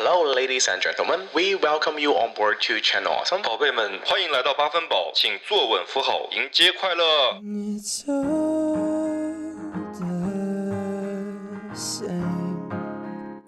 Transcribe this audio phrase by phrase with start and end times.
[0.00, 1.26] Hello, ladies and gentlemen.
[1.34, 3.42] We welcome you on board to Channel Awesome.
[3.42, 7.32] 宝贝们，欢迎来到八分饱，请坐稳扶好，迎接快乐。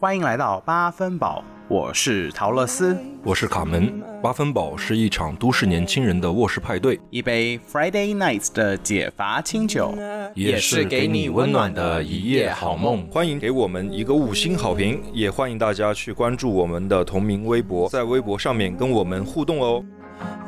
[0.00, 2.98] 欢迎来到八分饱，我是陶乐斯。
[3.22, 4.02] 我是卡门。
[4.20, 9.94] 八分饱是一场都市年轻人的卧室派对，一杯 Friday Nights 的解乏清酒，
[10.34, 13.06] 也是给你温暖的一夜好梦。
[13.06, 19.84] 欢迎给我们一个五星好评，也欢迎大家去关注我们的同名微博，在微博上面跟我们互动哦。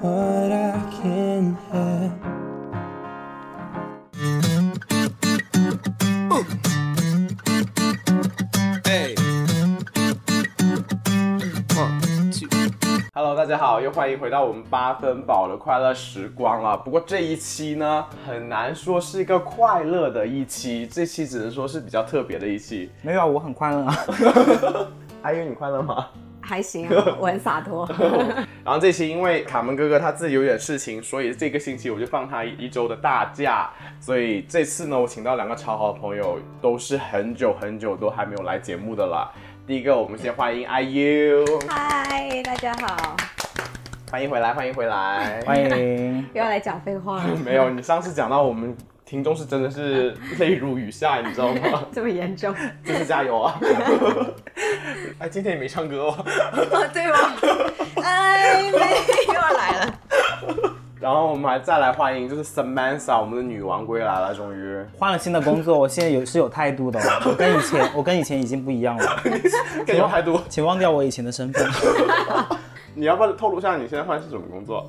[0.03, 2.42] What I can have.
[13.43, 16.77] 大家好，又欢迎回到我们八分饱的快乐时光了。
[16.77, 22.89] 不过这一期呢，很难说是一个快乐的一期，这期只能说是比较特别的一期。
[23.03, 23.97] 没有啊，我很快乐啊。
[25.23, 26.07] 阿英，你快乐吗？
[26.41, 27.89] 还行啊，我很洒脱。
[28.65, 33.71] 然后这期因为卡门哥哥他自己有点事情，所以这个星期我就放他一周的大假。
[33.99, 39.29] 所以这次呢，我请到两个超好的朋友，都是很久很久都还没有来节目的啦。
[39.73, 43.17] 第一个，我们先欢迎 IU，嗨，大家好，
[44.11, 45.41] 欢迎回来，欢迎回来。
[45.47, 46.19] 欢迎。
[46.35, 51.85] 又要来讲废话了，没有，你上次讲到我们听众是真的是 泪如雨下，你知道吗？
[51.91, 52.55] 这么严重？
[52.85, 53.59] 真是加油啊！
[55.19, 56.23] 哎，今天也没唱歌哦。
[56.93, 57.19] 对吗？
[58.05, 58.79] 哎，没
[59.29, 59.99] 又要来了。
[61.03, 64.79] 然后我们还再来欢迎，就是 Samantha，我们的女王归来了，终于。
[64.97, 69.21] 换了新的工作，我现在有是有态度的哦，我跟以前 我跟以前已经不一样了，
[69.85, 70.41] 感觉态度。
[70.49, 71.69] 请忘掉我以前的身份。
[72.95, 74.89] 你要不要透露一下你现在换的是什么工作？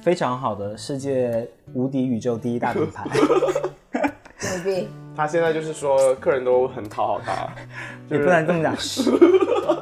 [0.00, 4.88] 非常好的世界无敌宇宙第一大品牌，牛逼！
[5.16, 7.48] 他现在就是说客人都很讨好他，
[8.08, 8.76] 你不能这么讲。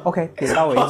[0.05, 0.81] OK，点到为止。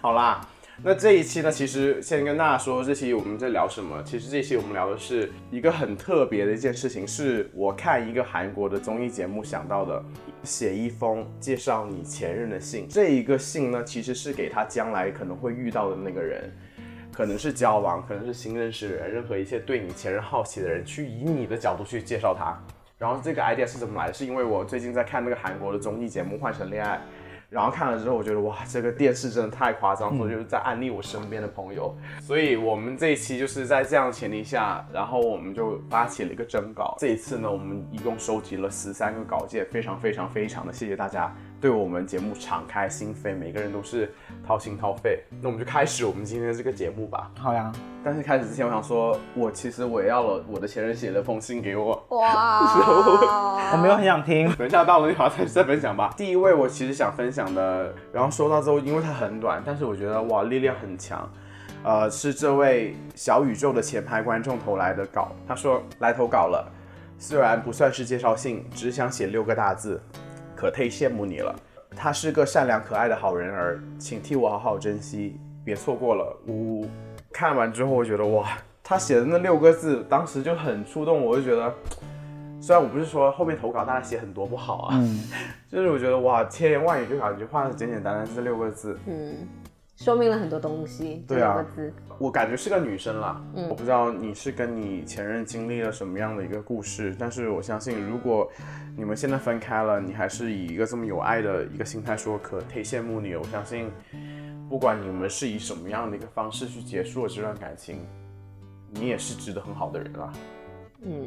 [0.00, 0.46] 好啦，
[0.80, 4.00] 那这一期呢，其实先跟大家说，这期我们在聊什么？
[4.04, 10.04] 其实这期我们聊的是一个很特别的一件事情，是我看一个韩国的综艺节目想到的，
[10.44, 12.86] 写一封介绍你前任的信。
[12.88, 16.50] 这一个信呢，其实是给他将来可能会遇到的那个人。
[17.12, 22.56] 可能是交往，可能是新认识的人，任何一切对你前任好奇的人，去以你的角度去介绍他。
[22.96, 24.12] 然后这个 idea 是怎么来的？
[24.12, 26.96] 是因为我最近在看那个韩国的综艺节目《换乘恋爱》，
[27.50, 31.96] 然后看了之后，我觉得哇，这个电视真的太夸张，所以就是在安利我身边的朋友。
[32.20, 36.94] 所以我们这一期就是在这样的前提下，然后我们就发起了一个征稿。
[36.98, 44.12] 这一次呢，我们一共收集了十三个稿件，非常非常非常的谢谢大家对我们节目敞开心扉，每个人都是
[44.46, 45.22] 掏心掏肺。
[45.40, 47.30] 那我们就开始我们今天的这个节目吧。
[47.38, 47.72] 好呀，
[48.04, 52.06] 但是开始之前，我想说，我其实我也要了我的前任写了封信给我。
[52.10, 53.70] 哇！
[53.72, 54.50] 我没有很想听。
[54.54, 56.14] 等一下到了，你好再再分享吧。
[56.16, 61.28] 第一位我其实想分享的，然后收到之后，因为它很短，但是我觉得哇力量很强。
[61.84, 66.68] 呃，是这位小宇宙的前排观众投来的稿，他说来投稿了，
[67.18, 70.02] 虽然不算是介绍信，只想写六个大字，
[70.58, 71.54] 可忒羡慕你了。
[71.96, 76.36] 他是个善良可爱的好人儿，请替我好好珍惜，别错过了。
[76.48, 76.88] 呜呜。
[77.32, 81.72] 看完之后，我觉得哇，他写的那六个字，当时就很触动我，就觉得。
[82.60, 85.28] 虽然我不是说后面投稿大家写很多不好啊，嗯，
[85.70, 89.46] 就是我觉得哇，千言万语就感觉换了简简单单这六个字，嗯，
[89.98, 91.24] 说明了很多东西。
[91.26, 91.64] 对啊
[92.18, 93.42] 我感觉是个女生啦。
[93.54, 98.48] 嗯我不知道你是跟你前任经历了什么样的一个故事，但是我相信，如果
[98.96, 103.34] 你们现在分开了，你还是以一个这么有爱的一个心态说，可忒羡慕你。
[103.34, 103.90] 我相信，
[104.68, 107.98] 不管你们是以什么样的一个方式去结束了这段感情，
[108.92, 110.32] 你也是值得很好的人啊。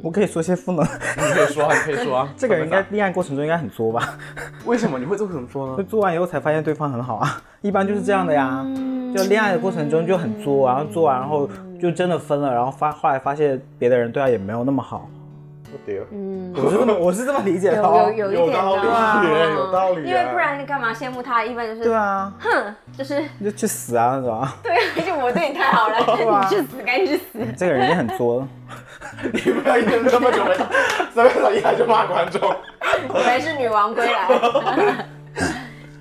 [0.02, 0.84] 我可以说些负能。
[0.84, 2.30] 你可以说啊，你可以说啊。
[2.38, 4.18] 这个人应该恋爱过程中应该很作吧？
[4.66, 5.78] 为什么你会这么说呢？
[5.78, 8.66] 就做完以后才发现对方很好啊，一般就是这样的呀。
[9.16, 11.50] 就恋爱的过程中就很作，然后做完然后
[11.82, 15.10] 就真的分了，然后发后来发现别的人对他也没有那么好。
[15.74, 16.04] 我丢。
[16.12, 18.14] 嗯，我是这么 我是这么理解的有哦。
[18.16, 21.44] 有有一点有道理有道理啊因为不然你干嘛羡慕他？
[21.44, 24.56] 一般就是对啊，哼，就是你就去死啊那种啊。
[24.64, 25.96] 对， 而且我对你太好了，
[26.32, 27.40] 啊你去死，赶紧去死。
[27.58, 28.48] 这个人也很作。
[29.34, 30.70] 你不要一天这么久了，
[31.14, 32.42] 三位老一来就骂观众。
[33.10, 35.06] 我们是女王归来。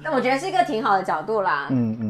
[0.02, 1.66] 但我觉得是一个挺好的角度啦。
[1.68, 2.09] 嗯嗯，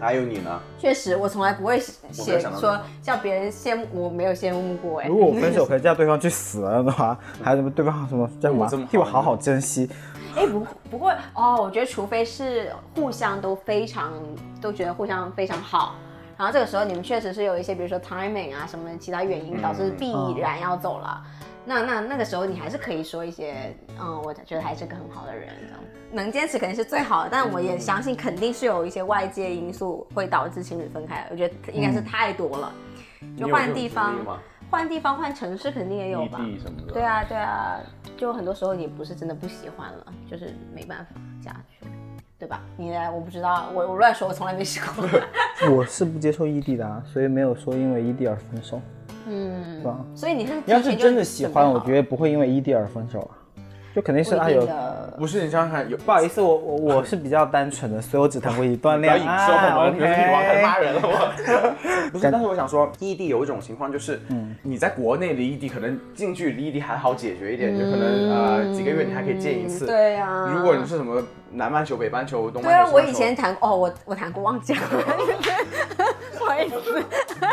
[0.00, 0.60] 还有你呢？
[0.78, 5.16] 确实，我从来不会写说叫别人羡慕，我没有羡慕过哎如。
[5.16, 9.88] 果我分手可以叫对方去死了的话，还有什么对方什么叫什么我这么替我好好珍惜。
[10.36, 14.12] 哎，不不过哦，我觉得除非是互相都非常
[14.60, 15.96] 都觉得互相非常好，
[16.36, 21.22] 然后这个时候你们确实是有一些，比如说 timing 啊什么其他原因导致必然要走了。
[21.64, 25.80] 那那那个时候你还是可以说一些，嗯，我觉得还是个很好的人，这样
[26.12, 27.28] 能坚持肯定是最好的。
[27.30, 32.72] 但我也相信肯定是有一些外界因素会导致情侣分开，我觉得应该是太多了。
[33.38, 34.16] 就换地方
[34.70, 36.40] 换地方换城市肯定也有吧。
[36.92, 37.78] 对啊，对啊，
[38.16, 41.86] 就很多时候你不是真的不喜欢了，就是没办法下去，
[42.38, 42.62] 对吧？
[42.76, 45.04] 你来，我不知道，我我乱说，我从来没试过。
[45.70, 48.80] 我是不接受异地的啊，所以没有说因为异地而分手，
[49.30, 49.96] 嗯是，吧？
[50.14, 53.32] 所以你是你要是真的喜欢，我觉得得不会因为异地而分手啊，
[53.94, 55.14] 就肯定是不一啊有的。
[55.18, 60.80] 不是你想想看，有不好意思，我我我是比较单纯的，所以我只谈过一段恋引说我们，女王开始骂爱。
[60.80, 61.70] 人了我。
[62.10, 69.84] 不是，但是我想说，异地有一种情况就是，嗯你在国内离异地，可能近距离异地还好解决一点，就可能呃几个月你还可以见一次。
[69.84, 71.22] 嗯对啊如果你是什么
[71.52, 74.80] 南半球、北半球、东半球，对啊，我以前谈哦，我我谈过，忘记了，
[75.96, 76.19] 不
[76.50, 77.04] 好意思。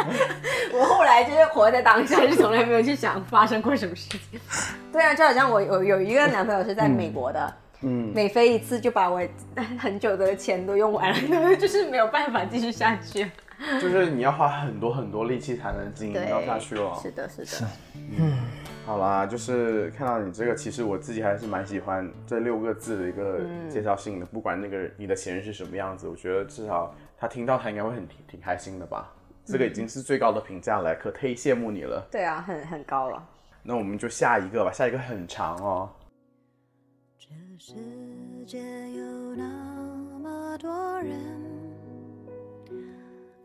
[0.74, 4.40] 我后来就是活在当下，就从来没有去想发生过什么事情。
[4.92, 9.22] 对啊，就好像我有有一个男朋友是在美国的，嗯，每飞一次就把我
[9.78, 13.30] 很久的钱都用完了，就是没有办法继续下去。
[13.82, 16.98] 就是你要花很多很多力气才能经营，到下去哦。
[17.02, 17.68] 是的，是的。
[18.20, 18.38] 嗯
[18.86, 24.26] 好啦，就是看到你这个，其实我自己还是蛮喜欢这六个字的一个嗯介绍性的。
[24.28, 29.12] 不管那个你的前任是什么样子，我觉得至少他听到他应该会很挺挺开心的吧。
[29.44, 32.06] 这个已经是最高的评价了，可忒羡慕你了。
[32.12, 33.26] 对啊，很很高了。
[33.64, 35.90] 那我们就下一个吧，下一个很长哦。
[37.18, 37.28] 这
[37.58, 37.74] 世
[38.46, 38.60] 界
[38.92, 39.44] 有那
[40.22, 41.20] 么多人，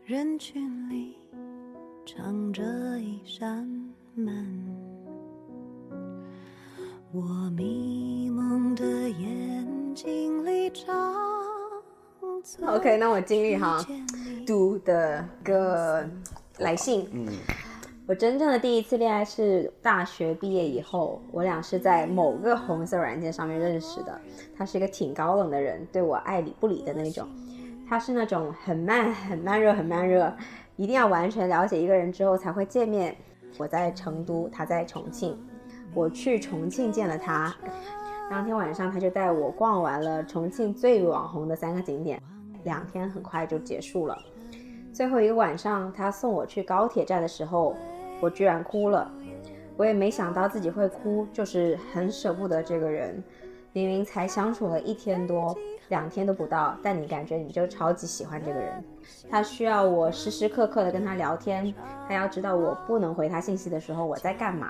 [0.05, 1.15] 人群里
[2.05, 2.63] 藏着
[2.99, 3.65] 一扇
[4.13, 4.69] 门。
[7.11, 7.21] 我
[7.55, 11.52] 迷蒙的眼睛里藏着
[12.65, 13.83] OK，那我尽力哈
[14.45, 16.05] 读的个
[16.59, 17.07] 来信。
[17.13, 17.27] 嗯，
[18.05, 24.19] 我真正的第一次恋爱是大学毕业以后，我俩是在某个红色软件上面认识的。
[24.57, 27.27] 他是一个挺高冷的人，对我爱理不理的那种。
[27.87, 30.31] 他是那种很慢、很慢热、很慢热，
[30.75, 33.15] 一定要完全了解一个人之后才会见面。
[33.57, 35.37] 我在成都，他在重庆。
[35.93, 37.55] 我去重庆见了他，
[38.29, 42.19] 当天晚上他就带我逛完了重庆最网红的三个景点，
[42.63, 44.17] 两天很快就结束了。
[44.91, 47.75] 最后一个晚上，他送我去高铁站的时候，
[48.21, 49.11] 我居然哭了。
[49.75, 53.23] 我也没想到自己会哭，就是很舍不得这个人。
[53.71, 55.57] 明明才相处了一天多，
[55.89, 58.83] 两天都不到，但你感觉你就超级喜欢这个人。
[59.27, 61.73] 他需要我时时刻刻的跟他聊天，
[62.07, 64.69] 他要知道我不能回他信息的时候我在干嘛。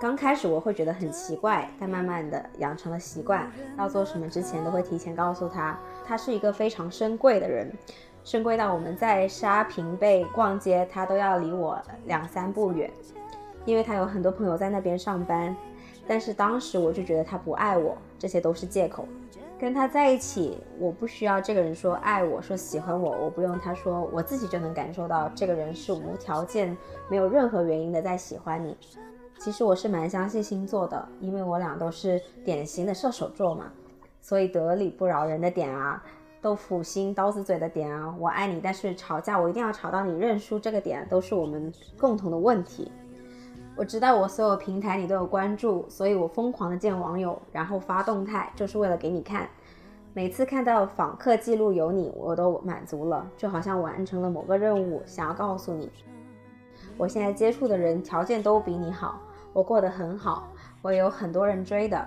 [0.00, 5.78] 刚开始我会觉得很奇怪，但慢慢的养成了习惯，要做什么之前都会提前告诉他。
[6.04, 7.72] 他是一个非常深贵的人，
[8.24, 12.90] 深贵到我们在沙坪背逛街，他都要离我两三步远，
[13.64, 15.54] 因为他有很多朋友在那边上班。
[16.06, 19.06] 但是当时我就觉得他不爱我，这些都是借口。
[19.56, 26.76] 跟他在一起，我不需要这个人说爱我，说喜欢我，我不用他说，我自己就能感受到这个人是无条件、
[27.08, 28.76] 没有任何原因的在喜欢你。
[29.42, 33.72] 其实我是蛮相信星座的，因为我俩都是典型的射手座嘛，
[34.20, 36.00] 所以得理不饶人的点啊，
[36.40, 42.92] 豆腐心刀子嘴的点啊，我爱你，但是吵架我一定要吵到你认输这个点，都是我们共同的问题。
[43.74, 49.48] 我知道我所有平台你都有关注，所以我疯狂的见网友，然后发动态，就是为了给你看。
[50.14, 55.90] 每次看到访客记录有你，我都满足了，就好像完成了某个任务，想要告诉你，
[56.96, 59.18] 我现在接触的人条件都比你好，
[59.52, 60.48] 我过得很好，
[60.80, 62.06] 我有很多人追的。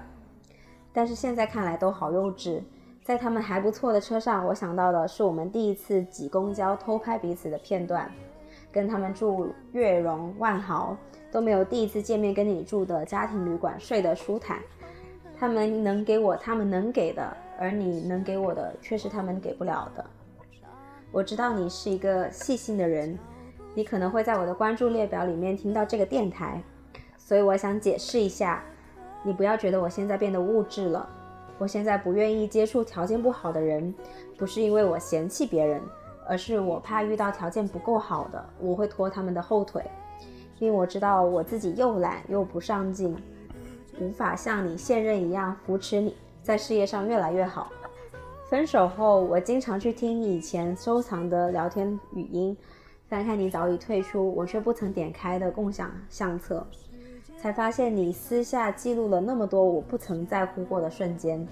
[0.92, 2.62] 但是现在看来都好幼稚。
[3.04, 8.10] 在他们还不错的车上，我想到的是我们第一次挤公交偷拍彼此的片段，
[8.72, 10.98] 跟他们住悦榕、万豪
[11.32, 14.60] 都没有第一次见面跟你住的家庭旅馆睡得舒坦。
[15.38, 20.04] 他们能给我他们能给的，而你能给我的却是他们给不了的。
[21.12, 23.20] 我知道你是一个细心的人，
[23.76, 26.60] 你可能会在我的关注列表里面听到这个电台，
[27.26, 28.64] 所以我想解释一下，
[29.24, 31.10] 你不要觉得我现在变得物质了。
[31.58, 33.92] 我现在不愿意接触条件不好的人，
[34.38, 35.82] 不是因为我嫌弃别人，
[36.28, 39.84] 而是我怕遇到条件不够好的，我会拖他们的后腿，
[40.60, 43.18] 因为我知道我自己又懒又不上进，
[44.00, 47.72] 无法像你现任一样扶持你在事业上越来越好。
[48.48, 52.56] 分手后，我经常去听以前收藏的聊天语音，
[53.10, 56.68] 翻看你早已退出，我却不曾点开的共享相册，
[57.38, 61.48] 才发现你私下记录了那么多我不曾在乎过的瞬间。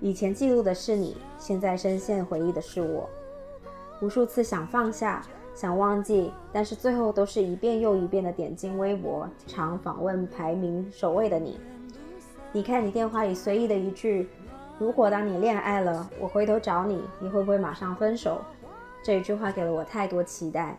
[0.00, 3.08] 以前记录的是你，现在深陷回忆的是我。
[4.02, 5.22] 无数次想放下，
[5.54, 11.58] 想忘记，但是最后都是一遍又一遍的点进微博，常访问排名首位的你。
[12.52, 14.28] 你看你电话里随意的一句
[14.78, 18.40] ：“如果当你恋爱了，我回头找你，你会不会马上分手？”
[19.02, 20.78] 这一句话给了我太多期待。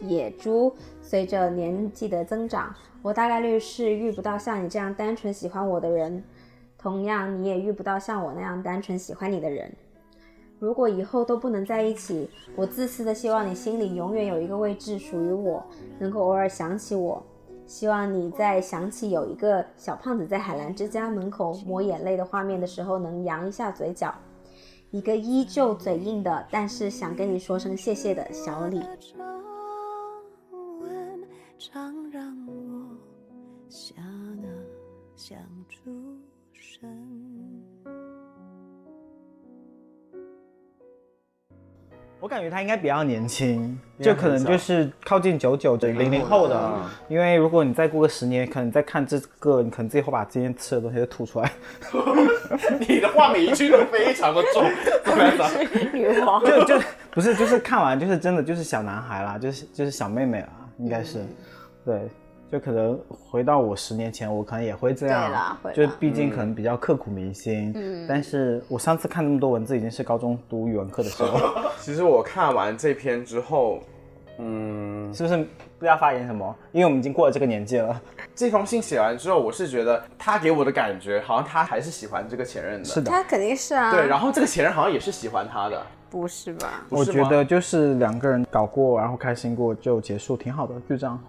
[0.00, 6.24] 野猪，随着年纪的增长，我大概率是遇不到像你这样单纯喜欢我的人，
[6.78, 9.70] 同样你也遇不到像我那样单纯喜欢你的人。
[10.58, 15.62] 如果以后都不能在一起，我自私的希望你心里永远有一个位置属于我，
[15.98, 17.22] 能够偶尔想起我。
[17.66, 24.14] 希望你在想起有一个小胖子在海澜之家门口抹眼泪的画面的时候，能扬一下嘴角。
[24.90, 28.82] 一个依旧嘴硬的，但是想跟你说声谢谢的小李。
[35.16, 35.36] 想
[35.68, 35.90] 出
[36.52, 36.88] 神。
[42.20, 46.88] 我感觉他应该比较年轻，就可能就是靠近九九的零零后的嗯。
[47.08, 51.52] 因为如果你再过个十年，可能再看这个，你可能自己会把今天吃的东西都吐出来。
[52.78, 54.62] 你的话每一句都非常的重，
[56.46, 61.26] 就就不是，就是看完就是真的就是小男孩啦，就是就是小妹妹啦，应该是，
[61.84, 62.08] 对，
[62.54, 71.36] 就可能回到我十年前，我可能也会这样，就毕竟可能比较刻苦铭心，嗯，但是我上次看那么多文字，已经是高中读语文课的时候，
[71.80, 73.80] 其实我看完这篇之后，
[74.38, 75.44] 嗯， 是不是不
[75.80, 76.54] 知道发言什么？
[76.70, 78.00] 因为我们已经过了这个年纪了，
[78.36, 82.84] 这封信写完之后，我是觉得他给我的感觉好像他还是喜欢这个前任的。
[82.84, 83.10] 是的。
[83.10, 83.90] 他肯定是啊。
[83.90, 85.82] 对，然后这个前任好像也是喜欢他的。
[86.08, 86.84] 不是吧？
[86.88, 91.20] 我觉得就是两个人搞过，然后开心过就结束，挺好的，就这样，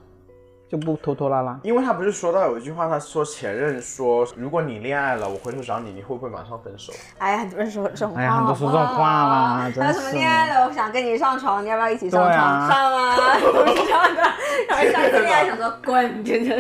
[0.70, 1.60] 就不拖拖拉拉。
[1.64, 6.92] 因为他不是说到有一句话，他说前任说，如果你恋爱了，我回头找你，你会不会马上分手？
[7.18, 12.32] 哎呀，很多人说这种话，哎呀很多说这种话啦真还有什么恋爱了，我想跟你上床，你要不要一起上床？
[12.32, 13.16] 对啊上啊？
[14.68, 16.56] 然后下次恋爱想说滚，真的。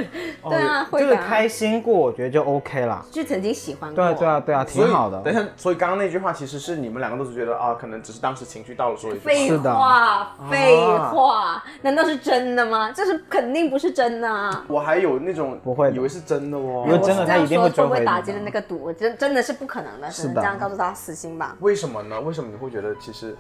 [0.50, 1.00] 对啊，会。
[1.00, 3.04] 就是开心过，我觉得就 OK 了。
[3.12, 3.96] 就曾经喜欢过。
[3.96, 5.20] 对啊，对啊，对啊，挺好的。
[5.22, 9.26] 等一下，所以刚刚那句话其实是你们两个都是觉得啊，可能只是当时情绪到了说一句话。
[9.26, 10.78] 废话，废
[11.12, 12.92] 话，难道是真的吗？
[12.92, 14.66] 这是肯定不是真的啊！
[14.68, 16.84] 我还有那种不会以为是真的哦。
[16.86, 18.92] 因为真的他一定会回你的打击的那个赌？
[18.92, 21.56] 真真的是不可能的，只是的能这样告诉他死心吧。
[21.62, 22.20] 为什么呢？
[22.20, 23.36] 为什么你会觉得其实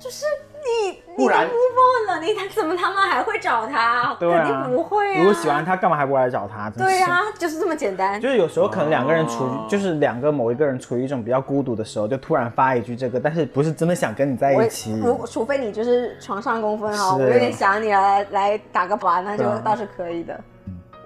[0.00, 0.24] 就是
[0.64, 4.16] 你，你都不然 move on 了，你他怎么他妈还会找他？
[4.18, 5.18] 对啊，肯定不会啊。
[5.18, 6.70] 如果喜欢他，干嘛还不来找他？
[6.70, 8.18] 真是对啊，就是这么简单。
[8.18, 14.98] 就是有时候可能两个人处于，哦就是两个某一个人处于一种比较孤独的时候，就突然发一句这个，但是不是真的想跟你在一起。
[14.98, 20.38] 如除非你就是床上公分哈，是我有点想你了，来来打个靶，那就倒是可以的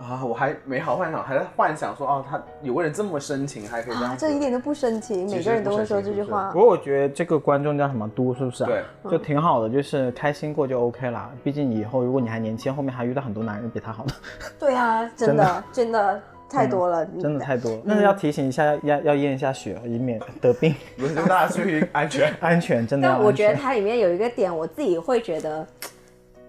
[0.04, 6.60] 啊，我还美好幻想，还在幻想说哦，他有个人这么深情，还可以这样啊，这一点都不深情，每个人都会说这句话不。
[6.60, 8.70] 过我觉得这个观众叫什么都，是不是、啊？
[9.02, 11.30] 对，就挺好的，就是开心过就 OK 啦。
[11.42, 14.12] 毕竟以后如果你还年轻，后面还遇到很多男人比他好的，
[14.58, 16.20] 对啊，真真的真的
[16.50, 17.82] 太多了，真的太多了。
[17.88, 20.74] 但是要提醒一下，要要要验一下血，以免 得病。
[20.96, 22.32] 不是，就大家注意安全。
[22.40, 23.08] 安全真的。
[23.08, 25.66] 但我觉得它里面有一个点，我自己会觉得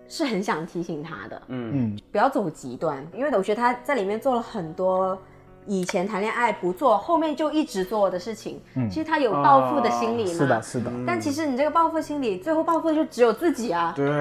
[0.08, 1.72] 是很想提醒他的，嗯。
[1.74, 5.18] 嗯，不要走极端，因为我觉得他在里面做了很多
[5.68, 8.62] 以前谈恋爱不做，后面就一直做的事情。
[8.90, 14.12] 其实他有报复的心理嘛，嗯是的，是的，但其实你这个报复心理，最后报复的就只有自己啊，对，因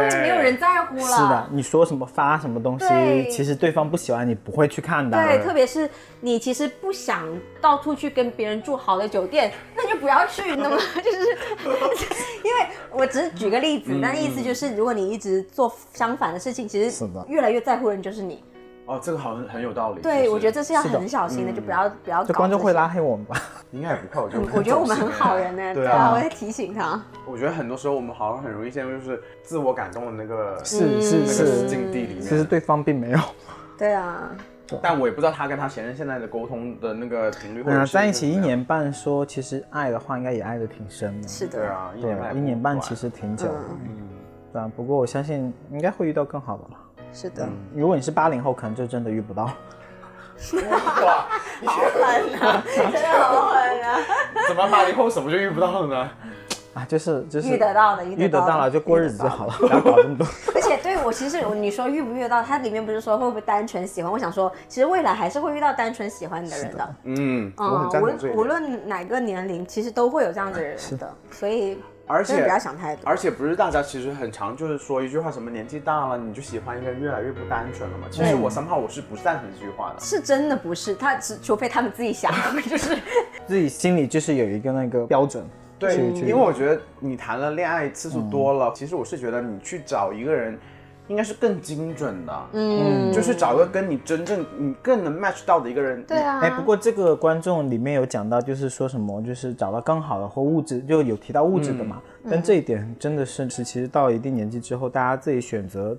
[0.00, 1.02] 为没有人在乎了。
[1.02, 1.48] 是的。
[1.52, 5.16] 你说什么发什么东西，其实对方不喜欢你不会去看的。
[5.22, 5.88] 对，特别是
[6.20, 7.28] 你其实不想
[7.60, 10.56] 到处去跟别人住好的酒店，那就不要去。
[10.56, 11.18] 那么 就是，
[12.44, 18.42] 因为我只是举个例子，但意思就是，如果你一直做相反的事情，其实越来越在乎人就是你。
[18.86, 20.02] 哦，这个好像很有道理。
[20.02, 23.36] 对，我觉得这这是要很小心的，就不要不要搞这观众会拉黑我们吧？
[23.72, 27.02] 应该也不会，我觉得嗯我觉得我们很好人呢，对啊，我会提醒他。
[27.26, 32.46] 我觉得很多时候我们好像很容易陷入就是自我感动的那个是是那个是，境地里面其实面。
[32.46, 33.18] 对方并没有。
[33.78, 34.30] 对啊，
[34.82, 41.26] 但我也不知道他跟他前任现在的沟通的那个频率，或嗯，在一起一年半，说其实爱的话，应该也爱的挺深的。
[41.26, 43.54] 是的，对啊，一对年半，一年半其实挺久的。
[43.86, 44.08] 嗯，
[44.52, 46.80] 对啊，不过我相信应该会遇到更好的了。
[47.14, 49.44] 是的，如果你是八零后，可能就真的遇不到。
[49.44, 51.26] 哇，
[51.60, 52.02] 你好狠
[52.40, 54.00] 啊，真的好狠啊！
[54.48, 56.10] 怎么八零后什么就遇不到了呢？
[56.74, 59.54] 啊，就是就是遇得到的，遇得到了就过日子就好了。
[59.60, 60.26] 不要搞这么多。
[60.56, 64.10] 而且对我其实你说遇不遇得到，它里面不是说会不会单纯喜欢？
[64.10, 66.94] 我想说，其实未来还是会遇到单纯喜欢你的人的。
[67.04, 68.42] 嗯，我无同这一无。
[68.42, 73.02] 论哪个年龄，其实都会有这样子的人的，所以而且不要想太多。
[73.08, 78.06] 而且不是大家其实很常就是说一句话，什么年纪大了你就喜欢一个人越来越不单纯了嘛。
[78.10, 80.00] 其实我三号我是不赞成这句话的。
[80.00, 82.32] 是真的不是他，只除非他们自己想，
[82.68, 82.98] 就是
[83.46, 85.44] 自己心里就是有一个那个标准，
[85.78, 90.58] 对，因为我觉得你谈了恋爱次数多了，其实我是觉得你去找一个人，
[91.08, 96.02] 应该是更精准的，嗯，就是找一个跟你真正你更能 match 到的一个人。
[96.04, 96.40] 对啊。
[96.40, 102.00] 哎，不过这个观众里面有讲到，就是说什么，就是找到更好的或物质，就有提到物质的嘛。
[102.30, 105.94] 但这一点真的是是，其实到一定年纪之后，大家自己选择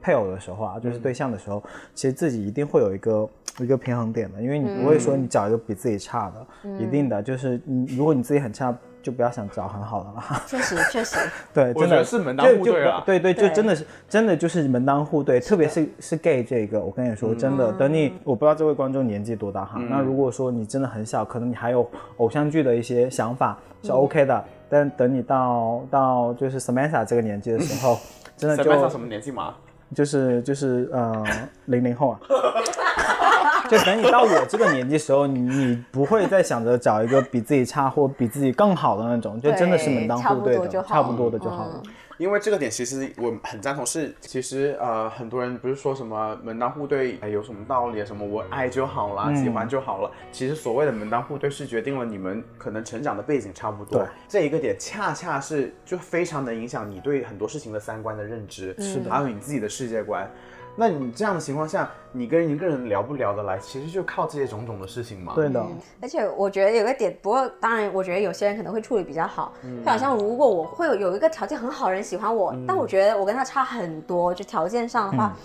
[0.00, 1.62] 配偶的时候啊，就是对象的时候，
[1.94, 3.28] 其实自己一定会有一个
[3.60, 7.22] 一个平衡点的，因为你不会说你找一个比自己差的，一定的。
[7.22, 10.42] 就是你如果你自己很差，就不要想找很好的了。
[10.46, 11.16] 确实确实，
[11.52, 27.98] 对，真的是门当户对啊对对，就真的是真的就是门当户对，特别是是 gay 这个，我跟你说，真的，等你我不知道这位观众年纪多大哈，那如果说你真的很小，可能你还有偶像剧的一些想法是 OK 的，但等你到到就是 Samantha 这个年纪的时候，
[28.36, 29.54] 真的就什么年纪嘛？
[29.94, 31.24] 就是就是呃
[31.66, 32.20] 零零后啊。
[33.72, 41.82] 就等你到我这个年纪时候，你你不会再想着找一个比自己差或比自己更好的那种，就真的是门当户对的，差不多就好差不多的就好了。
[42.18, 48.04] 因为这个点其实我很赞同是，其实呃很多人不是说什么门当户对，哎有什么道理啊？
[48.04, 50.10] 什么我爱就好啦，喜欢就好了。
[50.30, 60.30] 其实所谓的门当户对是决定了你们可能成长的背景差不多对，这一个点恰恰是就非常能影响你对很多事情的三观的认知，是的，还有你自己的世界观。
[60.74, 65.34] 那你这样的情况下，你跟一个人聊不聊得来，其实就靠这些种种的事情嘛。
[65.34, 65.62] 对的，
[66.00, 69.52] 而且我觉得有个点，不过当然，我觉得有些人可能会处理比较好。
[69.84, 75.36] 就好像如果我会有有一个条件很好的人喜欢我，但我觉得我跟他差很多，就条件上的话，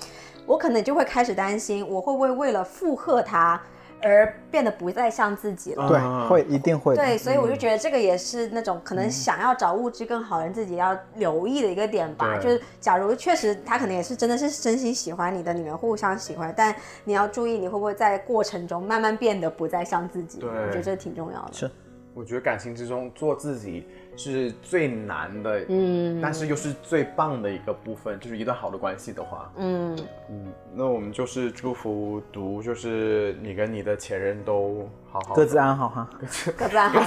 [0.46, 3.62] 我可能就会开始担心，我会不会为了附和他
[4.02, 5.88] 而变得不再像自己了。
[5.88, 6.96] 对，啊会一定会。
[6.96, 12.36] 对，所以我就觉得这个也是那种可能想要找物质更好的人自己要留意的一个点吧。
[12.36, 20.40] 对就是假如确实他可能也是真的是真心喜欢你的，你们互相喜欢，但你要注意你会不会在过程中慢慢变得不再像自己。
[20.40, 21.54] 对我觉得这挺重要的。
[21.54, 21.70] 是
[22.14, 29.96] 我觉得感情之中做自己是最难的，嗯，但是又是最棒的一个部分，就是一段好的关系的话，嗯，
[30.30, 36.10] 嗯，那我们就是祝福读，就是你跟你的前任都好好各自安好哈。
[36.58, 37.00] 各自安好，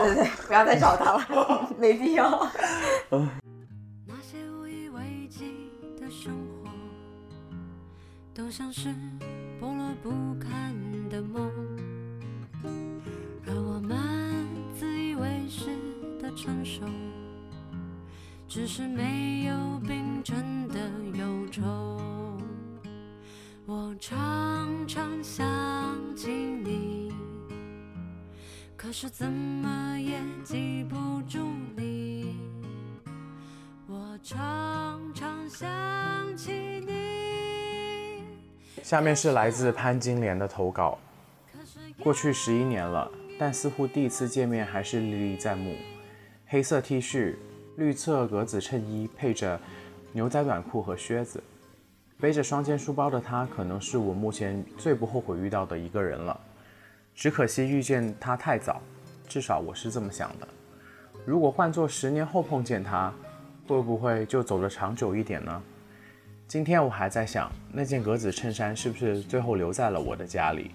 [0.00, 2.48] 对对对不要再找他了，没必要。
[3.10, 6.70] 那些无以为继的生活，
[8.34, 8.88] 都像是
[9.60, 10.10] 剥落不
[10.40, 10.74] 堪
[11.08, 11.48] 的梦，
[13.46, 13.96] 而我们
[14.78, 15.70] 自以为是
[16.36, 16.82] 的成熟，
[18.46, 20.78] 只是没有冰镇的
[21.14, 21.62] 忧愁。
[23.64, 27.10] 我常常想起你，
[28.76, 31.38] 可是怎么也记不住
[31.74, 32.36] 你。
[33.88, 36.52] 我常常想起
[36.86, 38.24] 你。
[38.82, 40.98] 下面是来自潘金莲的投稿。
[41.98, 45.74] 过去十一年了，但似乎第一次见面还是历历在目。
[46.56, 47.34] 黑色 T 恤、
[47.76, 49.60] 绿色格子衬衣，配着
[50.12, 51.38] 牛仔短裤和靴子，
[52.18, 56.40] 背着双肩书包的他，可能是我目前最不后悔遇到的一个人了。
[57.14, 58.80] 只可惜遇见他太早，
[59.28, 60.48] 至少我是这么想的。
[61.26, 63.12] 如果换做十年后碰见他，
[63.68, 65.62] 会不会就走得长久一点呢？
[66.48, 70.70] 今天我还在想，那件格子衬衫是不是最后留在了我的家里？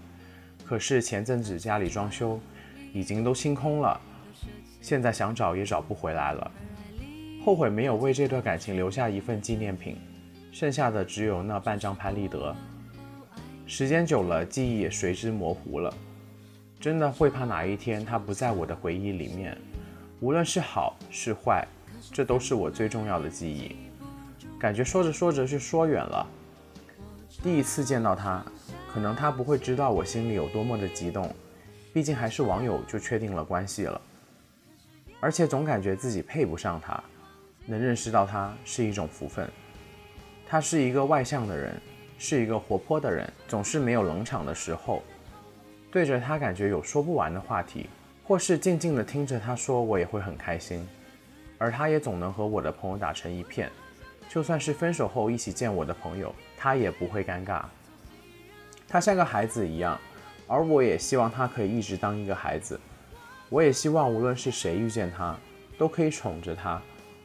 [0.64, 2.40] 可是前阵子家里装修，
[2.94, 4.00] 已经都清空了，
[4.82, 6.52] 现在想找也找不回来了。
[7.46, 9.98] 后悔没有为这段感情留下一份纪念品，
[10.52, 12.56] 剩下的只有那半张拍立得。
[13.66, 15.94] 时间久了，记忆也随之模糊了。
[16.80, 19.58] 真的会怕哪一天它不在我的回忆里面，
[20.20, 21.66] 无论是好是坏，
[22.12, 23.76] 这都是我最重要的记忆。
[24.60, 26.28] 感觉说着说着就说远了。
[27.42, 28.44] 第一次见到他，
[28.92, 31.34] 可能他不会知道我心里有多么的激动，
[31.94, 34.02] 毕竟还是网友就确定了关系了。
[35.22, 37.02] 而且总感觉自己配不上他，
[37.66, 39.48] 能认识到他是一种福分。
[40.46, 41.80] 他是一个外向的人，
[42.18, 45.02] 是一个活泼的人，总是没有冷场的时候。
[45.92, 47.88] 对着他感觉有说不完的话题，
[48.24, 50.86] 或是静静的听着他说，我也会很开心。
[51.58, 53.70] 而他也总能和我的朋友打成一片，
[54.28, 57.64] 就算是分手后一起见我的朋友，他也不会尴尬。
[58.88, 60.00] 他像个孩子一样，
[60.48, 62.80] 而我也希望他可以一直当一个孩子。
[63.52, 65.36] 我也希望无论是谁遇见他，
[65.78, 66.82] 都可以宠着他，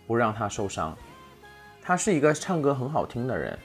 [0.08, 0.92] 不让他受伤。
[1.80, 3.56] 他是一个唱歌很好听的人，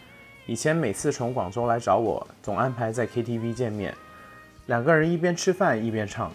[0.45, 3.91] 以前每次从广州来找我，总安排在 KTV 见面，
[4.67, 6.31] 两个人一边吃饭一边唱，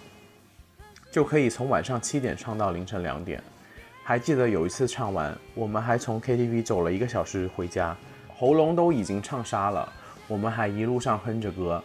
[1.12, 3.40] 就可以从晚上七点唱到凌晨两点。
[4.02, 7.96] 还记得有一次唱完，我们还从 KTV 走了一个小时回家，
[8.36, 9.92] 喉咙都已经唱沙了，
[10.26, 11.80] 我们还一路上哼着歌。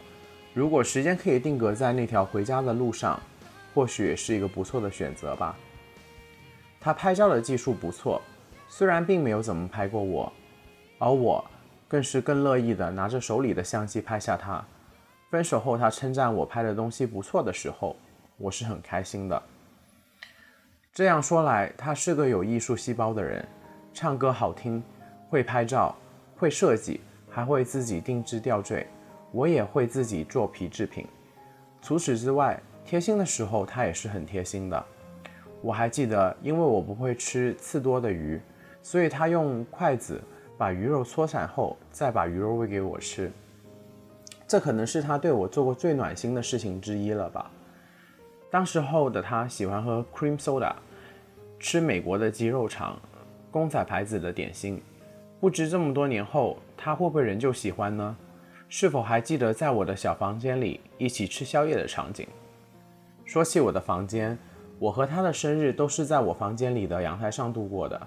[0.51, 3.21] 如果时间可以定格在那条回家的路上，
[3.73, 5.57] 或许是一个不错的选择吧。
[6.79, 8.21] 他拍照的技术不错，
[8.67, 10.31] 虽然并没有怎么拍过我，
[10.97, 11.43] 而我
[11.87, 14.63] 更是更乐意的拿着手里的相机拍下他。
[15.29, 17.95] 分手后，他称赞我拍的东西不错的时候，
[18.37, 19.41] 我是很开心的。
[20.93, 23.47] 这样说来，他是个有艺术细胞的人，
[23.93, 24.83] 唱歌好听，
[25.29, 25.95] 会拍照，
[26.35, 28.85] 会设计，还会自己定制吊坠。
[29.31, 31.07] 我也会自己做皮制品。
[31.81, 34.85] 除此之外，贴心的时候他也是很贴心的。
[35.61, 38.37] 我还记得，因为我不会吃刺多的鱼，
[38.83, 40.21] 所以他用筷子
[40.57, 43.31] 把鱼肉搓散后，再把鱼肉喂给我吃。
[44.45, 47.49] 这可能是他对我做过最暖心的事情之一了吧。
[48.49, 50.73] 当时候的他喜欢喝 cream soda，
[51.61, 52.99] 吃美国的鸡肉肠、
[53.49, 54.83] 公仔牌子的点心。
[55.39, 58.17] 不知这么多年后，他会不会仍旧喜欢呢？
[58.67, 62.27] 是否还记得在我的小房间里一起吃宵夜的场景？
[63.31, 64.37] 说起我的房间，
[64.77, 67.97] 我和他的生日都是在我房间里的阳台上度过的。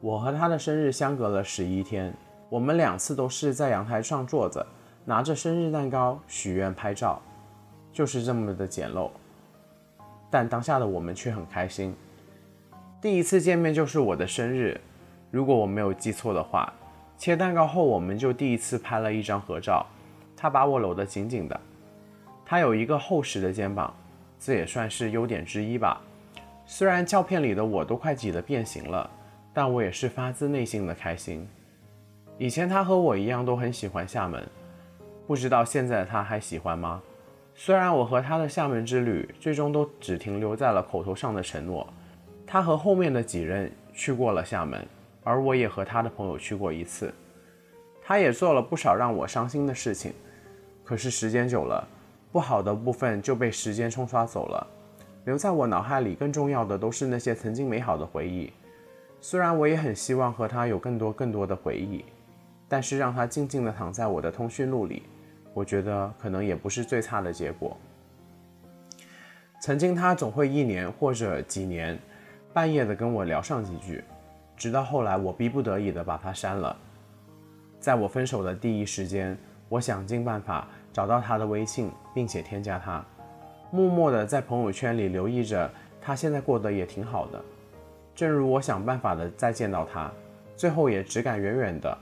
[0.00, 2.12] 我和他的生日相隔了十一天，
[2.48, 4.66] 我们两次都是在阳台上坐着，
[5.04, 7.22] 拿着生日蛋糕许愿拍照，
[7.92, 9.08] 就是这么的简陋。
[10.28, 11.94] 但当下的我们却很开心。
[13.00, 14.80] 第一次见面就是我的生日，
[15.30, 16.72] 如果我没有记错的话，
[17.16, 19.86] 切蛋糕后我们就第一次拍了一张合照。
[20.36, 21.60] 他把我搂得紧紧的，
[22.44, 23.94] 他有一个厚实的肩膀，
[24.46, 26.00] 这也算是优点之一吧。
[26.66, 29.10] 虽然照片里的我都快挤得变形了，
[29.52, 31.44] 但我也是发自内心的开心。
[32.38, 34.48] 以前他和我一样都很喜欢厦门，
[35.26, 37.02] 不知道现在的他还喜欢吗？
[37.56, 41.84] 虽然我和他的厦门之旅最终都只停留在了口头上的承诺，
[42.46, 44.86] 他和后面的几任去过了厦门，
[45.24, 47.12] 而我也和他的朋友去过一次，
[48.00, 50.12] 他也做了不少让我伤心的事情。
[50.84, 51.84] 可是时间久了，
[52.36, 54.66] 不好的部分就被时间冲刷走了，
[55.24, 58.52] 留在我脑海里更重要的都是那些曾经美好的回忆。
[59.22, 62.04] 虽然我也很希望和他有更多更多的回忆，
[62.68, 65.04] 但是让他静静地躺在我的通讯录里，
[65.54, 67.74] 我觉得可能也不是最差的结果。
[69.62, 71.98] 曾经他总会一年或者几年，
[72.52, 74.04] 半夜的跟我聊上几句，
[74.58, 76.76] 直到后来我逼不得已的把他删了。
[77.80, 79.34] 在我分手的第一时间。
[79.68, 83.04] 我想尽办法找到他的微信，并且添加他，
[83.70, 87.38] 默默地在朋友圈里留意着他现在过得也挺好的。
[88.14, 90.10] 正如我想办法的再见到他，
[90.56, 91.98] 最后也只敢远远的、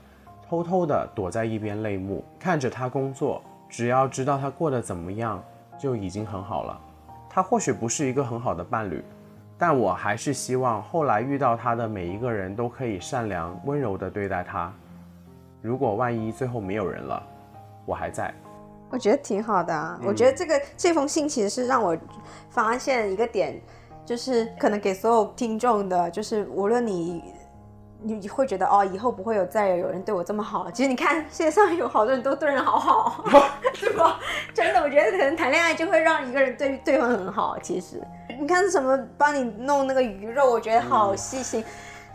[0.47, 3.43] 偷偷的躲在一边泪目，看着他工作。
[3.67, 5.43] 只要知道他过得怎么样，
[5.77, 6.79] 就已经很好了。
[7.29, 9.03] 他或许不是一个很好的伴侣，
[9.57, 14.71] 但我还是希望后来遇到他的每一个人都可以善良温柔的对待他。
[15.61, 17.21] 如果万一最后没有人了，
[17.85, 18.33] 我还在，
[18.95, 19.99] 我觉得挺好的啊。
[20.05, 21.97] 我觉得这个这封信其实是让我
[22.49, 23.61] 发现一个点，
[24.05, 27.21] 就是可能给所有听众的，就是无论你
[28.01, 30.71] 你会觉得哦，以后不会有再有人对我这么好。
[30.71, 33.25] 其实你看，世界上有好多人都对人好好，
[33.73, 34.17] 是吧？
[34.53, 37.57] 真的，我觉得可能谈恋爱就会让一个人对对方很好。
[37.61, 38.01] 其实
[38.39, 41.61] 你看什么帮你弄那个鱼肉，我觉得好细心。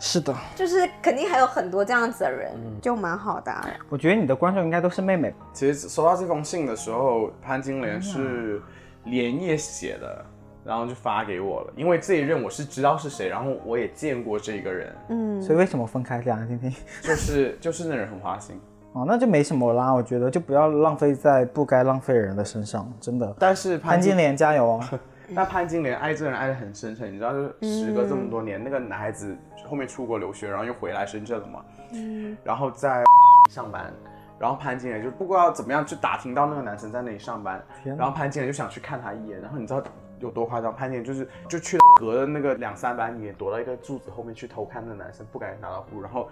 [0.03, 3.69] 是的，就是肯定还有很多这样子的人，就蛮好的啊。
[3.87, 5.31] 我觉得你的观众应该都是妹妹。
[5.53, 8.59] 其实收到这封信的时候，潘金莲是
[9.03, 10.25] 连夜写的，
[10.65, 11.73] 然后就发给我了。
[11.75, 16.17] 因为这一任我是知道是谁，然后我也见过这个人，嗯，所以为什么分开？
[16.21, 16.73] 两个听听。
[17.03, 18.59] 就是就是那人很花心。
[18.93, 19.93] 哦，那就没什么啦。
[19.93, 23.35] 我觉得就不要浪费在不该浪费人的身上，真的。
[23.37, 24.83] 但是潘金莲加油哦！
[25.33, 29.33] 那潘金莲爱这个人爱得很深沉，你知道，就是时隔这么多年，那个男孩子
[29.71, 33.05] 后面出国留学，然后又回来深圳了嘛，嗯，然后在
[33.49, 33.89] 上班，
[34.37, 39.81] 然后潘金莲就不知道怎么样就打听到那个男生在那里上班，然后潘金莲就想去看他一眼，然后你知道
[40.19, 40.75] 有多夸张？
[40.75, 46.29] 潘金莲就是就去了隔了那个两三百米，躲到一个柱子后面去偷看那个男生，不敢打招呼，然后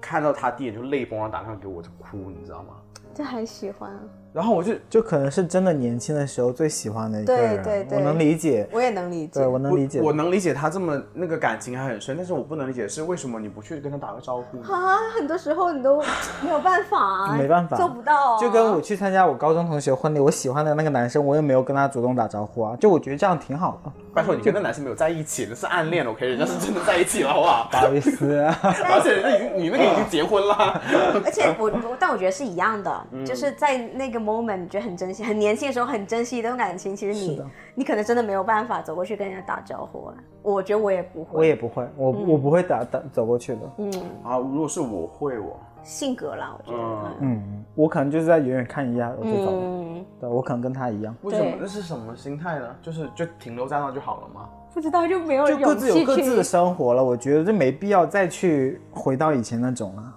[0.00, 2.74] 看到他第一眼就泪崩，然后打电话给我就哭，你知道吗？
[3.12, 4.00] 这还喜欢啊？
[4.32, 9.46] 然后我就就可能是真的年轻的时候最喜欢的一个人，对对对我能理解，我也能理解对。
[9.46, 10.00] 我能理解。
[10.00, 14.60] 我能理解他这么那个感情还很深，但是我不能理解是为什么你不去跟他打个招呼？
[14.72, 16.00] 啊，很多时候你都
[16.42, 18.38] 没有办法啊， 没办法做不到啊。
[18.40, 23.90] 就跟我去参加我高中同学婚礼，我喜欢的那个男生，我也没有跟他主动打招呼啊，就我觉得这样挺好的。
[24.14, 26.26] 拜托，你跟那男生没有在一起，那是暗恋，OK？
[26.26, 27.68] 人家是真的在一起了，好不好？
[27.70, 30.80] 不好意思啊， 而且人家已经，你那个已经结婚了。
[31.24, 37.42] 而且我我，但我觉得是一样的，嗯就是在那个 moment 你觉得很珍惜，很年轻的时候很珍惜这种感情，其实你
[37.74, 40.14] 你可能真的没有办法走过去跟人家打招呼啊。
[40.42, 43.60] 我觉得我也不会，我也不会，我我不会打打走过去的。
[43.78, 43.92] 嗯
[44.24, 49.62] 啊，如果是我会我，性格啦，我觉得嗯嗯，我可能就是在远远看一下我就走了。
[49.62, 51.14] 嗯，对，我可能跟他一样。
[51.22, 51.52] 为什么？
[51.60, 52.66] 那是什么心态呢？
[52.80, 54.48] 就是就停留在那就好了吗？
[54.72, 60.14] 不知道就没有就各自有各自的，生活了，我觉得就没必要再去回到以前那种了。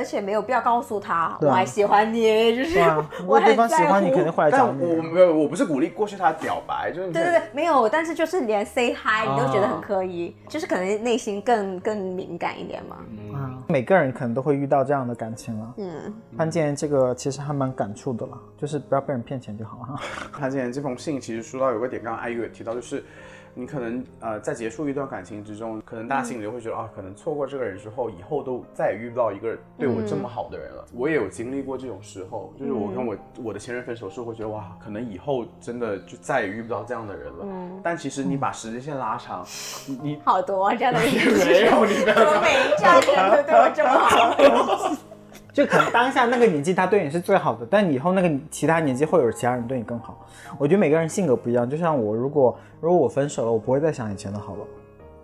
[0.00, 1.38] 而且没有必要告诉他啊。
[1.42, 2.80] 我还喜欢你，就是
[3.26, 4.14] 我 果对很在方喜欢你，乎。
[4.16, 12.96] 肯定会来但找你没有，我不是鼓励过去他表白，就是对对对，没有，但是就是连 say hi 你都觉得哦很刻意，就是可能内心更更敏感一点嘛。
[13.34, 15.74] 啊，每个人可能都会遇到这样的感情了。
[15.76, 20.00] 嗯，潘建这个其实还蛮感触的了，就是不要被人骗钱就好了。
[20.32, 23.04] 他之前这封信其实说到有个点，刚刚艾玉也提到，就是
[23.54, 30.84] 你可能呃在结束一段感情之中，可能大家心里会觉得、啊，可能错过这个人之后，以后都再也遇不到一个对我这么好的人了。
[30.94, 37.80] 我也有经历过这种时候，就是我跟我我的前任分手时候，会觉得哇，可能以后真的就再也遇不到这样的人了。
[37.82, 39.44] 但其实你把时间线拉长，
[39.86, 45.09] 你你好多啊这样的 人，没有你不要我每一家人都对我这么好。
[45.52, 50.26] 就可能当下那个年纪他对你是最好的，但以后那个其他年纪会有其他人对你更好。
[50.58, 54.64] 我觉得每个人性格不一样，就像我，如果如果我分手了，我不会再想以前的好了，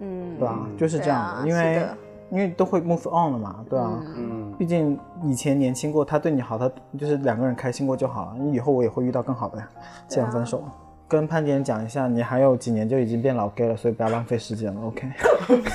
[0.00, 0.66] 嗯，对吧？
[0.76, 1.86] 就是这样的，因为
[2.30, 4.02] 因为都会 move on 了嘛，对啊。
[4.16, 8.36] 嗯，毕竟以前年轻过，他对你好，他就是两个人开心过就好了。
[8.38, 9.68] 你以后我也会遇到更好的呀。
[10.08, 10.72] 既然分手了，
[11.06, 14.80] 跟潘姐讲一下，你还有几年就已经变老 gay 了，所以不要浪费时间了。
[14.86, 15.08] OK，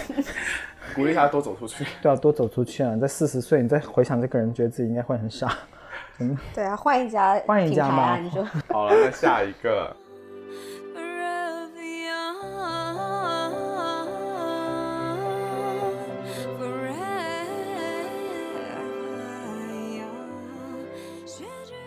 [0.96, 1.86] 鼓励他多走出去。
[2.02, 2.94] 对啊，多走出去啊！
[2.94, 5.58] 你在四十岁，你再回想这个人，觉得自己应该会很傻。
[6.20, 9.96] 嗯对啊，换一家换一家品牌啊嘛你说好了，那下一个
[10.94, 12.36] Forever young,
[16.60, 17.02] forever
[19.90, 20.06] young，
[21.26, 21.80] 学着勇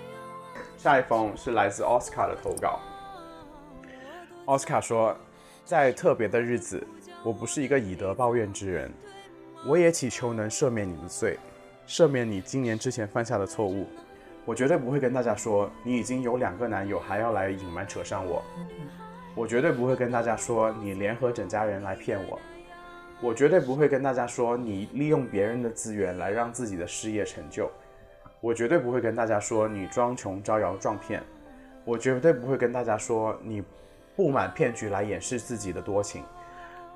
[0.76, 2.80] 下一封是来自奥斯卡的投稿。
[4.46, 5.16] 奥斯卡说，
[5.64, 6.86] 在特别的日子，
[7.24, 8.92] 我不是一个以德报怨之人，
[9.66, 11.38] 我也祈求能赦免你的罪，
[11.88, 13.86] 赦免你今年之前犯下的错误。
[14.44, 18.44] 我绝对不会跟大家说你已经有两个男友，还要来隐瞒扯上我。
[19.34, 22.38] 我绝对不会跟大家说你联合整家人来骗我。
[23.22, 27.70] 我绝对不会跟大家说你利用别人的资源来让自己的事业成就。
[28.42, 31.22] 我绝对不会跟大家说你装穷招摇撞骗，
[31.86, 33.62] 我绝对不会跟大家说你
[34.14, 36.22] 布满骗局来掩饰自己的多情，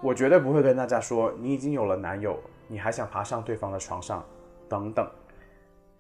[0.01, 4.25] 我绝对不会跟大家说你已经有了男友，你还想爬上对方的床上，
[4.69, 5.09] 等等。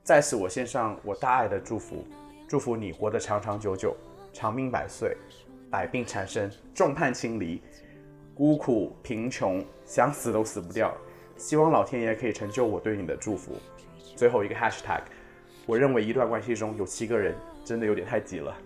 [0.04, 2.04] 在此，我献上我大爱的祝福，
[2.46, 3.96] 祝福你活得长长久久，
[4.32, 5.16] 长命百岁，
[5.68, 7.60] 百病缠身，众叛亲离，
[8.34, 10.94] 孤苦贫穷，想死都死不掉。
[11.36, 13.52] 希望老天爷可以成就我对你的祝福。
[14.16, 15.02] 最后一个 hashtag，
[15.66, 17.34] 我认为一段关系中有七个人
[17.64, 18.56] 真的有点太挤了。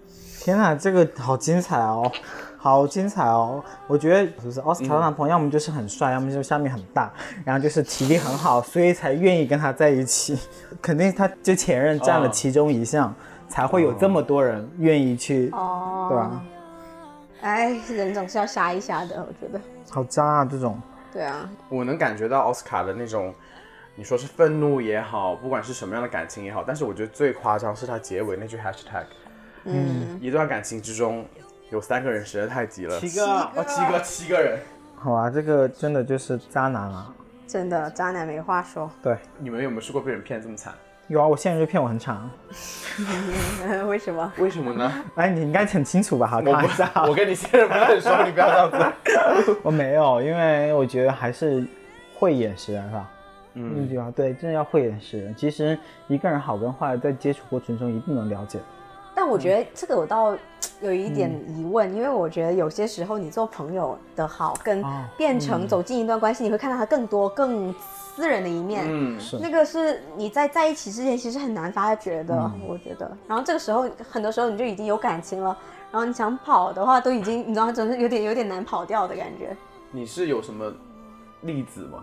[0.45, 2.11] 天哪，这个好精彩哦，
[2.59, 3.63] 好精彩哦！
[3.87, 7.13] 我觉得就是奥斯卡的男朋友，要么就是很帅，要么就是下面很大，
[7.45, 10.37] 然后就是体力很好，所以才愿意跟他在一起。
[10.83, 13.15] 肯定他就前任占了其中一项，
[13.49, 16.43] 才会有这么多人愿意去，哦，对吧？
[17.43, 19.61] 哎，人总是要杀一杀的，我觉得。
[19.91, 20.77] 好渣啊这种。
[21.13, 23.33] 对啊，我能感觉到奥斯卡的那种，
[23.95, 29.05] 你说是愤怒也好，不管是什么样的感情也好，但是我觉得最夸张是他结尾那句 hashtag，
[29.65, 31.25] 嗯，一段感情之中
[31.71, 34.59] 有三个人实在太急了，七个哦，七个七个人，
[34.97, 37.13] 好啊，这个真的就是渣男啊。
[37.47, 38.91] 真的渣男没话说。
[39.03, 40.73] 对，你们有没有试过被人骗这么惨？
[41.09, 42.31] 有啊，我现在就骗我很惨啊。
[43.87, 44.33] 为什么？
[44.39, 44.91] 为什么呢？
[45.17, 46.27] 哎，你应该很清楚吧？
[46.27, 49.57] 好，开我不玩笑，我跟你现在不是很熟，你不要这样子。
[49.63, 51.67] 我没有，因为我觉得还是
[52.19, 53.11] 慧眼识人，是吧？
[53.55, 55.35] 嗯，那句话对，真的要慧眼识人。
[55.37, 58.59] 其实一个人好跟坏，在接触过程中一定能了解。
[59.15, 60.37] 但我觉得这个我倒
[60.81, 67.73] 有一点疑问，因为我觉得有些时候你做朋友的好，跟哦变成走进一段关系，你会看到他更多、更
[68.17, 68.85] 私人的一面。
[68.87, 73.17] 嗯，是那个是你在在一起之前其实很难发觉的，我觉得。
[73.29, 75.57] 然后这个时候，很多时候你就已经有感情了，
[75.93, 79.57] 然后你想跑的话，都已经你知道，总是有点有点难跑掉的感觉。
[79.91, 80.73] 你是有什么
[81.43, 82.03] 例子吗？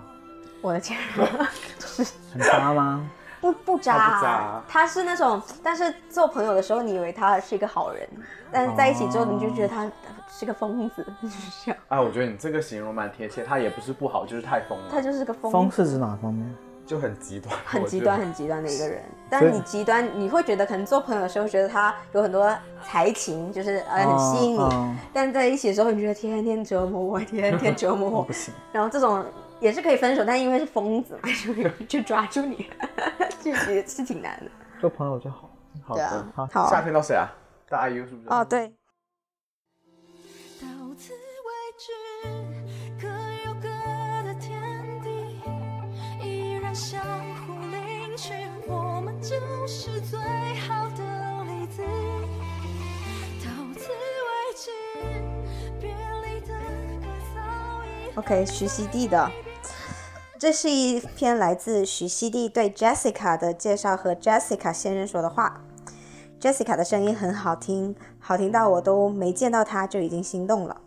[0.62, 1.00] 我的天，
[2.32, 3.10] 很渣吗？
[3.42, 8.08] 不不渣,、他不渣他是那种，但是做朋友的时候，你以为他是一个好人，
[8.52, 9.90] 但是在一起之后，你就觉得他
[10.30, 11.80] 是个疯子， 就是这样。
[11.88, 16.56] 啊，我觉得你这个形容蛮贴切，他也不是不好，就是太疯了，他就是个疯疯是指哪方面？
[16.86, 19.04] 就很极端，很极端、很极端的一个人。
[19.30, 22.52] 但是你极端，你会觉得可能做朋友的时候觉得他有很多
[22.84, 28.34] 才情，就是呃很吸引你，哦但在一起的时候，你觉得天天折磨我，天天 折磨我不。
[28.34, 29.24] 行，然后这种
[29.60, 32.70] 也是可以分手，但因为是疯子嘛， 就有人去抓住你，
[33.44, 34.52] 这也是挺难的。
[34.80, 35.50] 做朋友就好。
[35.84, 37.28] 好的。，好好夏天到谁啊？
[37.68, 38.30] 大 IU 是不是？
[38.30, 38.68] 哦，对。
[40.62, 40.68] 到
[40.98, 41.92] 此为止，
[43.00, 43.08] 各
[43.46, 43.68] 有各
[44.24, 44.60] 的天
[45.02, 45.40] 地，
[46.28, 47.00] 依然相
[47.36, 48.34] 互领取，
[48.68, 49.36] 我们就
[49.68, 51.84] 是最好的例子。
[53.44, 54.72] 到此为止，
[55.80, 55.90] 别
[56.24, 56.54] 离的
[57.00, 57.08] 歌
[58.16, 59.32] OK，徐熙娣的，
[60.40, 65.66] 这是一篇来自徐熙娣对 Jessica 的介绍和 Jessica 先生说的话。
[66.40, 70.78] Jessica 的声音很好听，好听到我都没见到她就已经心动了。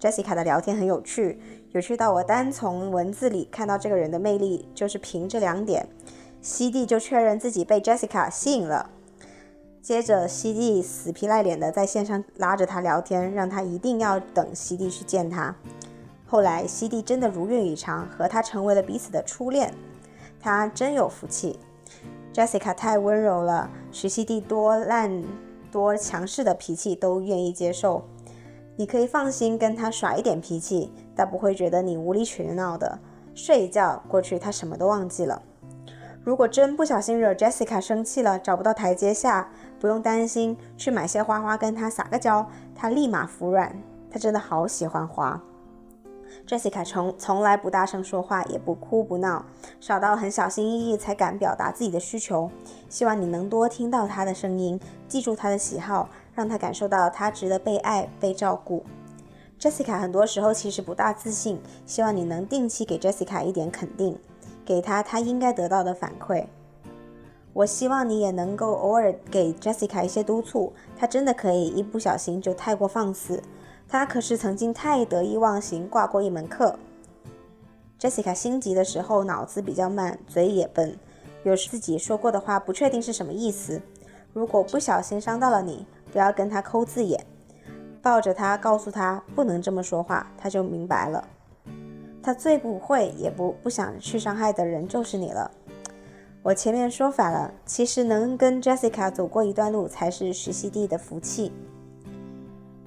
[0.00, 1.38] Jessica 的聊天很有趣，
[1.72, 5.86] 有趣到我单从文字里看到这个人的魅力，就是凭这两点，
[6.40, 8.88] 熙娣就确认自己被 Jessica 吸引了。
[9.82, 15.54] 接着，熙娣死皮赖脸的在线上拉着他聊天，让他一定要等熙娣去见他。
[16.32, 19.70] 后来，熙娣真的如愿以偿，和他成为了彼此的初恋。
[20.40, 21.60] 他真有福气。
[22.32, 25.22] Jessica 太温柔了，徐熙娣多烂、
[25.70, 28.02] 多强势的脾气都愿意接受。
[28.76, 32.98] 你可以放心跟他耍一点脾气，他不会觉得你无理取闹的。
[33.34, 35.42] 睡一觉过去，他什么都忘记了。
[36.24, 43.76] 如果真不小心惹 Jessica 生气了，找不到台阶下，不用担心，去买些花花跟他撒个娇，他立马服软。
[44.10, 45.38] 他真的好喜欢花。
[46.46, 49.44] Jessica 从从来不大声说话，也不哭不闹，
[49.80, 52.50] 少到很小心翼翼才敢表达自己的需求。
[52.88, 54.78] 希望你能多听到他的声音，
[55.08, 58.84] 记住他的喜好，让他感受到他值得被爱、被照顾。
[59.58, 64.18] Jessica 很多时候其实不大自信，希望你能定期给 Jessica 一点肯定，
[64.64, 66.44] 给她她应该得到的反馈。
[67.54, 73.40] 我希望你也能够偶尔给 Jessica 一些督促，她真的可以一不小心就太过放肆。
[73.92, 76.78] 他可是曾经太得意忘形，挂过一门课。
[78.00, 80.96] Jessica 心急的时候脑子比较慢，嘴也笨，
[81.42, 83.82] 有时自己说过的话不确定是什么意思。
[84.32, 87.22] 如果不小心伤到了你，不要跟他抠字眼，
[88.00, 91.28] 抱着他告诉他不能这么说话，他就明白了。
[92.22, 95.50] 他最不会也不不想去伤害的人就是你了。
[96.42, 101.52] 我前面说反了，其实能跟 Jessica 走过一段路才是徐熙娣的福气。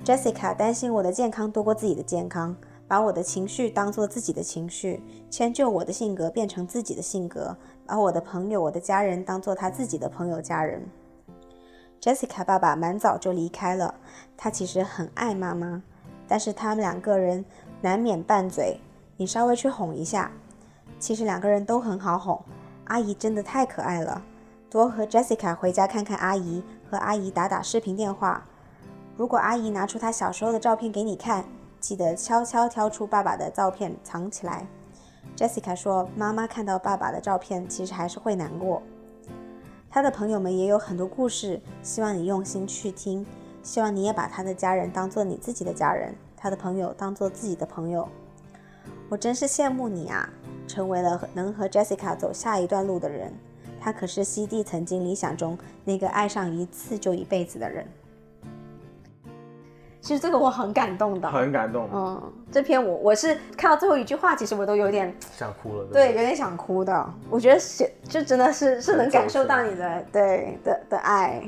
[0.06, 2.56] Jessica 担心我的健康多过自己的健康，
[2.88, 10.88] 把我的情绪当做自己的情绪，迁就我的性格变成自己的性格，把我的朋友、我的家人当做他自己的朋友、家人。
[12.00, 13.96] Jessica 爸爸蛮早就离开了，
[14.38, 15.82] 他其实很爱妈妈，
[16.28, 17.44] 但是他们两个人
[17.82, 18.80] 难免拌嘴，
[19.18, 20.32] 你稍微去哄一下，
[21.00, 22.40] 其实两个人都很好哄。
[22.84, 24.22] 阿姨真的太可爱了，
[24.70, 28.46] 多和 Jessica 回家看看阿姨，和阿姨打打视频电话。
[29.18, 31.46] 如果阿姨拿出她小时候的照片给你看，
[31.80, 34.68] 记得悄悄挑出爸爸的照片藏起来。
[35.38, 38.82] Jessica 说，妈妈看到爸爸的照片，其实还是会难过。
[39.90, 43.26] 他的朋友们也有很多故事，希望你用心去听。
[43.64, 48.08] 希望你也把他的家人当做你自己的家人，他的朋友当做自己的朋友。
[49.10, 50.30] 我真是羡慕你啊，
[50.68, 53.34] 成为了能和 Jessica 走下一段路的人。
[53.80, 57.88] 他可是西蒂曾经理想中那个爱上一次就一辈子的人。
[60.06, 65.88] 其实这个我很感动的，很感动，嗯，这篇我我是看到最后一句话，其实我都有点想哭了。
[65.92, 67.14] 对，有点想哭的。
[67.28, 71.42] 我觉得写就真的是是能感受到你的对的的爱。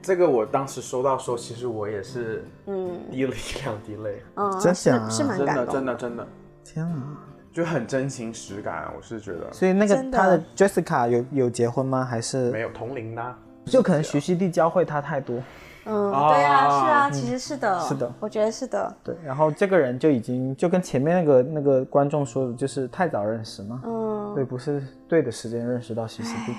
[0.00, 6.28] 这个我当时收到的时候，其实我也是，嗯，滴了一两滴泪，嗯， 真是假啊是蛮真的感动，真的真的，
[6.64, 7.18] 天啊！
[7.52, 8.92] 就很真情实感。
[8.96, 12.04] 我是觉得所以那个他的 Jessica 有有结婚吗？
[12.04, 15.42] 还是没有同龄的啊，就可能徐熙娣教会他太多？
[15.86, 26.54] 嗯，啊对啊，是啊，其实是的，是的我觉得是的，对，然后这个人就已经就跟前面那个那个观众说的，就是太早认识嘛，嗯，对，不是对的时间认识到徐熙娣。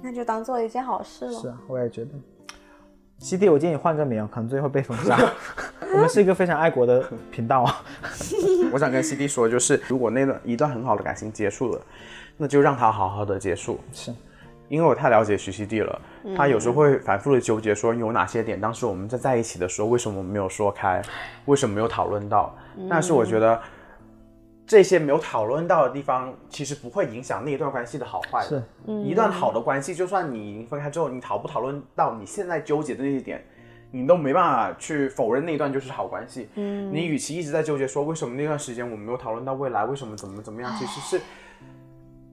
[0.00, 1.32] 那就当做一件好事了。
[1.32, 2.10] 是啊，我也觉得。
[3.18, 5.18] 熙娣，我建议你换个名，可能最后被封杀。
[5.92, 7.82] 我们是一个非常爱国的频道啊。
[8.72, 11.80] 我想跟 CD 说，就是如果那段一段很好的感情结束了，
[12.36, 13.80] 那就让它好好的结束。
[13.92, 14.14] 是，
[14.68, 16.00] 因为我太了解徐熙娣了，
[16.36, 21.02] 她有时候会反复的纠结，说有哪些点当时我们在在一起的时候，为什么没有说开，
[21.46, 22.54] 为什么没有讨论到？
[22.88, 23.60] 但是我觉得
[24.66, 28.62] 这些没有讨论到的地方，其实不会影响那一段关系的好坏的。
[28.86, 33.42] 是，一段好的关系，就算你已经分开之后，你讨不讨论到你现在纠结的那些点，
[33.90, 36.50] 你都没办法去否认那一段就是好关系。
[36.56, 41.22] 嗯，你与其一直在纠结说为什么那段时间我们没有讨论到未来，为什么怎么怎么样，其实是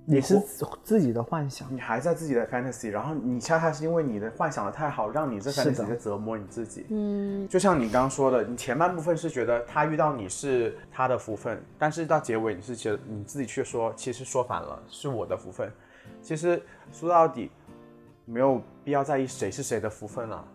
[0.06, 0.40] 你是
[0.84, 1.68] 自己的幻想。
[1.74, 6.86] 你还在自己的 fantasy，然后你恰恰是因为你的幻想的太好，让你这 fantasy 在折磨你自己。
[6.90, 15.72] 嗯，就像你刚刚说的，你前半部分是觉得他遇到你是他的福分，但是到结尾你是觉得你自己却说，其实说反了，是我的福分。
[16.22, 17.52] 其实说到底，
[18.26, 20.46] 没有必要在意谁是谁的福分了。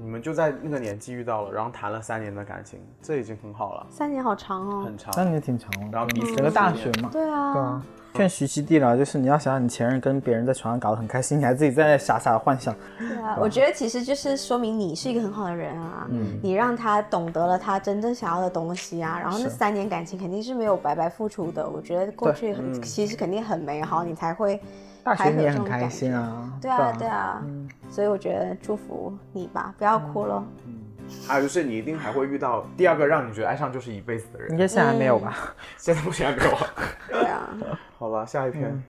[0.00, 4.84] 你们就在那个年纪遇到了，然后谈了三年的感情，这已经很好了，三年好长哦。
[4.84, 5.12] 很长。
[5.12, 7.08] 三年挺长哦，然后彼此整个大学嘛。
[7.10, 7.86] 对啊，对啊，
[8.18, 12.74] 劝徐熙娣了，就是你要想想你前任跟别人在床上搞得很开心，你还自己在那傻傻的幻想。
[12.98, 16.04] 对啊，我觉得其实就是说明你是一个很好的人啊，
[16.42, 24.60] 你让他懂得了他真正想要的东西啊，然后那三年感情肯定是没有白白付出的，我觉得过去很、其实肯定很美好，你才会
[25.04, 26.16] 大学你也很开心觉。
[26.16, 27.40] 啊，对啊，对啊，
[27.88, 30.44] 所以我觉得祝福你吧，不要哭了。
[31.26, 34.50] 还有就是你一定还会遇到第二个让你觉得爱上就是一辈子的人。
[34.50, 35.54] 应该现在还没有吧？
[35.76, 36.58] 现在目前还没有。
[37.08, 37.48] 对啊，
[37.98, 38.82] 好了，下一篇。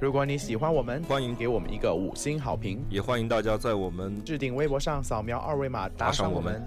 [0.00, 6.62] 如果你喜欢我们，欢迎给我们一个五星好评，也欢迎大家在我们置顶微博上扫描二维码打赏我们。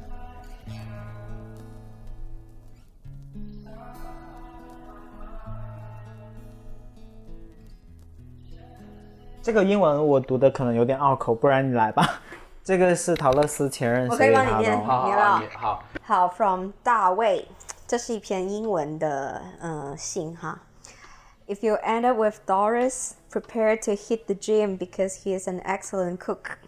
[9.42, 12.20] 这个英文我读的可能有点拗口，不然你来吧。
[12.64, 14.82] 这个是陶乐斯前任我可以写给他的帮你念哦。
[14.84, 15.84] 好好你要好，你好。
[16.02, 17.46] 好，from 大卫，
[17.86, 20.60] 这是一篇英文的呃信哈。
[21.46, 26.18] If you end up with Doris, prepare to hit the gym because he is an excellent
[26.18, 26.58] cook.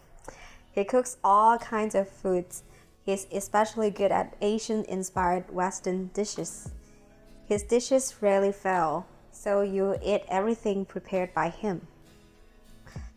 [0.72, 2.62] He cooks all kinds of foods.
[3.05, 6.68] He's especially good at Asian inspired Western dishes.
[7.49, 11.80] His dishes rarely fail, so you eat everything prepared by him.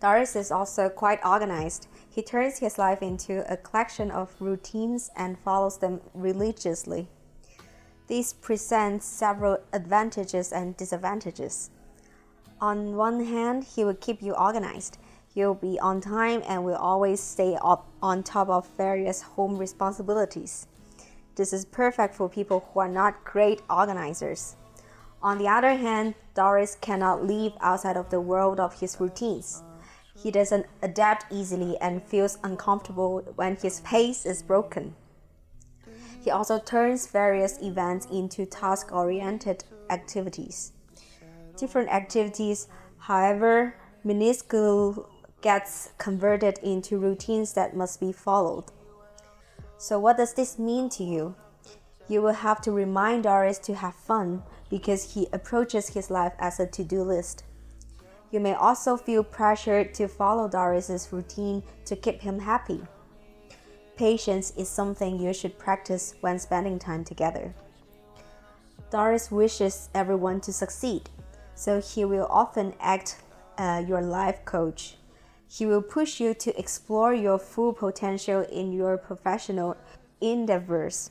[0.00, 1.88] Doris is also quite organized.
[2.08, 7.08] He turns his life into a collection of routines and follows them religiously.
[8.06, 11.70] This presents several advantages and disadvantages.
[12.60, 14.98] On one hand, he will keep you organized.
[15.34, 20.66] You'll be on time and will always stay up on top of various home responsibilities.
[21.34, 24.56] This is perfect for people who are not great organizers.
[25.22, 29.62] On the other hand, Doris cannot live outside of the world of his routines.
[30.16, 34.94] He doesn't adapt easily and feels uncomfortable when his pace is broken.
[36.22, 40.72] He also turns various events into task oriented activities.
[41.56, 42.66] Different activities,
[42.98, 45.08] however minuscule,
[45.42, 48.64] gets converted into routines that must be followed.
[49.78, 51.36] So, what does this mean to you?
[52.08, 56.58] You will have to remind Doris to have fun because he approaches his life as
[56.58, 57.44] a to do list.
[58.30, 62.82] You may also feel pressured to follow Doris's routine to keep him happy.
[63.96, 67.54] Patience is something you should practice when spending time together.
[68.90, 71.08] Doris wishes everyone to succeed,
[71.54, 73.22] so he will often act
[73.58, 74.96] uh, your life coach.
[75.48, 79.76] He will push you to explore your full potential in your professional
[80.20, 81.10] endeavors.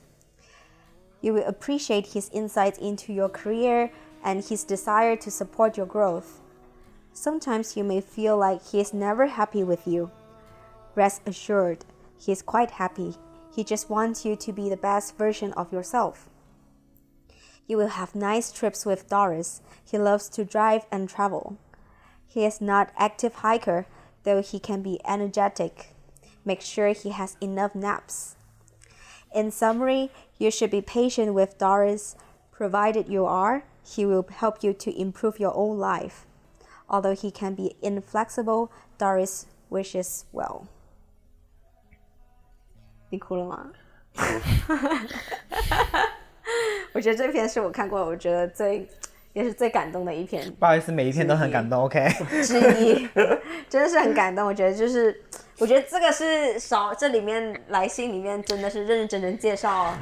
[1.22, 3.92] You will appreciate his insights into your career
[4.24, 6.42] and his desire to support your growth.
[7.18, 10.12] Sometimes you may feel like he is never happy with you.
[10.96, 11.86] Rest assured,
[12.20, 13.16] he is quite happy.
[13.56, 16.30] He just wants you to be the best version of yourself.
[17.68, 19.62] You will have nice trips with Doris.
[19.90, 21.58] He loves to drive and travel.
[22.28, 23.88] He is not active hiker,
[24.24, 25.96] though he can be energetic.
[26.44, 28.36] Make sure he has enough naps.
[29.34, 32.18] In summary, you should be patient with Doris.
[32.52, 36.26] Provided you are, he will help you to improve your own life.
[36.88, 40.64] Although he can be inflexible, Doris wishes well.
[43.10, 43.72] 你哭了吗？
[46.94, 48.88] 我觉得这篇是我看过我觉得最
[49.34, 51.84] 也是最感动的一篇不好意思，每一篇都很感动。
[51.84, 52.08] OK，
[52.44, 53.10] 之一，
[53.68, 54.48] 真的是很感动。
[54.48, 55.22] 我觉得就是，
[55.60, 59.94] 我觉得这个是少这里面来信里面真的是认认真真介绍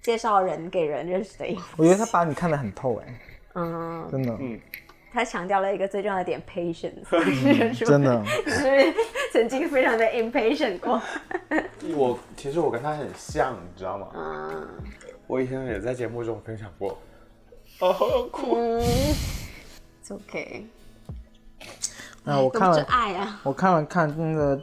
[0.00, 3.20] 介绍人给人认识的一，我觉得他把你看得很透哎，
[3.54, 4.38] 嗯，真的，
[5.12, 7.04] 他强调了一个最重要的点，patience，
[7.84, 8.22] 真的。
[8.46, 8.94] 你是
[9.32, 11.00] 曾经非常的 impatient 过？
[11.94, 14.08] 我其实我跟他很像，你知道吗？
[14.14, 14.68] 嗯，
[15.26, 16.98] 我以前也在节目中分享过。
[17.80, 18.56] 哦，好想哭。
[18.56, 20.66] 嗯，it's OK。
[22.24, 24.60] 那我看了，爱啊，我看了看，真的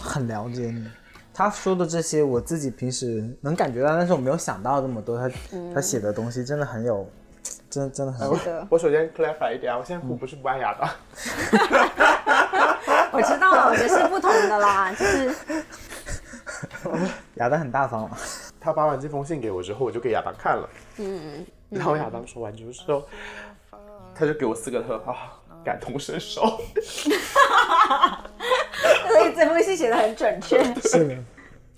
[0.00, 0.88] 很了解你。
[1.32, 5.16] 他说的这些，我自己平时能感觉到，但是我没有想到这么多。
[5.16, 5.30] 他、
[5.72, 7.08] 他写的东西真的很有，
[7.70, 8.28] 真的真的很
[8.70, 10.88] 我首先 clarify 一点啊，我现在哭不是不爱亚当，
[13.12, 15.34] 我知道了，我觉得是不同的啦， 就是。
[17.34, 18.16] 亚当很大方嘛，
[18.60, 20.68] 他发完这封信给我之后，我就给亚当看了。
[20.96, 23.04] 嗯，然后亚当说完之后，
[24.14, 26.40] 他就给我四个特啊，感同身受。
[29.08, 30.62] 所以这封信写的很准确。
[30.80, 31.16] 是的，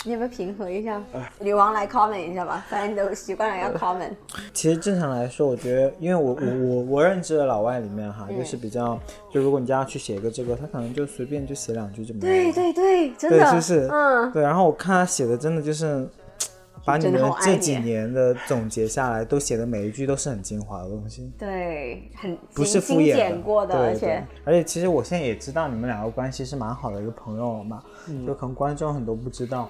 [0.05, 1.03] 你有没有平和一下？
[1.38, 4.12] 女王来 comment 一下吧，反正你都习惯了要 comment。
[4.55, 8.98] 其实正常来说，我觉得，因为我我我我认知的老外里面哈，就是比较，
[9.30, 12.53] 就如果你叫他去写一个这个，他可能就随便就写两句就没了。
[12.53, 13.88] 对对对，真，的，是不是？
[13.92, 16.09] 嗯，对，然后我看他写的真的就是，
[16.82, 21.30] 把你们这几年的总结下来，都写的每一句都是很精华的东西。
[21.38, 29.68] 对，很不是敷衍简过的，对而且而且其实我现在也知道你们两个关系是蛮好的一个朋友了嘛，嗯就可能观众很多不知道，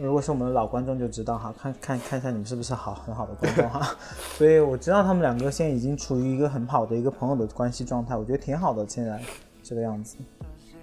[0.00, 3.94] 如果是我们的老观众就知道哈，看看看一下你们是不是好很好的观众哈，
[4.36, 9.20] 所以我知道他们两个现在已经处于一个很好的一个朋友的关系状态，我觉得挺好的，现在
[9.62, 10.16] 这个样子，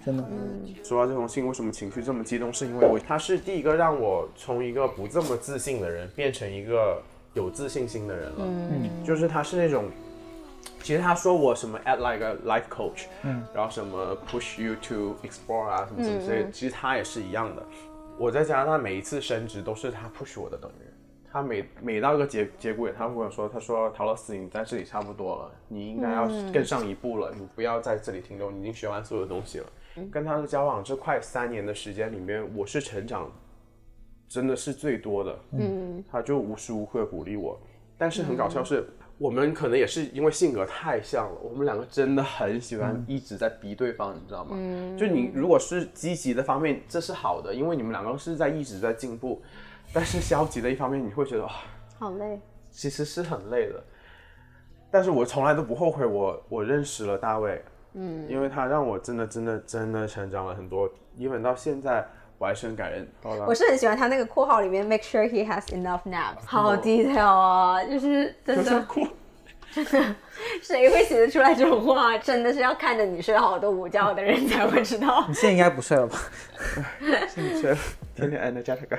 [0.05, 0.23] 真的，
[0.83, 2.51] 说到这封信，为什么情绪这么激动？
[2.53, 7.01] 是因为我他是第一个让我从一个不这么自信的人变成一个
[7.33, 8.37] 有自信心的人了。
[8.39, 9.85] 嗯，就是他是那种，
[10.81, 17.61] 其实他说我什么 at like a life coach，嗯，然后什么 push you to explore 啊什么什么之类的，其实他也是一样的。
[18.21, 20.83] 我在加拿大每一次升职都是他 push 我的等于。
[21.31, 29.65] 他每每到一个节节骨眼，他会跟我说：“他说陶乐斯，你在这里差不多了，你应该要更上一步了，你不要在这里停留，你已经学完所有的东西了。”
[30.11, 33.27] 跟他的交往这快三年的时间里面，我是成长
[34.27, 35.39] 真的是最多的。
[35.53, 37.59] 嗯，他就无时无刻鼓励我。
[37.97, 38.87] 但是很搞笑是，
[39.21, 44.55] 我们可能也是因为性格太像了，我们两个真的很喜欢一直在逼对方，你知道吗？
[44.55, 49.39] 嗯，就你如果是积极的方面，这是好的，因为你们两个是在一直在进步。
[49.93, 51.51] 但是消极的一方面，你会觉得哇，
[51.99, 52.39] 好累。
[52.71, 53.83] 其实是很累的。
[54.89, 57.63] 但是我从来都不后悔我我认识了大卫，
[57.93, 62.03] 嗯，因为他让我真的真的真的成长了很多，even 到现在
[62.41, 63.07] 我还是很感恩。
[63.21, 69.07] 好了我是很喜欢他那个括号里面 make sure he has enough naps，好 detail 啊，就是真的哭，
[70.59, 72.17] 谁会写得出来这种话？
[72.17, 75.35] 真的是要看着你睡好多午觉的人才会知道你。
[75.35, 76.17] 现在应该不睡了吧？
[77.29, 77.77] 全
[78.15, 78.97] 天天 energetic，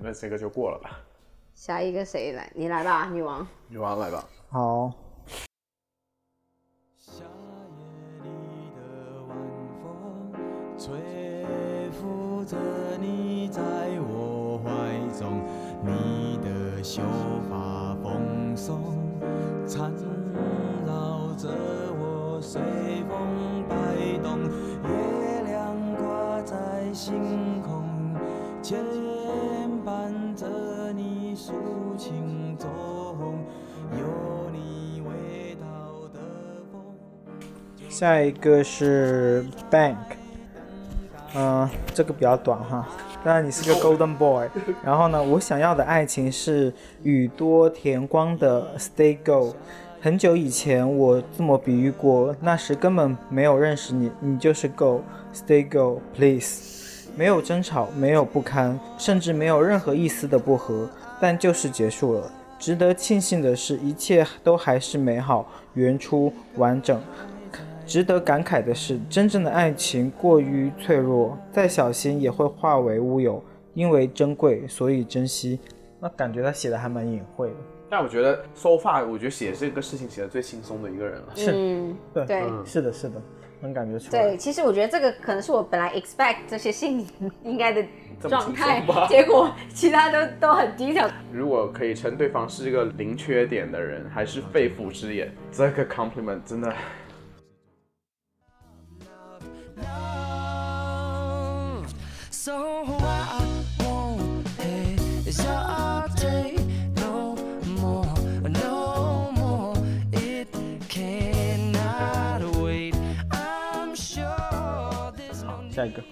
[0.00, 0.98] 那这个就过了吧。
[1.54, 2.50] 下一个谁来？
[2.56, 3.46] 你来吧，女王。
[3.68, 4.24] 女王来吧。
[4.50, 4.92] 好，
[6.98, 7.22] 夏
[8.24, 8.80] 夜里的
[9.28, 9.36] 晚
[9.80, 10.34] 风，
[10.76, 11.39] 吹
[12.00, 12.56] 拂着
[12.98, 13.60] 你在
[14.00, 14.70] 我怀
[15.18, 15.42] 中，
[15.84, 17.02] 你的秀
[17.50, 18.80] 发蓬松，
[19.68, 19.92] 缠
[20.86, 21.50] 绕着
[21.98, 22.62] 我随
[23.06, 23.76] 风摆
[24.22, 27.84] 动，月亮挂在星空，
[28.62, 28.78] 牵
[29.84, 30.46] 绊着
[30.94, 31.52] 你抒
[31.98, 32.70] 情中，
[33.92, 36.18] 有你味道的
[36.72, 36.80] 风。
[37.90, 39.96] 下一个是 Bank，
[41.34, 42.86] 嗯、这个比较短哈。
[43.22, 44.48] 当然你是个 Golden Boy，
[44.82, 46.72] 然后呢，我想要的爱情是
[47.02, 49.54] 宇多田光的 Stay Go。
[50.00, 57.08] 很久以前我这么比喻过，那时根本没有认识你，你就是 Go，Stay Go Please。
[57.16, 60.88] 没有争吵，没有不堪，甚至没有任何一丝的不和，
[61.20, 62.30] 但就是结束了。
[62.58, 66.98] 值得庆幸的是，一切都还是美好、原初、完整。
[67.90, 73.42] 值得感慨的是，真正的爱情过于脆弱，再小心也会化为乌有。
[73.74, 75.58] 因为珍贵，所以珍惜。
[76.00, 77.54] 那感觉他写的还蛮隐晦的。
[77.88, 81.26] 但我觉得 so far，我觉得写这个事情写的最轻松的一个人了。
[81.34, 83.20] 是， 嗯，对，对是的，是的，
[83.60, 84.22] 能感觉出来。
[84.22, 87.04] 对，其实我觉得这个可能是我本来 expect 这些信
[87.42, 87.84] 应该的
[88.20, 91.08] 状态，结果其他都都很低调。
[91.32, 96.72] 如果可以称对方是一个零缺点的人，还是肺腑之言，这个 compliment 真的
[115.70, 116.02] 下一个，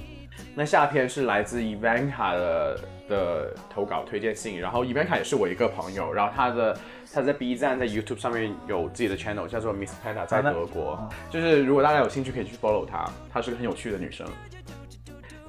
[0.55, 6.79] 那下篇是来自 Ivanka 的的投稿推荐信，然后 Ivanka 也是我一个朋友，然后他的
[7.13, 10.99] 他在 B 站、在 YouTube 上面有自己的 channel，叫做 Miss Panda，在德国。
[11.31, 14.27] 就是如果大家有兴趣，可以去 follow 她，她是个很有趣的女生。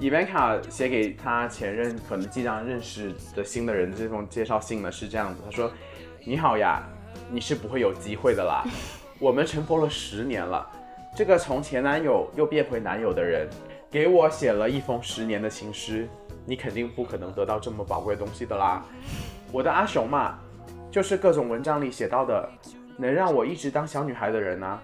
[0.00, 5.70] Ivanka 写给她前任可能即将认识的新的人这封介绍信呢是这样子，她说
[6.24, 6.82] ：“你好呀，
[7.30, 8.64] 你是不会有机会的啦，
[9.20, 10.66] 我们尘封了十年了，
[11.14, 13.46] 这个从前男友又变回男友的人，
[13.90, 16.08] 给我写了一封十年的情诗，
[16.46, 18.82] 你肯定不可能得到这么宝贵的东西的啦。
[19.52, 20.38] 我的阿雄嘛，
[20.90, 22.50] 就是各种文章里写到的，
[22.96, 24.82] 能让我一直当小女孩的人啊。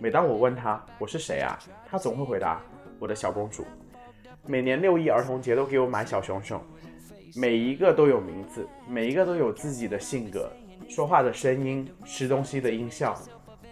[0.00, 1.56] 每当我问他我是谁啊，
[1.88, 2.60] 他总会回答
[2.98, 3.64] 我的小公主。
[4.46, 6.60] 每年六一儿童节都给我买小熊熊，
[7.36, 10.50] 每一个都有名字，每一个都有自己的性格，
[10.88, 13.16] 说话的声音，吃东西的音效。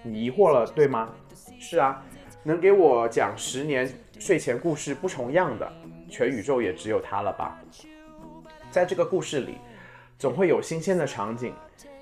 [0.04, 1.10] 你疑惑了，对吗？
[1.58, 2.00] 是啊，
[2.44, 5.70] 能给我讲十年睡前故事不重样的，
[6.08, 7.60] 全宇宙也只有他了吧？
[8.70, 9.56] 在这个故事里，
[10.22, 11.52] 总会有新鲜的场景，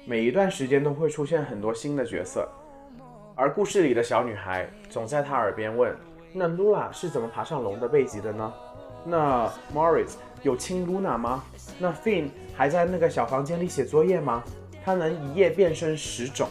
[0.05, 2.47] 每一段时间都会出现很多新的角色。
[3.35, 5.97] 而故事里的小女孩总在她耳边问
[6.31, 8.53] ：“那 Luna 是怎么爬上龙的背脊的呢？
[9.07, 11.43] 那 Morris 有亲 Luna 吗？
[11.79, 14.45] 那 Finn 还在那个小房间里写作业吗？
[14.85, 16.47] 他能一夜变身十种，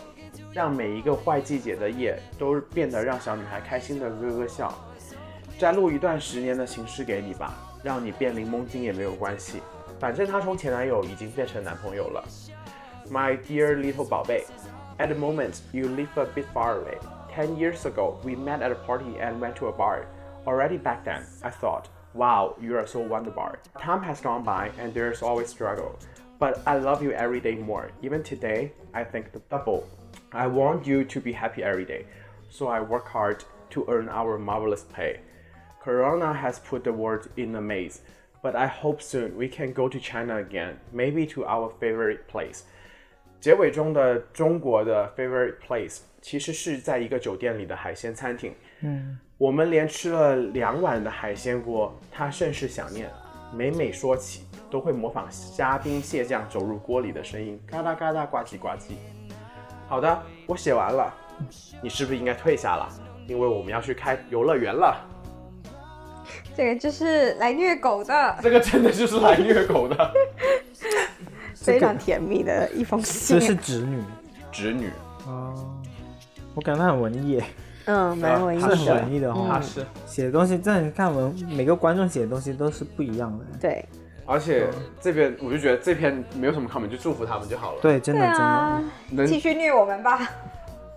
[0.52, 4.74] 让每一个坏季节的夜都变得让小女孩开心的咯咯笑。
[5.60, 7.54] 摘录一段十年的情诗给你吧，
[7.84, 9.62] 让你变柠檬精也没有关系，
[9.99, 12.25] 反正他从前男友已经变成男朋友了。
[13.11, 14.45] My dear little 宝贝。
[14.99, 16.99] At the moment, you live a bit far away.
[17.35, 20.07] Ten years ago, we met at a party and went to a bar.
[20.47, 23.57] Already back then, I thought, wow, you are so wonderful.
[23.81, 25.99] Time has gone by and there's always struggle.
[26.39, 27.91] But I love you every day more.
[28.03, 29.89] Even today, I think the double.
[30.33, 32.07] I want you to be happy every day.
[32.51, 35.21] So I work hard to earn our marvelous pay.
[35.81, 38.01] Corona has put the world in a maze.
[38.42, 42.62] But I hope soon we can go to China again, maybe to our favorite place.
[43.42, 48.54] 结尾中的中国的 favorite place 其实是在一个酒店里的海鲜餐厅。
[48.82, 53.10] 嗯，我们连吃了两碗的海鲜锅，他甚是想念。
[53.54, 58.94] 每每说起，都会模仿虾兵蟹将走入锅里的声音，嘎哒嘎哒，呱唧呱唧。
[59.88, 61.14] 好的，我写完了，
[61.82, 62.88] 你是不是应该退下了？
[63.28, 64.98] 因为我们要去开游乐园了。
[66.60, 70.12] 这个就是来虐狗的，这个真的就是来虐狗的。
[71.56, 73.40] 非常甜蜜的一封信。
[73.40, 74.04] 这是侄女，
[74.52, 74.90] 侄女
[75.26, 75.56] 哦，
[76.54, 77.42] 我感觉她很文艺，
[77.86, 78.94] 嗯，蛮文艺是很的。
[78.96, 79.54] 文艺的哈。
[79.54, 83.46] 他是，写的东西，真的看文，每个观众写的东西都是不一样的。
[83.62, 83.86] 对
[84.26, 84.68] 而且
[85.00, 87.80] 这边我就觉得这篇没有什么 comment，就祝福他们就好了。
[87.82, 89.26] 对，真的对真的。
[89.26, 90.30] 继续虐我们吧。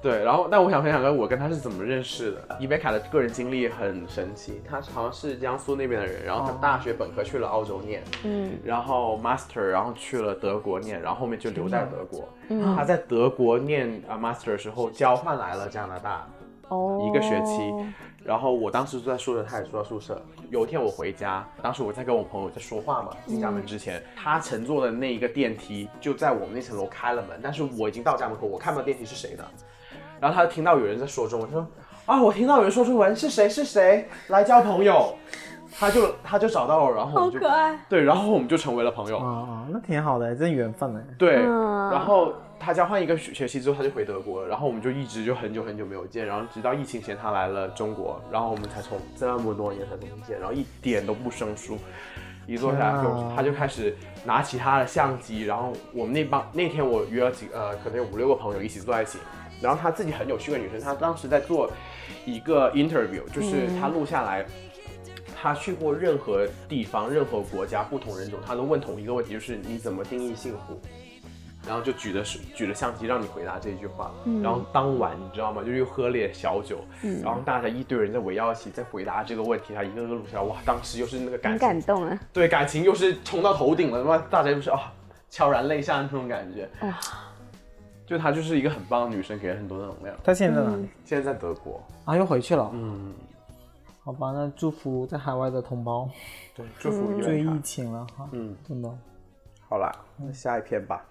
[0.02, 2.56] 对，然后但我想分享个我跟他是怎么认识的。
[2.58, 12.28] 伊贝卡的个人经历很神奇，他好像是江苏那边的人，然后他大学本科去了澳洲念，嗯然后 master 然后去了德国念，然后后面就留在德国。
[12.48, 16.26] 嗯，他在德国念啊 master 的时候交换来了加拿大，
[16.68, 17.72] 哦，一个学期
[18.24, 20.20] 然后我当时住在宿舍，他也住在宿舍。
[20.50, 29.44] 有一天我回家，当时我在跟我朋友在说话嘛，进家门之前，他乘坐的那一个电梯就在我们那层楼开了门，但是我已经到家门口，我看不到电梯是谁的。
[30.22, 31.66] 然后他听到有人在说中文，他说
[32.06, 35.16] 啊，我听到有人说中文，是谁是谁来交朋友，
[35.76, 37.76] 他就他就找到了，然后我好们就可爱。
[37.88, 39.18] 对，然后我们就成为了朋友。
[39.18, 41.04] 啊啊，那挺好的，真缘分哎。
[41.18, 51.76] 对，嗯然后他交换一个学学期之后，他就回德国了，然后我们就一直就很久很久没有见，然后直到疫情前他来了中国，然后我们才从这么多年才重新见，然后一点都不生疏。
[52.44, 59.18] 一坐下来就天啊他就开始拿起他的相机，然后我们那帮那天我约了几呃可能有五六个朋友一起坐在一起，
[59.62, 61.70] 然后她自己很有趣的女生，她当时在做
[62.26, 64.44] 一个 interview，就是她录下来。
[65.34, 70.80] 她去过任何地方、任何国家、不同人种，她都问同一个问题，就是你怎么定义幸福？
[71.66, 72.22] 然后就举着
[72.54, 74.12] 举着相机让你回答这句话。
[74.42, 75.62] 然后当晚你知道吗？
[75.64, 76.84] 就又喝了点小酒，
[77.22, 82.18] 然后大家一堆人在围绕一起在回答这个问题，他一个个录下来，哇，当时又是那个感感动啊！
[82.32, 84.92] 对感情又是冲到头顶了，他妈大家又是啊
[85.30, 86.68] 悄然泪下那种感觉。
[86.80, 86.98] 哇，
[88.06, 90.16] 就她就是一个很棒的女生，给人很多的能量。
[90.22, 90.88] 她现在在哪里？
[91.04, 92.70] 现在在德国，啊，又回去了。
[92.72, 93.12] 嗯，
[94.02, 96.08] 好吧，那祝福在海外的同胞，
[96.54, 97.60] 对，祝福追疫。
[97.60, 98.28] 情了哈。
[98.32, 98.90] 嗯，真的。
[99.68, 101.02] 好啦，那下一篇吧。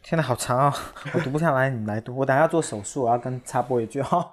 [0.00, 0.74] 天呐，好长啊、
[1.12, 2.16] 我读不下来，你来读。
[2.16, 4.20] 我等下要做手术，我要跟插播一句哈。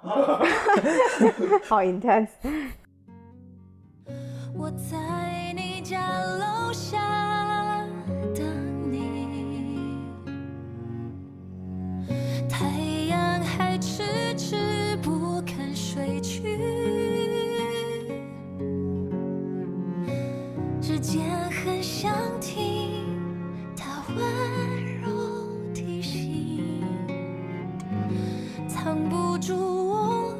[1.68, 2.28] 好 intense。
[4.54, 6.55] 我在你家楼
[22.38, 23.04] 听
[23.76, 26.62] 它温柔提醒，
[28.68, 30.34] 藏不住我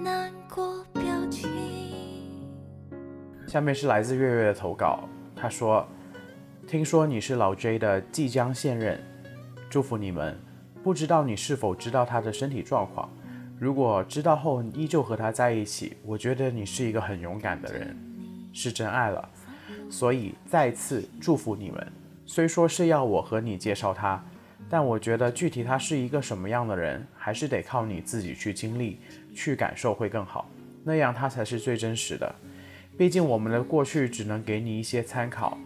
[0.00, 1.48] 难过表情。
[3.46, 5.86] 下面是来自月月的投稿，他说
[6.66, 9.00] ：“听说你是老 J 的即将现任，
[9.70, 10.38] 祝福你们。
[10.82, 13.08] 不知道你是否知道他的身体状况？
[13.60, 17.96] 如果知道后依旧和他在一起，我觉得你是一个很勇敢的人，
[18.52, 19.28] 是真爱了。
[19.92, 21.92] 所以再次祝福你们。
[22.24, 24.24] 虽说是要我和你介绍他，
[24.70, 28.98] 但我觉得具体他是一个什么样的人，还是得靠你自己去经历、
[29.34, 30.48] 去感受会更好，
[30.82, 32.34] 那样他才是最真实的。”
[32.96, 35.58] 毕竟我们的过去只能给你一些参考，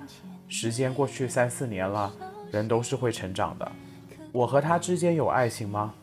[0.49, 2.13] 时间过去三四年了，
[2.51, 3.73] 人都是会成长的。
[4.33, 5.95] 我和他之间有爱情吗？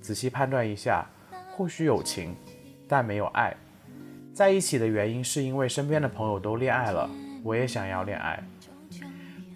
[0.00, 1.06] 仔细判断一下，
[1.56, 2.34] 或许有情，
[2.88, 3.56] 但没有爱。
[4.34, 7.08] 在一起的原因是因为身边的朋友都恋爱了，
[7.42, 8.42] 我也想要恋爱。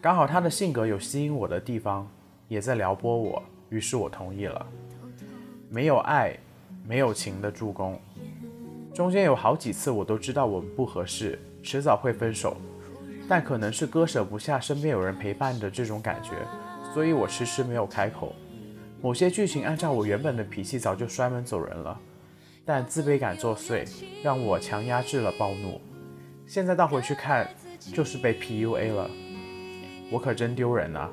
[0.01, 2.07] 刚好他的性格有吸引我的地方，
[2.49, 4.67] 也在撩拨我，于是我同意了。
[5.71, 6.37] 没有爱，
[6.87, 7.99] 没有情的助攻，
[8.95, 12.57] 中间有好几次我都知道我们不合适，迟早会分手，
[13.29, 16.31] 但可能是割舍不下身边有人陪伴的这种感觉，
[16.93, 18.35] 所以我迟迟没有开口。
[19.01, 21.99] 某些剧情按照我原本的脾气早就摔门走人了，
[22.65, 23.87] 但自卑感作祟，
[24.23, 25.81] 让我强压制了暴怒。
[26.47, 27.49] 现在倒回去看，
[27.93, 29.11] 就是被 PUA 了，
[30.11, 31.11] 我可真丢人啊！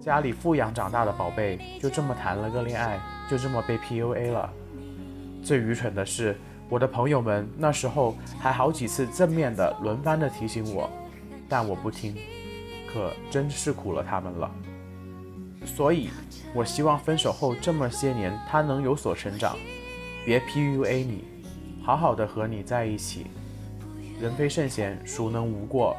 [0.00, 2.98] 家里富养长大的宝贝，就这么谈了个恋爱，
[3.30, 4.50] 就这么被 PUA 了。
[5.42, 6.36] 最愚蠢的是，
[6.68, 10.90] 我的朋友们那时候还好几次正面的轮番的提醒我，
[11.48, 12.16] 但我不听，
[12.92, 14.50] 可真是苦了他们了。
[15.64, 16.08] 所以，
[16.54, 19.56] 我希望分手后这么些年，他能有所成长，
[20.24, 21.24] 别 PUA 你，
[21.82, 23.26] 好好的和你在一起。
[24.20, 25.96] 人非圣贤，孰能无过？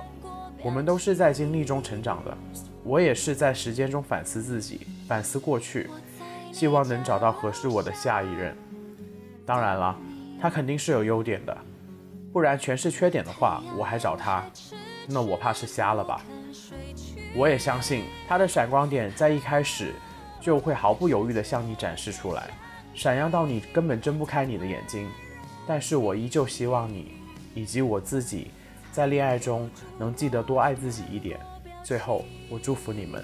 [0.61, 2.37] 我们都是在经历中成长的，
[2.83, 5.89] 我也是在时间中反思自己，反思过去，
[6.51, 8.55] 希望能找到合适我的下一任。
[9.45, 9.97] 当然了，
[10.41, 11.57] 他肯定是有优点的，
[12.33, 14.43] 不然全是缺点的话，我还找他，
[15.07, 16.21] 那我怕是瞎了吧。
[17.35, 19.93] 我也相信他的闪光点在一开始
[20.41, 22.49] 就会毫不犹豫地向你展示出来，
[22.93, 25.07] 闪耀到你根本睁不开你的眼睛。
[25.65, 27.13] 但是我依旧希望你
[27.53, 28.49] 以及我自己
[28.91, 31.39] 在恋爱中能记得多爱自己一点。
[31.83, 33.23] 最后，我祝福你们。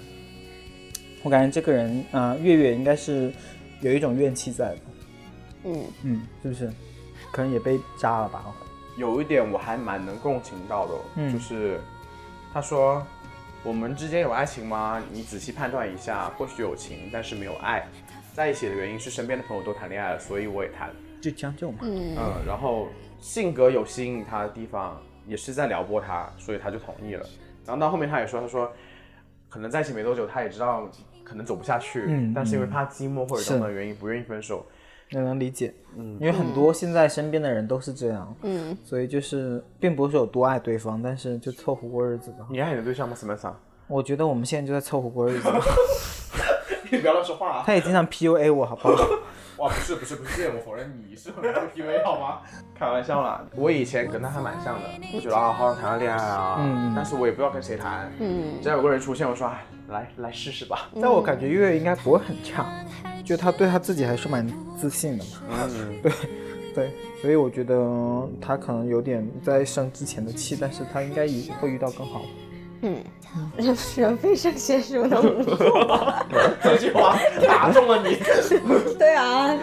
[1.22, 3.32] 我感觉这个人啊、呃月月应该是
[3.80, 4.78] 有一种怨气在的，
[5.64, 6.72] 嗯，嗯，是不是？
[7.32, 8.44] 可能也被扎了吧？
[8.96, 10.94] 有一点我还蛮能共情到的
[11.30, 11.78] 就是
[12.52, 13.04] 他说
[13.62, 15.02] 我们之间有爱情吗？
[15.12, 17.86] 你仔细判断一下，或许有情，但是没有爱。
[18.32, 20.90] 在一起的原因是身边的朋友都谈恋爱了，所以我也谈。
[21.20, 21.78] 就将就嘛。
[21.82, 22.88] 嗯嗯，然后
[23.20, 27.26] 性格有吸引他的地方，也是在撩拨他，所以他就同意了。
[27.64, 28.70] 然后到后面他也说，他说
[29.48, 30.88] 可能在一起没多久，他也知道
[31.24, 34.64] 可能走不下去，嗯但是因为嗯怕寂寞或者是等等原因不愿意分手。
[35.10, 42.38] 也能理解，嗯，因为很多现在身边的人都是这样，嗯，所以就是并不是有多爱对方，但是就凑合过日子吧。
[42.50, 43.52] 你爱你的对象吗，Samantha？
[43.86, 45.48] 我觉得我们现在就在凑合过日子，
[46.90, 47.62] 你不要乱说话啊！
[47.64, 49.08] 他也经常 PUA 我，好不好？
[49.58, 52.40] 哇，不是不是不是，我否认你是很会 PUA 好吗？
[52.78, 62.66] 开玩笑啦，我以前跟他还蛮像的，我觉得啊，好想谈个恋爱啊，嗯但是我也不知道跟谁谈，嗯只要有个人出现，我说哎，来来试试吧，但我感觉月月应该不会很差，
[63.24, 64.46] 就他对他自己还是蛮
[64.76, 65.30] 自信的嘛。
[65.70, 66.12] 嗯， 对
[66.74, 66.92] 对，
[67.22, 72.26] 所以我觉得他可能有点在生之前的气，但是他应该也会遇到更好的。
[72.82, 72.96] 嗯，
[73.56, 76.14] 人人非圣贤，孰能无过？
[76.62, 78.18] 这句话打中了你，
[78.98, 79.56] 对啊，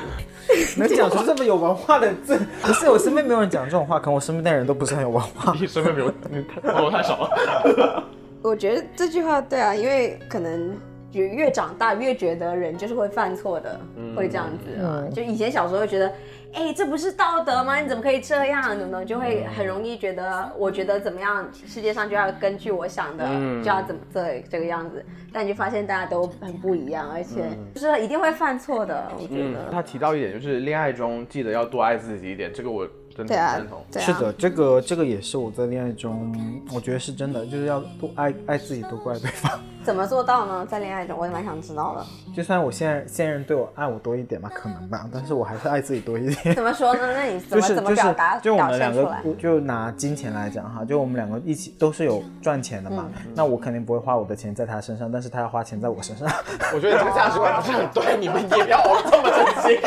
[0.77, 5.55] 能讲出这么有文化的字，不是我身边没有人讲这种话，可能我身边的人都不是很有文化。
[5.59, 8.03] 你身边没有，你太朋友太少了。
[8.41, 10.75] 我觉得这句话对啊，因为可能
[11.13, 13.79] 越越长大越觉得人就是会犯错的，
[14.17, 15.03] 会这样子啊。
[15.13, 16.11] 就以前小时候会觉得，
[16.53, 17.79] 哎、这不是道德吗？
[17.79, 18.77] 你怎么可以这样？
[18.77, 23.25] 怎么就会很容易觉得，我觉得怎么样，世界上就要根据我想的，
[23.61, 25.03] 就要怎么这这个样子。
[25.31, 29.11] 但你就发现大家都很不一样，而且就是一定会犯错的。
[29.15, 39.51] 我觉嗯，得，他提到一点，就是恋爱中记得要多爱自己一点，这个我真的对啊很认同。，对啊，是的，这个这个也是我在恋爱中，我觉得是真的，就是要多爱爱自己，多过爱对方。
[39.83, 40.65] 怎么做到呢？
[40.65, 42.05] 在恋爱中，我也蛮想知道的。
[42.33, 46.55] 就算我现在现任对我爱我多一点吧，可能吧，但是我还是爱自己多一点。
[46.55, 47.01] 怎么说呢？
[47.13, 49.35] 那你怎么怎么就是就是表达就我们两个现出来？
[49.37, 56.29] 就拿金钱来讲哈，就我们两个一起都是有赚钱的嘛，嗯那我肯定不会花我的钱在他身上，但是他要花钱在我身上。
[56.73, 59.81] 我觉得这个价值观不是很对，你们也不要这么真心。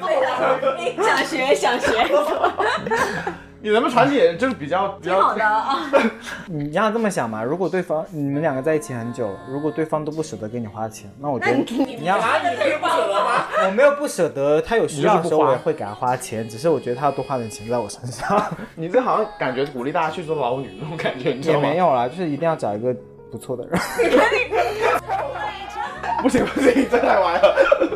[0.00, 1.88] 对的，想学想学，
[3.62, 5.76] 你能不能传递点就是比较比挺好较的啊。
[6.48, 18.42] 你让他这么想嘛，如果对方你们两个在一起很久了，如果对方都不舍得给你花钱，那我觉得你要我没有不舍得，他有需要的时候我也会给他花钱，只是我觉得他要多花点钱在我身上，
[18.74, 21.68] 你这好像感觉鼓励大家去做老女那种感觉，你知也道吗？
[21.68, 22.96] 没有啦，就是一定要找一个
[23.30, 23.78] 不错的人。
[26.22, 27.89] 不行不行，这太歪了。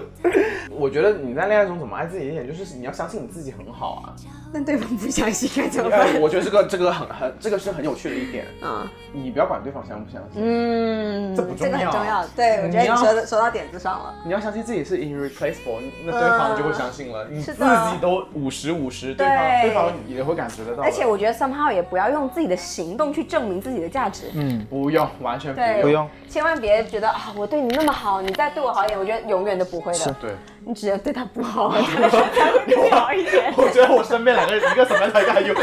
[0.85, 4.13] 我觉得你在恋爱中怎么爱自己一点，就是你要相信你自己很好啊。
[4.53, 6.21] 那对方不相信该怎么哎办？
[6.21, 12.27] 我觉得这个这个很很这个是很有趣的一点，啊，你不要管对方相不相信，嗯，这不重这个很要重要。
[12.37, 14.15] 对，我觉得你要说的说到点子上了。
[14.27, 17.27] 你要相信自己是 irreplaceable，那对方就会相信了。
[17.31, 20.83] 你自己都五十五十，对方对对方也会感觉得到。
[20.83, 24.31] 而且我觉得 somehow 也不要用自己的行动去证明自己的价值。
[24.35, 25.81] 嗯，不用，完全不用。
[25.81, 30.17] 不用，千万别觉得啊，我对你那么好，你再对我好一点，我觉得永远都不会是的。
[30.21, 30.31] 对，
[30.67, 33.53] 你只要对他不好，他才会对你好一点。
[33.57, 35.55] 我觉得我身边两个人，一个什么才敢有，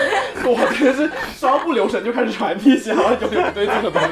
[0.43, 4.07] 我真的是稍不留神就开始传递一些好像有点不对劲的东西。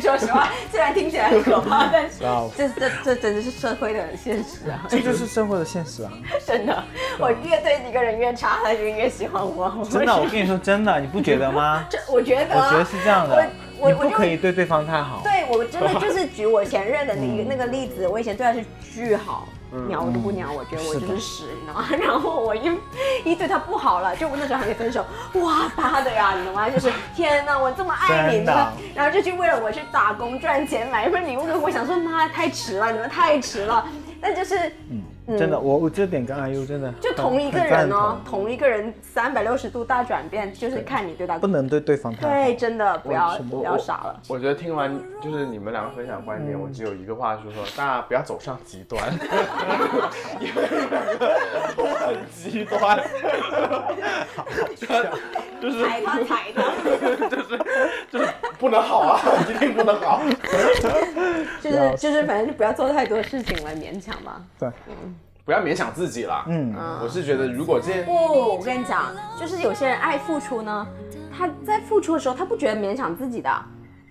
[0.00, 2.18] 说实话，虽然听起来很可怕，但是
[2.56, 4.84] 这这这真的是社会的现实啊！
[4.88, 6.10] 这就是社会的现实啊！
[6.44, 6.82] 真的，
[7.20, 9.86] 我越对一个人越差，他就越喜欢我。
[9.88, 11.86] 真的，我跟你说真的，你不觉得吗？
[11.88, 13.48] 这我觉得啊，我觉得是这样的，
[13.82, 15.20] 我不可以对对方太好。
[15.24, 18.64] 对我真的 就是举我前任的那个那个例子，我以前对他是
[18.94, 19.48] 巨好，
[19.88, 21.88] 鸟都不鸟，我觉得我就是屎，你知道吗？
[22.00, 22.70] 然后我一
[23.24, 25.04] 一对他不好了，就我那时候还没分手，
[25.34, 26.68] 哇巴的呀，你懂吗？
[26.70, 33.86] 就是 天哪，我这么爱你，真的呢，然后就去为了我去打工赚钱买一份礼物我想说妈太迟了，你们太迟了，
[34.20, 34.70] 但就是
[35.26, 35.38] 嗯。
[35.38, 38.42] 真的，我我这点跟 IU 真的就同一个人哦，同。
[38.42, 42.34] 同一个人三百六十度大转变，就是看你对他不能对对方太好。
[42.34, 44.20] 对，真的不要不要傻了。
[44.28, 49.00] 我觉得听完就是你们两个分享观点，我只有一个话是说，大家不要走上极端，
[50.40, 51.14] 因为你们两个
[51.76, 53.00] 都很极端，
[55.60, 55.82] 就是。
[55.82, 56.62] 踩他踩他，
[58.10, 58.26] 就是
[58.58, 60.20] 不能好啊， 一定不能好。
[61.62, 64.42] 就是就是反正就不要做太多事情来勉强吧。
[64.58, 64.68] 对，
[65.44, 66.44] 不要勉强自己了。
[66.48, 70.86] 嗯，我是觉得如果这件不，我跟你讲，就是有些人爱付出呢，
[71.36, 73.50] 他在付出的时候，他不觉得勉强自己的。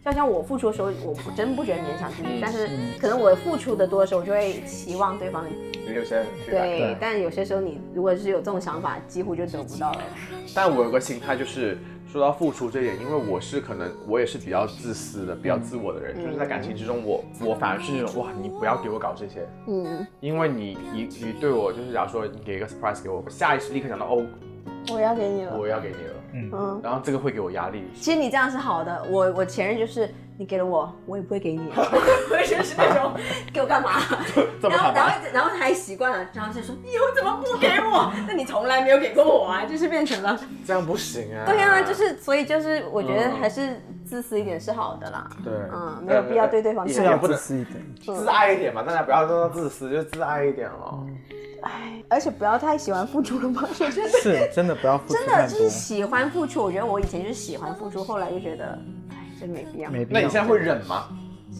[0.03, 2.67] 就像我付出的时候，我不真不觉得勉强自己，但是
[2.99, 5.45] 可能我付出的多的时候，我就会期望对方
[5.93, 10.01] 有些对，但有些时候你如果是有这种想法，几乎就得不到了。
[10.55, 11.77] 但我有个心态，就是
[12.11, 24.25] 说到付出这一点，因为我是可能我也是比较自私的、比较自我的人，就是在感情之中，我我反而是那种哇，你不要给我搞这些，嗯，因为你你你对我就是假如说你给一个 surprise 给我，我下意识立刻想到哦，
[24.91, 25.55] 我要给你了。
[25.59, 27.83] 我要给你了，嗯，然后这个会给我压力。
[27.95, 29.03] 其实你这样是好的。
[29.09, 33.13] 我我前任就是你给了我，我也不会给你， 我就是那种
[33.53, 33.91] 给我干嘛？
[34.61, 38.11] 然后然后然后他还习惯了，然后就说以后怎么不给我？
[38.27, 41.45] 那你从来没有给过我啊，就是变成了这样不行啊。
[41.45, 43.81] 对啊，就是所以就是我觉得还是
[44.11, 45.29] 自私一点是好的啦。
[45.41, 47.81] 对，嗯，没有必要对对方也是要自私一点。
[48.17, 51.07] 自爱一点嘛，大家不要说自私，就自爱一点了。
[52.09, 53.65] 而且不要太喜欢付出了吧？
[53.71, 56.61] 说真的，是真的不要付出真的就是，喜欢付出。
[56.61, 58.77] 我觉得我以前就是喜欢付出，后来就觉得，
[59.11, 59.89] 哎，真没必要。
[59.89, 60.19] 没必要。
[60.19, 61.05] 那你现在会忍吗？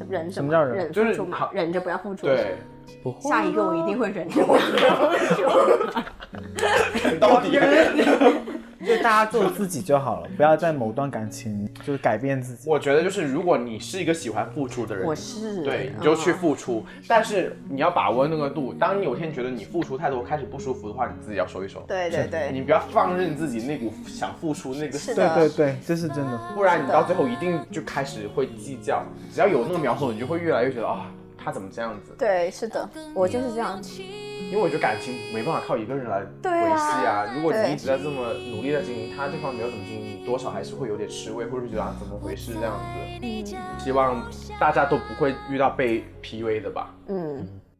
[0.09, 1.21] 忍什么叫忍忍就是
[1.53, 2.25] 忍着不要付出。
[2.27, 2.57] 对，
[3.01, 5.41] 不会下一个我一定会忍着不要付出。
[7.17, 7.57] 到底
[8.85, 12.69] 就大家做自己就好了，不要在某段感情就是改变自己。
[12.69, 18.73] 我觉得就是，如果你是一个喜欢付出的人，我是对，你就去嗯付出，但是你要把握那个度。
[18.73, 21.79] 当你有天觉得你付出太多，开始不舒服的话，你自己要收一收。
[21.87, 26.39] 对对对，你不要放任自己那股想付出那个，对是的对对，这是真的。
[26.55, 29.03] 不然你到最后一定就开始会计较。
[29.33, 31.11] 只要有那个苗头，你就会越来越觉得啊，
[31.43, 32.13] 他怎么这样子？
[32.17, 33.81] 对是的，我就是这样。
[34.51, 37.25] 因为我觉得感情没办法靠一个人来维啊系啊。
[37.33, 43.55] 如果你一直在这么努力的经营，他这方没有怎么经营，你多少还是会有点吃味，或者是觉得啊怎么回事这样子。
[43.79, 44.29] 希望
[44.59, 46.93] 大家都不会遇到被 PUA 的吧。
[47.07, 47.70] 嗯，先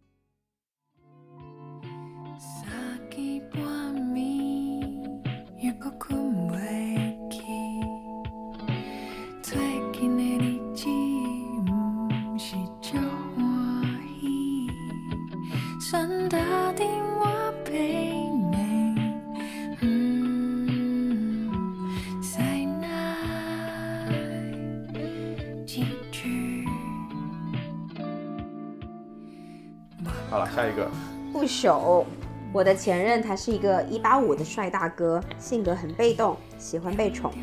[30.32, 30.90] 好了，下一个。
[31.34, 32.06] 不朽。
[32.54, 37.34] 我的前任他是一个一八五的帅大哥，性格很被动，喜欢被宠，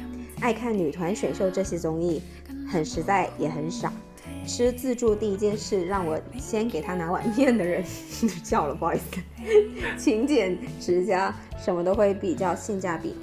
[0.41, 2.23] 爱看女团选秀这些综艺，
[2.67, 3.93] 很实在也很傻。
[4.47, 7.85] 吃自助第一件事让我先给他拿碗面的人
[8.43, 9.21] 笑了，不好意思。
[9.99, 13.15] 勤俭持家，什么都会比较性价比。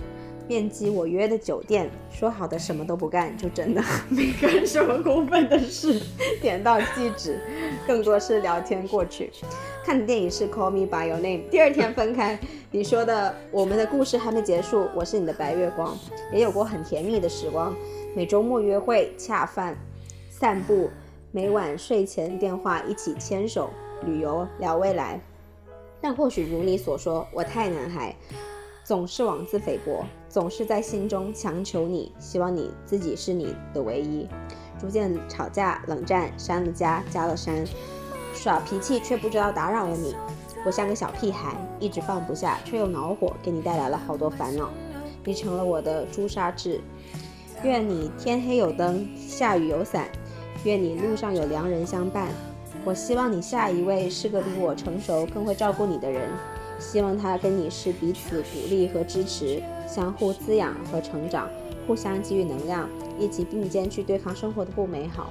[0.48, 6.00] 面基我约的酒店，说好的什么都不干，就真的 没干什么过分的事，
[6.42, 7.40] 点到即止，
[7.88, 9.32] 更多是聊天过去。
[9.84, 12.40] 看的电影是《Call Me by Your Name》，第二天分开。
[12.72, 15.98] 你说的我们的故事还没结束，我是你的白月光，
[16.34, 17.74] 也有过很甜蜜的时光，
[18.16, 19.78] 每周末约会、恰饭、
[20.30, 20.90] 散步，
[21.32, 23.70] 每晚睡前电话一起牵手、
[24.06, 25.20] 旅游、聊未来。
[26.02, 28.16] 但或许如你所说，我太男孩，
[28.84, 30.06] 总是妄自菲薄，
[30.36, 34.28] 总是在心中强求你，希望你自己是你的唯一。
[34.78, 37.66] 逐渐吵架、冷战，删了加，加了删，
[38.34, 40.14] 耍脾气却不知道打扰了你。
[40.66, 44.70] 我像个小屁孩，一直放不下，却又恼火，给你带来了好多烦恼。
[45.24, 46.82] 你成了我的朱砂痣，
[47.64, 50.10] 愿你天黑有灯，下雨有伞，
[50.66, 52.28] 愿你路上有良人相伴。
[52.84, 56.30] 我希望你下一位是个比我成熟、更会照顾你的人，
[56.78, 59.64] 希望他跟你是彼此鼓励和支持，
[59.96, 61.48] 相互滋养和成长，
[61.88, 65.30] 互相给予能量，一起并肩去对抗生活的不美好。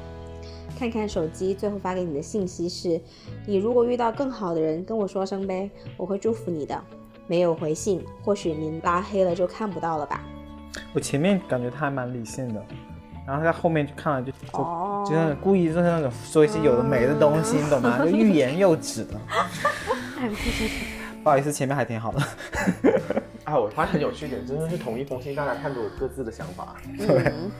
[0.79, 2.99] 看看手机，最后发给你的信息是：
[3.47, 6.83] 你如果遇到更好的人，跟我说声呗，我会祝福你的。
[7.27, 10.23] 没有回信，或许您拉黑了就看不到了吧。
[10.95, 12.65] 我前面感觉他还蛮理性的，
[13.27, 17.99] 然后在后面就看了就就、哦就那种故意就是那种说一些有的没的东西，你懂吗？
[17.99, 19.21] 就欲言又止的。
[21.23, 22.23] 不好意思，前面还挺好的。
[23.55, 26.75] 啊，我发现很有趣一点，真的是同一封信，大家看都有各自的想法。
[26.99, 27.51] 嗯，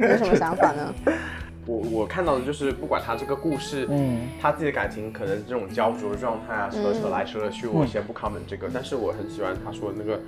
[0.00, 0.92] 有什么想法呢？
[1.64, 10.20] 我我看到的就是，不管他这个故事，嗯他自己的感情可能这种焦灼的状态啊，扯扯来扯扯去，我先不 comment 这个，但是我很喜欢他说的那个。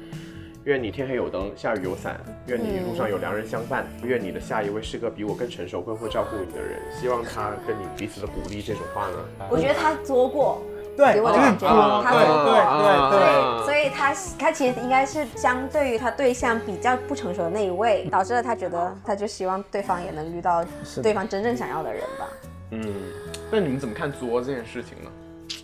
[0.65, 2.15] 愿你天黑有灯，下雨有伞；
[2.49, 6.81] 愿你路上有良人相伴；愿你的下一位是个比我更成熟、更会照顾你的人。
[7.01, 9.17] 希望他跟你彼此的鼓励，这种话呢，
[9.49, 10.61] 我觉得他作过，
[10.97, 12.25] 对，给我的感觉啊他对。
[12.25, 13.65] 对对对。
[13.65, 20.65] 所以他他其实应该是相对于他对象比较不成熟的那一位，导致了他觉得他就希望对方也能遇到
[21.03, 22.27] 对方真正想要的人吧。
[22.71, 22.95] 嗯，
[23.51, 25.11] 那你们怎么看作这件事情呢？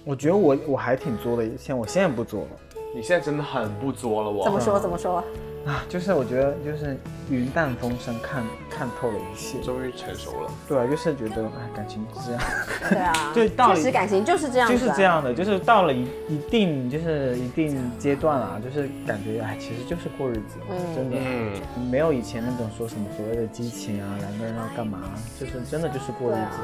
[0.04, 2.48] 我觉得我我还挺作的，以前我现在不作了。
[2.94, 5.24] 你现在真的很不作了，我怎么说怎么说？
[5.64, 6.98] 啊，就是我觉得就是
[7.30, 9.60] 云淡风轻看看透了一切。
[9.60, 10.50] 终于成熟了。
[10.66, 12.42] 对啊，就是觉得哎，感情是这样，
[12.90, 21.16] 对啊， 就到了确实感情就是这样子、就啊，是这样的，就是到了一一定就是一定阶段啊，就是感觉哎，其实就是过日子，嗯真的。
[21.16, 24.98] 嗯，没有以前那种说什么所谓的激情啊，两个人要干嘛，
[25.38, 26.58] 就是真的就是过日子，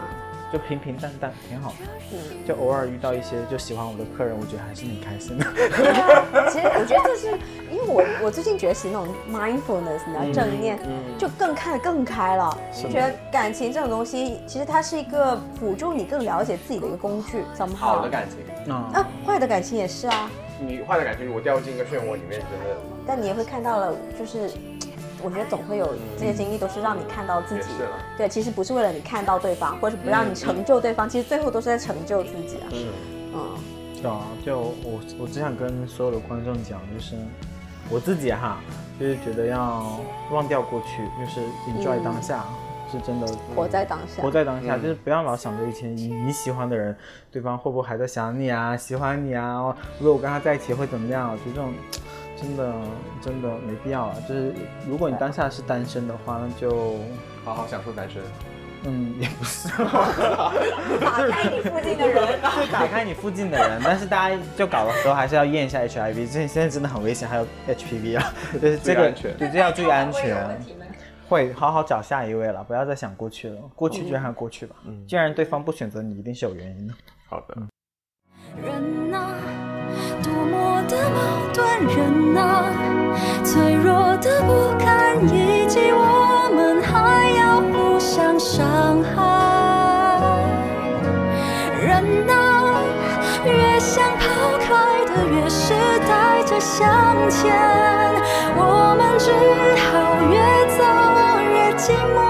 [0.52, 1.76] 就平平淡淡，挺好的。
[2.12, 5.44] 嗯就偶尔遇到一些就喜欢我的客人，我觉得还是挺开心的。
[5.54, 7.26] 对啊， 其实我觉得这是
[7.70, 10.78] 因为我我最近学习那种 mindfulness，你知道正念，
[11.18, 12.56] 就更看得更开了。
[12.72, 17.42] 就觉得感情这种东西，其实它是一个辅助你更了解自己的一个工具。
[17.54, 22.76] 怎么好的感情，啊，啊，坏的感情也是啊，你坏的感情如果掉进一个漩涡里面，觉得
[23.06, 24.50] 但你也会看到了，就是
[25.22, 25.88] 我觉得总会有
[26.18, 27.70] 这些经历，都是让你看到自己。
[28.16, 32.68] 对，其实不是为了你看到对方，或者不让你成就对方，其实最后都是在成就自己啊。
[32.72, 32.86] 嗯，
[33.34, 33.40] 嗯，
[34.00, 37.16] 对啊，就我我只想跟所有的观众讲，就是
[37.90, 38.58] 我自己哈，
[38.98, 39.98] 就是觉得要
[40.30, 42.44] 忘掉过去，就是 enjoy 嗯当下，
[42.92, 44.30] 是真的活在当下活。
[44.30, 46.96] 在当下，嗯就是不要老想着以前你你喜欢的人，
[47.30, 51.30] 对方会不会还在想你啊，喜欢你啊，哦如果我跟他在一起会怎么样？
[51.30, 51.72] 我觉得这种
[52.40, 52.72] 真的
[53.20, 54.20] 真的没必要了。
[54.28, 54.54] 就是
[54.86, 56.98] 如果你当下是单身的话，那就
[57.44, 58.22] 好好享受单身。
[58.84, 59.68] 嗯 也不是。
[61.00, 62.40] 打开你附近的人。
[62.40, 68.32] 就打开你附近的人，但是大家就搞的时候还是要验一下 HIV，这现在真的很危险，还有 HPV 啊，
[68.62, 70.60] 就是这个对，这要注意安全。
[71.28, 74.76] 会好好找下一位了，不要再想过去了，过去就让它过去吧。
[74.86, 76.94] 嗯既然对方不选择你，一定是有原因的。
[77.28, 77.56] 好的，
[80.88, 82.72] 的矛盾，人啊，
[83.44, 89.16] 脆弱的不堪，以及我们还要互相伤害。
[91.80, 92.82] 人啊，
[93.44, 95.74] 越想抛开的，越是
[96.08, 96.88] 带着向
[97.28, 97.54] 前，
[98.56, 99.30] 我们只
[99.84, 99.92] 好
[100.32, 100.36] 越
[100.76, 100.80] 走
[101.52, 102.27] 越寂寞。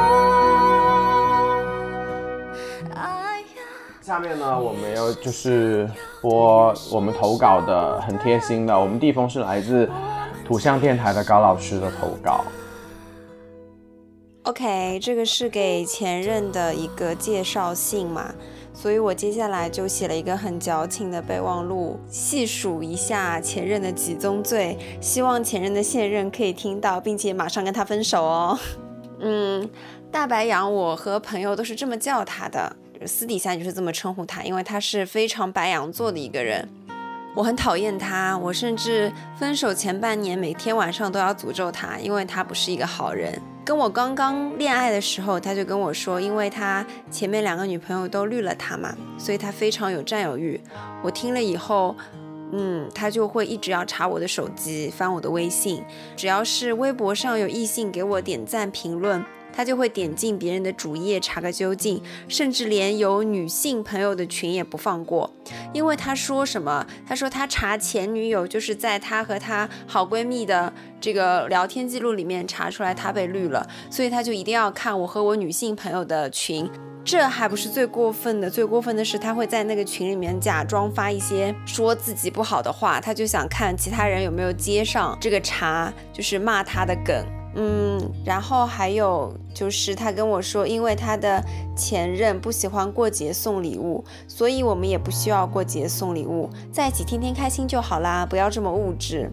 [4.08, 5.86] 下面呢，我们要就是
[6.22, 9.86] 播我们投稿的很贴心的，我们地方是来自
[10.46, 12.42] 土象电台的高老师的投稿。
[14.44, 18.34] OK，这个是给前任的一个介绍信嘛，
[18.72, 28.58] 所以我接下来就写了一个很矫情的备忘录，细数一下前任的几宗罪，希望前任的现任可以听到，并且马上跟他分手哦。
[29.20, 29.68] 嗯，
[30.10, 32.74] 大白羊，我和朋友都是这么叫他的，
[33.06, 36.68] 私底下就是这么称呼他，因为他是非常白羊座的一个人。
[37.34, 43.40] 我很讨厌他，我甚至分手前半年每天晚上都要诅咒他，因为他不是一个好人。
[43.64, 50.60] 跟我刚刚恋爱的时候，他就跟我说，因为他前面两个女朋友都绿了他嘛，所以他非常有占有欲。
[51.02, 51.94] 我听了以后，
[52.50, 55.84] 嗯，他就会一直要查我的手机，翻我的微信，
[56.16, 59.22] 只要是微博上有异性给我点赞评论。
[59.58, 65.28] 他就会点进别人的主页查个究竟，甚至连有女性朋友的群也不放过，
[65.74, 66.86] 因为他说什么？
[67.04, 76.70] 他说他查前女友就是在他和他好闺蜜的这个聊天记录里面查出来他被绿了，所以他就一定要看我和我女性朋友的群。
[77.04, 87.26] 这还不是最过分的，最过分的是他会在那个群里面假装发一些说自己不好的话，他就想看其他人有没有接上这个茬，就是骂他的梗。
[87.60, 91.44] 嗯，然后还有就是他跟我说，因为他的
[91.76, 99.28] 前任不喜欢过节送礼物，所以我们也不需要过节送礼物，在一起天天开心就好啦，不要这么物质。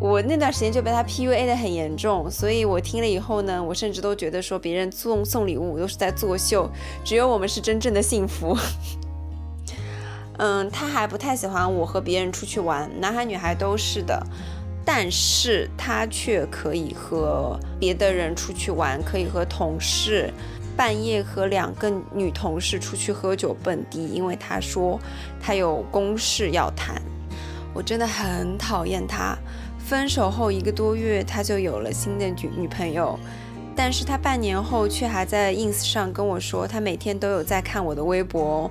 [0.00, 6.68] 我那段时间就被他 PUA 的很严重，所以我听了以后呢，我甚至都觉得说别人送送礼物都是在作秀，
[7.04, 8.58] 只有我们是真正的幸福。
[10.38, 14.20] 嗯，他还不太喜欢我和别人出去玩，男孩女孩都是的，
[14.84, 20.32] 但是他却可以和别的人出去玩，可以和同事
[20.76, 25.00] 半夜和两个女同事出去喝酒蹦迪，因为他说
[25.40, 27.00] 他有公事要谈。
[27.72, 29.36] 我真的很讨厌他。
[29.78, 33.18] 分手后一个多月，他就有了新的女女朋友，
[33.76, 38.70] 但是他半年后却还在 ins 上跟我说，他每天都有在看我的微博，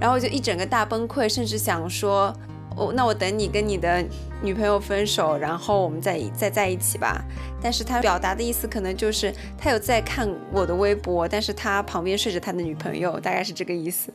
[0.00, 2.34] 然后就一整个大崩溃，甚至想说，
[2.76, 4.04] 哦，那我等你跟你的
[4.42, 7.24] 女朋友分手，然后我们再再在一起吧。
[7.60, 14.12] 但是他表达的意思可能就是他有在看我的微博，但是他旁边睡着他的女朋友，大概是这个意思。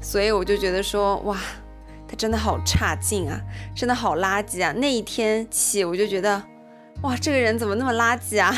[0.00, 1.36] 所以我就觉得说，哇。
[2.08, 3.40] 他真的好差劲啊，
[3.74, 4.70] 真的好垃圾啊！
[4.72, 6.42] 那一天起，我就觉得，
[7.00, 8.54] 哇，这个人怎么那么垃圾啊？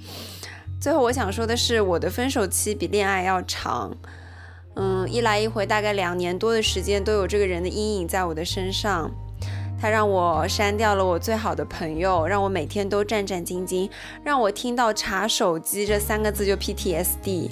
[0.78, 3.96] 最后我想说的是，我的分手期比恋爱要长，
[4.82, 9.10] 嗯，一来一回大概两年多的时间，都有这个人的阴影在我的身上。
[9.78, 13.90] 他让我删掉了我最好的朋友，让我每天都战战兢兢，
[14.24, 17.50] 让我听到查手机这三个字就 PTSD，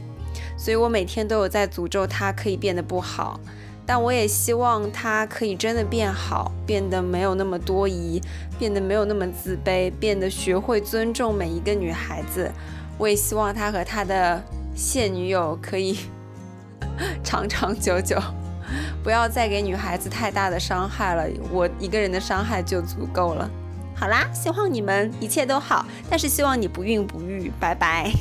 [0.57, 3.39] 所以我每天都有在诅咒他可以变得不好。
[3.85, 8.23] 但我也希望他可以真的变好，变得没有那么多疑，
[8.59, 12.51] 变得没有那么自卑，变得学会尊重每一个女孩子。
[12.97, 14.43] 我也希望他和他的
[14.75, 15.99] 现女友可以
[17.25, 18.17] 长长久久，
[19.03, 21.25] 不要再给女孩子太大的伤害了。
[21.51, 23.51] 我一个人的伤害就足够了。
[23.95, 27.51] 好啦，希望你们一切都好，但是希望你不孕不育。
[27.59, 28.13] 拜拜。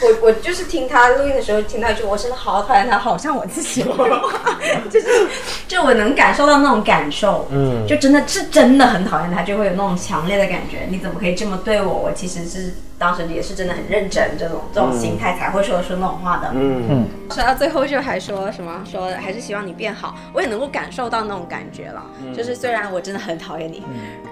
[0.00, 3.82] 我我就是听他录音的时候听到一句，我真的好讨厌他，好像我自己，
[4.88, 5.28] 就是
[5.66, 11.92] 就我能感受到那种感受，嗯，就真的是真的很讨厌他，就会有那种强烈的感觉，你怎么可以这么对我？
[11.92, 17.08] 我其实是当时也是真的很认真，这种这种心态才会说出那种话的，嗯嗯。
[17.30, 23.82] 说到最后就还说什么说还是希望你变好，我也能够感受到那种感觉了，就是虽然我真的很讨厌你。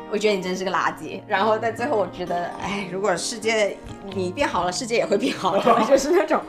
[0.08, 3.76] 我觉得你真是个垃圾，然后在最后，我觉得，哎，如果世界
[4.14, 6.40] 你变好了，世界也会变好了， 就是那种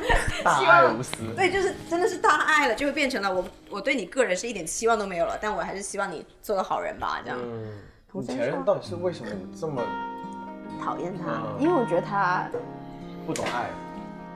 [0.44, 1.12] 大爱无私。
[1.36, 7.40] 对，就是真的是大爱了，就会变成了我，我对你个人是一点期望都没有了，但我还是希望你做个好人吧，这样。
[7.42, 7.68] 嗯。
[8.14, 9.82] 你前任到底是为什么这么
[10.78, 11.42] 讨厌他？
[11.60, 12.48] 因为我觉得他
[13.26, 13.70] 不懂爱。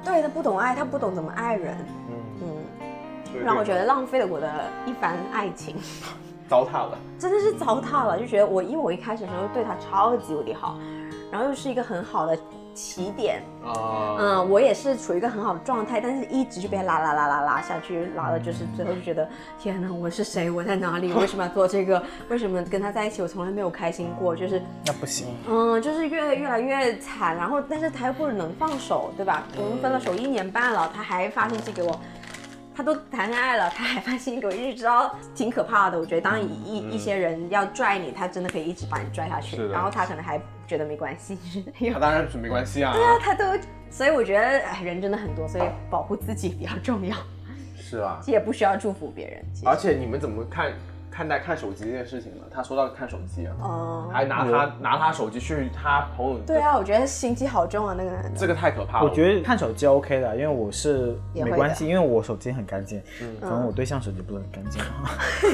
[0.04, 1.78] 对他不懂爱，他不懂怎么爱人。
[2.10, 3.44] 嗯嗯。
[3.46, 4.50] 让我觉得浪费了我的
[4.86, 5.76] 一番爱情。
[6.50, 10.78] 糟蹋了，真的是糟蹋了，就觉得我，因为我一开始的时候对他超级无敌好，
[11.32, 12.38] 然后又是一个很好的
[12.74, 19.28] 起点啊，嗯，我也是处于一个很好的状态，但是一直就被拉拉拉拉拉下去，拉的就是最后就觉得
[19.60, 20.50] 天哪，我是谁？
[20.50, 21.12] 我在哪里？
[21.14, 22.02] 为什么要做这个？
[22.30, 24.36] 为什么跟他在一起我从来没有开心过？
[24.36, 29.44] 就是那不行，嗯，就是越越来越惨，然后但是他又不能放手，对吧？
[29.58, 32.00] 我们分了手一年半了，他还发信息给我。
[32.74, 36.00] 他都谈恋爱了，他还发信息给我，一直知道挺可怕的。
[36.00, 39.62] 我觉得当一一些人要拽你，他真的可以一直把你拽下去。
[39.68, 40.42] 然后他可能还
[40.72, 41.38] 觉得没关系，
[41.92, 42.94] 他当然是没关系啊。
[42.94, 43.44] 对啊，他都，
[43.90, 47.18] 所以我觉得哎人真的很多，所以保护自己比较重要。
[47.76, 49.44] 是啊，也不需要祝福别人。
[49.66, 50.72] 而且你们怎么看？
[51.22, 52.42] 看待看手机这件事情呢？
[52.52, 56.40] 他说到看手机啊，还拿他拿他手机去他朋友。
[56.48, 58.32] 对啊，我觉得心机好重啊，那个男的。
[58.36, 59.08] 这个太可怕了。
[59.08, 63.00] 我觉得看手机 OK 的，因为我是没关系，因为我手机很干净。
[63.22, 63.38] 嗯。
[63.40, 64.82] 可能我对象手机不是很干净。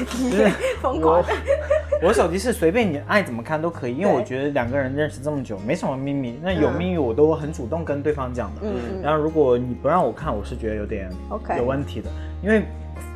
[0.30, 0.48] 就是
[0.80, 1.22] 疯狂。
[2.02, 6.40] 我手机是随便你爱怎么看都可以，因为我觉得两个人认识这么久，没什么秘密。
[6.42, 8.62] 那有秘密我都很主动跟对方讲的。
[8.62, 9.02] 嗯。
[9.02, 12.08] 然后如果你不让我看，我是觉得有点 OK 有问题的，
[12.42, 12.62] 因为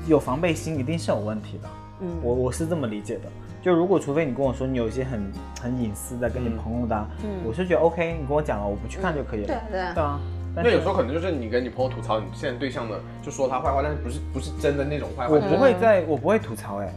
[0.07, 1.69] 有防备心一定是有问题的。
[2.23, 3.23] 我我是这么理解的，
[3.63, 7.07] 就如果除非你跟我说你有一些很很隐私的跟你朋友的，
[7.45, 9.47] 我是觉得 OK，你跟我讲了，我不去看就可以了。
[9.47, 10.21] 对对对啊。
[10.55, 15.35] 那有时候可能就是你跟你朋友吐槽你现在对象的，就说他坏话，但是不是不是真的那种坏话。
[15.35, 16.93] 我不会在，我不会吐槽哎。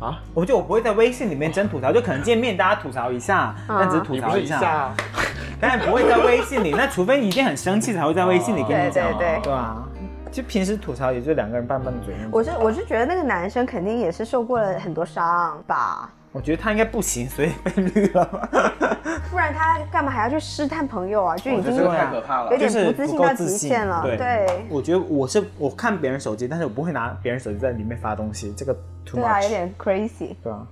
[0.00, 0.20] 啊？
[0.32, 4.92] 我就我不会在微信里面真吐槽，就可能见面大家吐槽一下，但只是吐槽一下。
[5.60, 9.84] 当然不会在微信里，那除非你一定很生气才会在微信里跟你讲，对吧？
[10.30, 12.14] 就平时吐槽也就两个人拌拌嘴。
[12.30, 16.12] 我是我是觉得那个男生肯定也是受过了很多伤吧。
[16.30, 18.24] 我觉得他应该不行，所以被绿了。
[19.30, 21.36] 不然他干嘛还要去试探朋友啊？
[21.36, 24.02] 就已经太可怕了，有点不自信到极限了。
[24.04, 28.74] 对，我觉得我是我看别人手机，但是我不会拿别人手机在里面发东西，这个
[29.06, 29.22] too much。
[29.22, 30.36] 对啊，有点 crazy。
[30.42, 30.66] 对啊。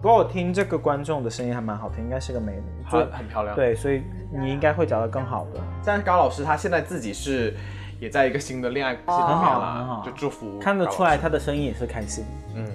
[0.00, 3.54] 不过我听这个观众的声音还蛮好听，应该是个美女，就很漂亮。
[3.54, 4.02] 对，所以
[4.32, 5.60] 你应该会找到更好的。
[5.84, 7.54] 但是高老师他现在自己是。
[8.02, 12.24] 也在一个新的恋爱关系里很面了，很好就祝福看得出来他的声音也是开心。
[12.56, 12.66] 嗯，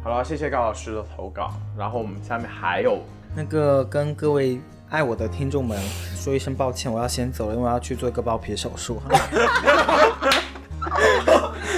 [0.00, 3.00] 好了，谢谢高老师的投稿，然后我们下面还有
[3.34, 5.76] 那个跟各位爱我的听众们
[6.14, 9.02] 说一声抱歉，我要先走了，因为我要去做一个包皮手术。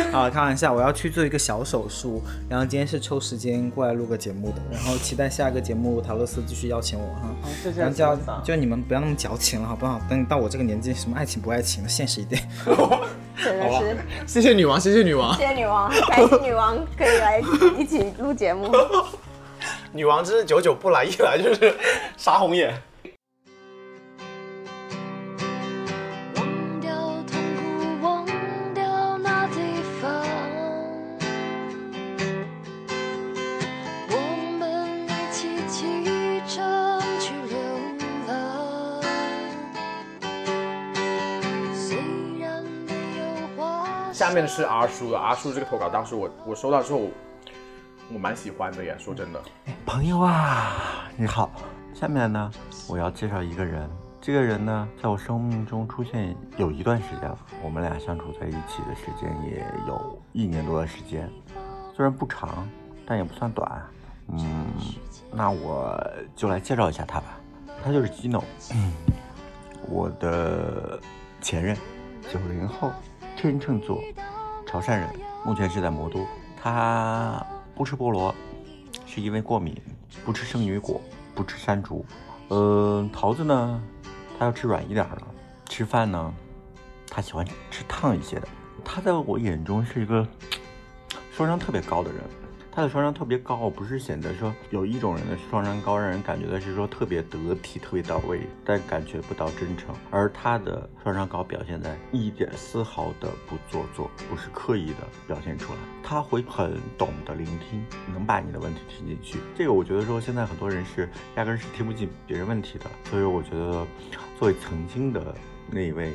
[0.10, 7.30] 好，开玩笑，我要去做一个小手术，然后今天是抽时间过来录个节目的，然后期待下一个节目陶乐斯继续邀请我哈。
[7.62, 10.00] 谢谢然后就就你们不要那么矫情了，好不好？
[10.08, 12.42] 等你到我这个年纪，什么爱情不爱情的，现实一点。
[13.42, 13.96] 真的是
[14.26, 17.40] 谢谢女王，谢谢女王谢，谢女王，感谢女王可以来
[17.78, 18.70] 一起录节目。
[19.92, 21.74] 女王真是久久不来，一来就是
[22.16, 22.74] 杀红眼。
[44.32, 47.02] 下面是阿叔的，阿叔这个投稿当时我我收到之后，
[48.10, 49.38] 我蛮喜欢的耶，说真的。
[49.84, 51.50] 朋友啊，你好。
[51.92, 52.50] 下面呢，
[52.88, 53.86] 我要介绍一个人。
[54.22, 61.28] 这个人呢，在我生命中出现有一段时间了，我们俩相处在一起的时间也有一年多的时间，
[61.94, 62.66] 虽然不长，
[63.04, 63.82] 但也不算短。
[64.28, 64.64] 嗯，
[65.30, 66.02] 那我
[66.34, 67.38] 就来介绍一下他吧。
[67.84, 68.42] 他就是 Gino，
[69.90, 70.98] 我的
[71.42, 71.76] 前任，
[72.32, 72.90] 九零后，
[73.36, 74.00] 天秤座，
[74.66, 75.08] 潮汕人，
[75.44, 76.24] 目前是在魔都。
[76.60, 77.44] 他
[77.74, 78.32] 不吃菠萝，
[79.04, 79.74] 是因为过敏；
[80.24, 81.00] 不吃圣女果，
[81.34, 82.04] 不吃山竹。
[82.48, 83.82] 呃，桃子呢，
[84.38, 85.22] 他要吃软一点的。
[85.66, 86.32] 吃饭呢，
[87.10, 88.46] 他喜欢吃烫一些的。
[88.84, 90.26] 他在我眼中是一个
[91.32, 92.20] 双商特别高的人。
[92.74, 99.94] 他的双商特别高，不是显得说有一种人的双商高，让人感觉的是说特别得体、特别到位，但感觉不到真诚。
[100.10, 105.78] 而他的双商高表现在一点丝毫的不做作，不是刻意的表现出来。
[106.02, 109.38] 他会很懂得聆听，能把你的问题听进去。
[109.54, 113.86] 这个我觉得说现在很多人是压根是听不进别人问题的，所以我觉得
[114.38, 115.34] 作为曾经的
[115.70, 116.14] 那一位。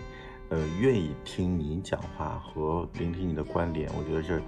[0.49, 4.41] 呃，愿意听你讲话和聆听你的观点，我觉得是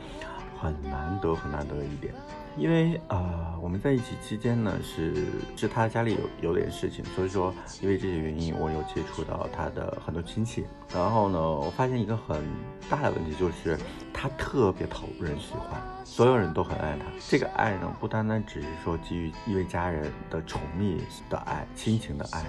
[0.60, 2.14] 很难得、很难得的一点。
[2.57, 3.18] 因为啊、
[3.53, 10.65] 呃我们在一起期间呢，是是他家里有有点事情，所以说因为这些原因，我有接触到他的很多亲戚。
[10.94, 12.41] 然后呢，我发现一个很
[12.90, 13.77] 大的问题就是
[14.14, 17.06] 他特别讨人喜欢，所有人都很爱他。
[17.30, 20.98] 这个爱呢，不单单只是说基于一位家人的宠溺
[21.30, 22.45] 的爱、亲情的爱，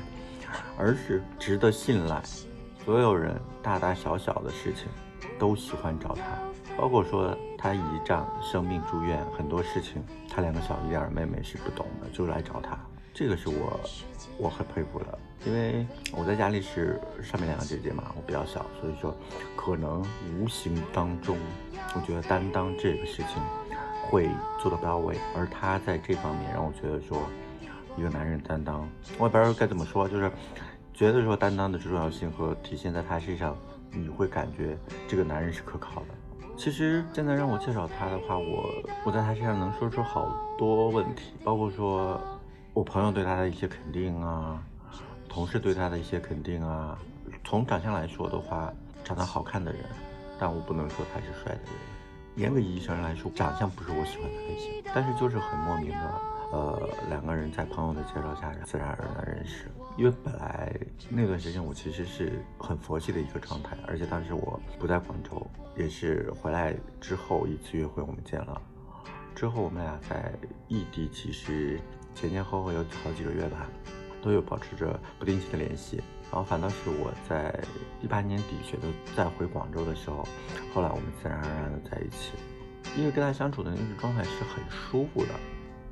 [0.79, 2.23] 而是值得信赖。
[2.85, 4.87] 所有人大大小小的事情
[5.39, 6.23] 都喜欢找他，
[6.81, 12.79] 包括说他姨丈生病住院，很多事情他两个小一点的妹妹是不懂的，就来找他。
[13.13, 13.79] 这个是我
[14.39, 15.87] 我很佩服的，因为
[16.17, 19.15] 我在家里是上面两个姐姐嘛，我比较小，所以说
[19.55, 20.03] 可能
[20.39, 21.37] 无形当中，
[21.95, 23.43] 我觉得担当这个事情
[24.09, 27.21] 会做得到位，而他在这方面让我觉得说，
[27.95, 28.89] 一个男人担当，
[29.19, 30.33] 我也不知道该怎么说，就是
[30.95, 33.55] 觉得说担当的重要性和体现在他身上，
[33.93, 36.07] 你会感觉这个男人是可靠的。
[36.61, 38.71] 其实现在让我介绍他的话，我
[39.07, 42.21] 我在他身上能说出好多问题，包括说
[42.75, 44.63] 我朋友对他的一些肯定啊，
[45.27, 46.99] 同事对他的一些肯定啊。
[47.43, 48.71] 从长相来说的话，
[49.03, 49.81] 长得好看的人，
[50.39, 51.73] 但我不能说他是帅的人。
[52.37, 56.21] 严格意义上来说，长相不是我喜欢的类型，但是就是很莫名的，
[56.53, 59.71] 呃，两个人在朋友的介绍下，自然而然认识。
[59.97, 60.75] 因为本来
[61.09, 65.47] 那段时间我其实是很佛系的一个状态，而且当时我不在广州，
[65.77, 68.61] 也是回来之后一次约会我们见了，
[69.35, 70.33] 之后我们俩在
[70.69, 71.79] 异地，其实
[72.15, 73.69] 前前后后有好几个月吧，
[74.23, 76.01] 都有保持着不定期的联系。
[76.33, 77.53] 然后反倒是我在
[78.01, 78.87] 一八年底选择
[79.17, 80.27] 再回广州的时候，
[80.73, 82.35] 后来我们自然而然的在一起，
[82.97, 85.31] 因为跟他相处的那个状态是很舒服的，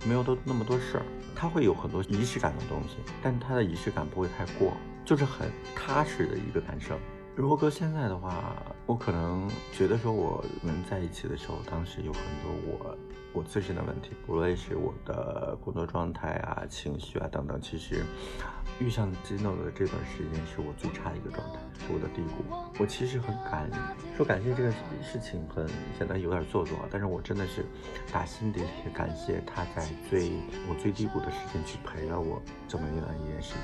[0.07, 1.05] 没有都那么多事儿。
[1.35, 4.73] 他会有很多仪式感的东西，但他的仪式感不会太过，
[5.05, 6.99] 就是很踏实的一个男生。
[7.37, 8.55] 如果搁现在的话，
[8.87, 12.99] 我可能觉得说我们在一起的时候，当时有很多我
[13.39, 18.03] 我自身的问题，无论是我的工作状态啊、情绪啊等等，其实
[18.81, 22.43] 遇上金诺的这段时间是我最差的一个状态，是我的低谷。
[22.81, 23.71] 我其实很感
[24.17, 27.65] 说感谢这个事情很显得有点做作，但是我真的是
[28.13, 30.33] 打心底里感谢他在最
[30.69, 33.63] 我最低谷的时间去陪了我这么一段一段时间。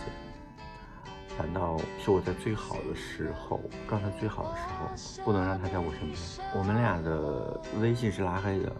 [1.37, 4.63] 反倒是我在最好的时候，状态最好的时
[5.21, 6.17] 候，不能让他在我身边。
[6.57, 8.73] 我们俩的微信是拉黑的，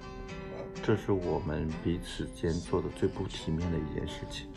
[0.83, 4.49] 这是我们彼此间做的最不体面的一件事情。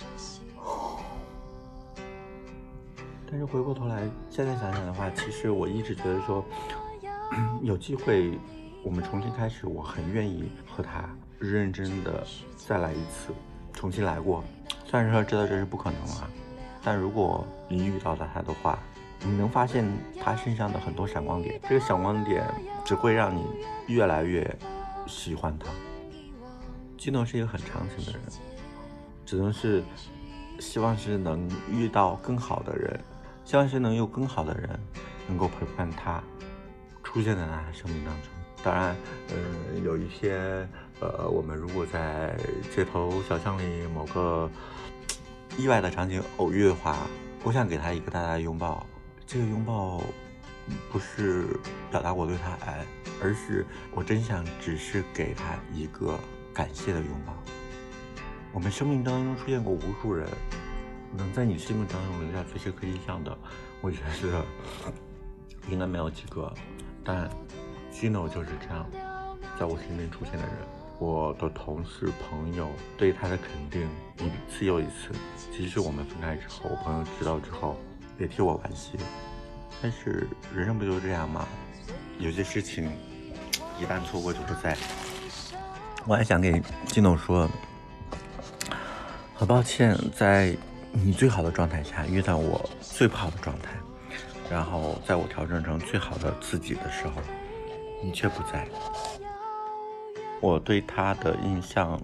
[3.30, 6.44] 但是回过头来，现在想想的话，其实我一直觉得说，
[7.62, 8.40] 有机会
[8.84, 12.26] 我们重新开始，我很愿意和他认真的
[12.56, 13.34] 再来一次，
[13.74, 14.44] 重新来过。
[14.86, 16.30] 虽然说知道这是不可能了，
[16.82, 18.80] 但如果你遇到了他的话，
[19.26, 19.86] 你能发现
[20.24, 22.46] 他身上的很多闪光点，这个闪光点
[22.86, 23.44] 只会让你
[23.88, 24.58] 越来越
[25.06, 25.68] 喜欢他。
[26.98, 28.22] 金童是一个很长情的人，
[29.26, 29.84] 只能是
[30.60, 33.00] 希望是能遇到更好的人，
[33.46, 34.78] 希望是能有更好的人
[35.28, 36.22] 能够陪伴他
[37.04, 38.32] 出现在他的生命当中。
[38.64, 38.96] 当然，
[39.30, 40.68] 嗯，有一些
[41.00, 42.36] 呃，我们如果在
[42.76, 44.50] 街头小巷里某个
[45.58, 46.98] 意外的场景偶遇的话，
[47.44, 48.86] 我想给他一个大大的拥抱。
[49.28, 50.02] 这个拥抱
[50.92, 51.46] 不是
[51.92, 52.84] 表达我对他爱，
[53.22, 56.20] 而是我真想只是给他一个
[56.58, 57.36] 感谢的拥抱。
[58.52, 60.28] 我们生命当中出现过无数人，
[61.16, 63.38] 能在你生命当中留下最深刻印象的，
[63.80, 64.44] 我觉得
[65.70, 66.52] 应该没有几个。
[67.06, 67.30] 但
[67.94, 68.90] Gino 就是这样，
[69.60, 70.56] 在我身边出现的人。
[70.98, 75.12] 我的同事朋友对他的肯定一次又一次，
[75.56, 77.78] 即使我们分开之后，我朋友知道之后
[78.18, 78.98] 也替我惋惜。
[79.80, 81.48] 但是人生不就是这样吗？
[82.18, 82.92] 有些事情
[83.80, 84.76] 一旦错过就不在。
[86.08, 87.50] 我还想给金总说，
[89.36, 90.56] 很抱歉，在
[90.94, 93.72] 你最好的状态下遇到我最不好的状态，
[94.50, 97.22] 然后在我调整成最好的自己的时候，
[98.02, 98.66] 你却不在。
[100.40, 102.00] 我对他的印象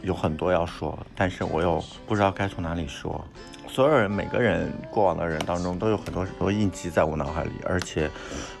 [0.00, 3.22] 有很多要说，但是我又不知道该从哪里说。
[3.68, 8.10] 所有人，每个人过往的人当中都有很多很多印记在我脑海里，而且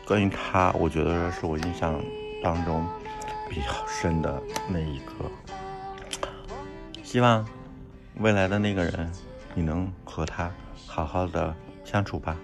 [0.04, 1.98] 关于他，我觉得是我印象
[2.42, 2.86] 当中
[3.54, 5.30] 比较深的那一刻。
[7.04, 7.46] 希望
[8.18, 9.12] 未来的那个人，
[9.54, 10.50] 你能和他
[10.88, 11.54] 好好的
[11.84, 12.36] 相处吧。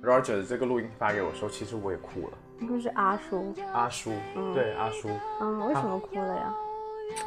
[0.00, 2.38] Roger 这个录音发给我的时候，其实我也哭了。
[2.60, 3.52] 应该是阿叔。
[3.72, 5.10] 阿叔，嗯对阿叔，
[5.40, 6.54] 嗯，为什么哭了呀？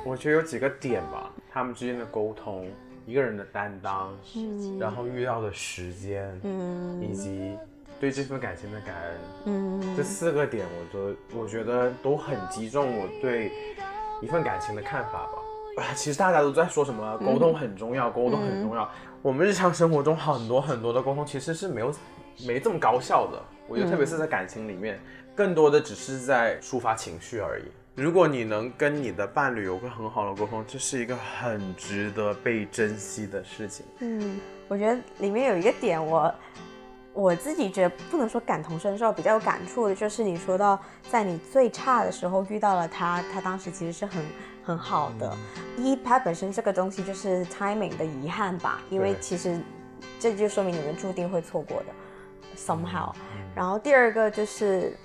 [0.06, 2.66] 我觉得有几个点吧，他们之间的沟通，
[3.06, 7.58] 一个人的担当，嗯然后遇到的时间，嗯以及
[8.02, 9.14] 对这份感情的感恩，
[9.46, 13.52] 嗯这四个点，我觉得我觉得都很击中我对
[14.24, 15.34] 一份感情的看法吧。
[15.78, 18.90] 啊，其实大家都在说什么沟通很重要，沟通很重要。
[19.22, 21.94] 我们日常生活中很多很多的沟通其实是没有
[22.48, 23.40] 没这么高效的。
[23.68, 25.00] 我觉得特别是在感情里面，
[25.36, 27.66] 更多的只是在抒发情绪而已。
[27.94, 33.86] 如果你能跟你的伴侣有个很好的沟通，这是一个很值得被珍惜的事情。
[34.00, 36.34] 嗯，我觉得里面有一个点我。
[37.14, 40.80] 我自己觉得不能说感同身受，比较有感触的就是你说到
[41.10, 44.26] 在你最差的时候遇到了他，他当时其实是很
[44.64, 45.36] 很好的。
[45.78, 49.60] 一，它本身这个东西就是 timing 的遗憾吧，因为其实
[50.20, 51.86] 这就说明你们注定会错过的
[52.56, 53.12] ，somehow。
[53.54, 54.96] 然后第二个就是，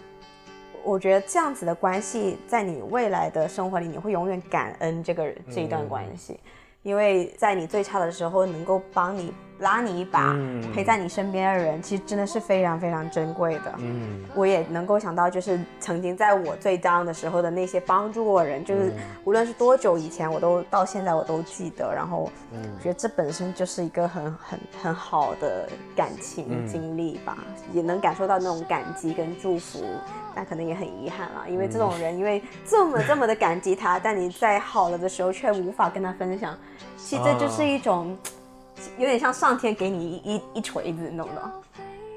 [0.85, 6.39] 我觉得这样子的关系，在你未来的生活里，你会永远感恩这个这一段关系。
[6.83, 13.75] 因为在你最差的时候，能够帮你拉你一把，嗯陪在你身边的人，其实真的是非常非常珍贵的。
[13.79, 18.93] 嗯，我也能够想到，就是曾经在我最 down 的时候的那些帮助我人，就是
[19.25, 21.91] 无论是多久以前，我都到现在我都记得。
[21.95, 27.39] 然后，我觉得这本身就是一个很很很好的感情嗯经历吧，
[27.73, 29.85] 也能感受到那种感激跟祝福。
[30.35, 36.55] 但可能也很遗憾啦，因为这种人，因为这么这么的感激他，但你在好了的时候却无法跟他分享，
[36.99, 38.15] 其实这就是一种。
[38.99, 41.53] 有点像上天给你一一一锤子，你懂的，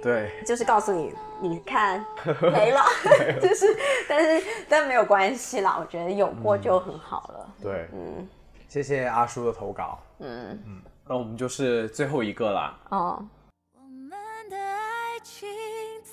[0.02, 2.06] 对，就是告诉你，你看
[2.42, 2.84] 没了，
[3.42, 3.78] 就是，
[4.08, 7.54] 但是但没有关系啦，我觉得有过就很好了。
[7.62, 8.28] 对，嗯。
[8.68, 9.98] 谢谢阿叔的投稿。
[10.20, 10.60] 嗯。
[10.66, 12.78] 嗯，那我们就是最后一个啦。
[12.90, 13.26] 哦，
[13.74, 14.12] 我们
[14.48, 15.50] 的爱情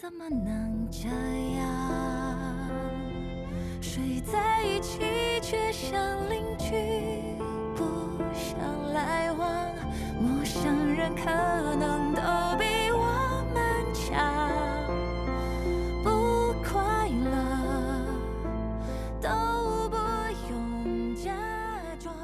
[0.00, 1.06] 怎么能这
[1.58, 1.66] 样？
[3.82, 5.00] 睡在一起
[5.42, 6.00] 却像
[6.30, 7.35] 邻居，
[8.56, 9.46] 不想来往。
[10.18, 11.24] 陌生人可
[11.76, 12.22] 能都
[12.58, 13.62] 比我们
[13.92, 14.16] 强，
[16.02, 17.30] 不快乐
[19.20, 19.28] 都
[19.90, 19.96] 不
[20.50, 21.30] 用假
[22.00, 22.14] 装。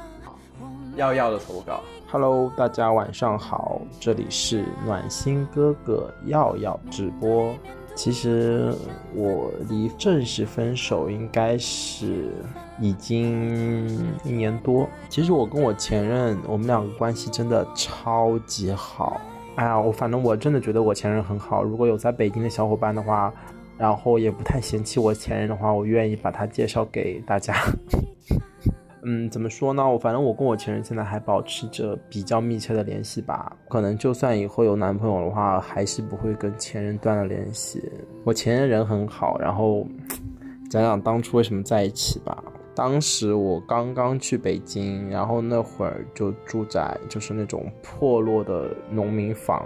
[0.95, 7.53] 耀耀的投稿，Hello，大家晚上好，这里是暖心哥哥耀耀直播。
[7.95, 8.73] 其实
[9.13, 12.31] 我离正式分手应该是
[12.79, 13.87] 已经
[14.23, 14.87] 一年多。
[15.09, 19.19] 其实我跟我前任，我们两个关系真的超级好。
[19.55, 21.63] 哎呀，我反正我真的觉得我前任很好。
[21.63, 23.31] 如果有在北京的小伙伴的话，
[23.77, 27.53] 然后也不太嫌弃我前任的话，我愿意把他介绍给大家。
[29.05, 29.87] 嗯，怎么说呢？
[29.87, 33.55] 我反正我跟我前任现在还保持着比较密切的联系吧。
[33.67, 37.83] 可能就算以后有男朋友的话，还是不会跟前任断了联系。
[38.23, 39.85] 我前任人很好，然后
[40.71, 42.41] 讲讲当初为什么在一起吧。
[42.75, 49.63] 当时我刚刚去北京，然后那会儿就住在就是那种破落的农民房，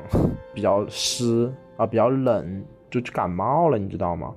[0.53, 4.33] 比较湿啊，比较冷，就感冒了，你知道吗？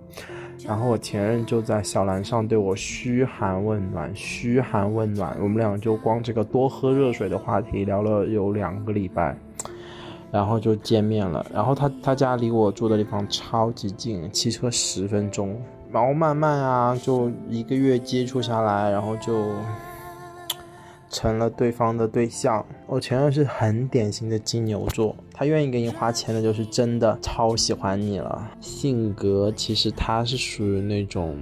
[0.65, 9.37] 然后我前任就在小蓝上对我嘘寒问暖，嘘寒问暖，我们俩就光这个多喝热水的话题聊了有两个礼拜，
[10.31, 11.45] 然后就见面了。
[11.53, 15.61] 然后他他家离我住的地方超级近，骑车十分钟。
[15.93, 19.51] 然后慢慢啊，就一个月接触下来，然后就
[21.09, 22.65] 成了对方的对象。
[22.87, 28.51] 我前任是很典型的金牛座，他愿意给你花钱的，就是真的超喜欢你了。
[28.61, 31.37] 性格其实他是属于那种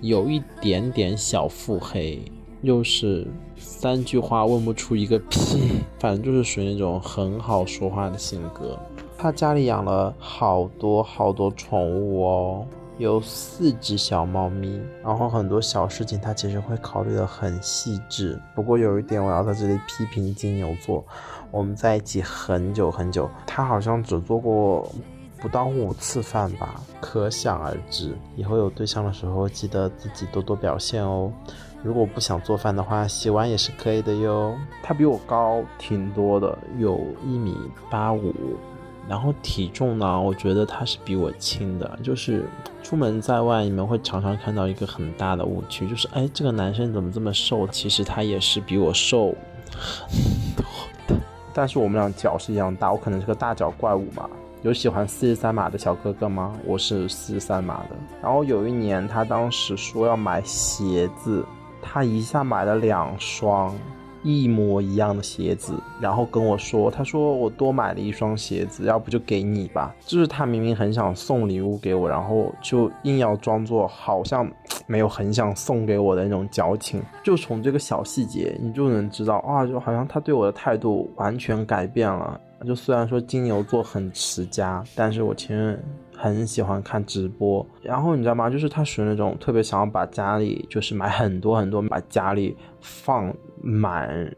[0.00, 2.22] 有一点点小腹黑，
[2.62, 3.26] 又是
[3.58, 8.78] 三句话问不出一个屁，反正就是属于那种很好说话的性格。
[9.18, 12.66] 他家里养了好多好多宠物哦。
[12.98, 18.40] 有四只小猫咪，然后很多小事情他其实会考虑的很细致。
[18.54, 21.04] 不过有一点我要在这里批评金牛座，
[21.50, 24.90] 我们在一起很久很久，他好像只做过
[25.38, 28.16] 不到五次饭吧，可想而知。
[28.34, 31.30] 以后有对象的时候，记得自己多多表现哦。
[31.82, 34.54] 如果不想做饭的话，洗碗也是可以的哟。
[34.82, 37.54] 他比我高挺多的，有一米
[37.90, 38.32] 八五。
[39.08, 40.20] 然后体重呢？
[40.20, 41.98] 我觉得他是比我轻的。
[42.02, 42.44] 就是
[42.82, 47.66] 出门在外，你们会常常看到一个很大的误区，就是哎，这个男生怎么这么瘦？
[47.68, 49.34] 其实他也是比我瘦
[49.70, 50.18] 很
[50.56, 50.64] 多
[51.08, 51.14] 的。
[51.54, 54.28] 但是我们俩脚是一样大，我可能是个大脚怪物嘛。
[54.62, 56.52] 有喜欢四十三码的小哥哥吗？
[56.64, 57.90] 我是四十三码的。
[58.20, 61.44] 然后有一年，他当时说要买鞋子，
[61.80, 63.72] 他一下买了两双。
[64.26, 69.94] 一模一样的鞋子，然后跟我说，他说我多买了一双鞋子，要不就给你吧。
[70.00, 74.50] 就是他明明很想送礼物给我，然后就硬要装作好像
[74.88, 77.00] 没有很想送给我的那种矫情。
[77.22, 82.40] 就从这个小细节，你就能知道啊，就好像他对我的态度完全改变了。
[82.66, 85.80] 就虽然说金牛座很持家，但是我前任
[86.16, 87.64] 很喜欢看直播。
[87.82, 88.50] 然后你知道吗？
[88.50, 93.32] 就是他属于那种特别想要把家里就是买很多很多，把家里放
[93.62, 94.34] 满。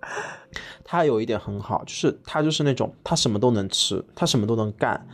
[0.84, 5.06] 他有一点很好，就是他就是那种他什么都能吃，他什么都能干。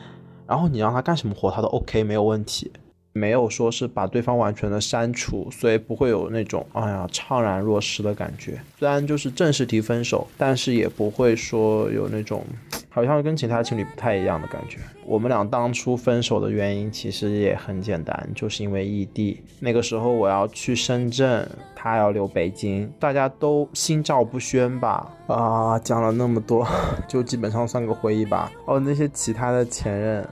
[0.47, 2.73] 然后你让他干什么活，他都 OK 没有问题。
[3.17, 8.61] 没有说是把对方完全的删除，所以不会有那种哎呀怅然若失的感觉。
[8.77, 12.45] 虽然就是正式提分手，但是也不会说有那种
[12.91, 14.79] 好像跟其他情侣不太一样的感觉。
[15.07, 19.41] 我们俩当初分手的原因其实也很简单，就是因为异地。
[19.61, 25.09] 那个时候我要去深圳，他要留北京，大家都心照不宣吧。
[25.29, 26.67] 啊，讲了那么多，
[27.07, 28.51] 就基本上算个回忆吧。
[28.67, 30.29] 哦，那些其他的前任，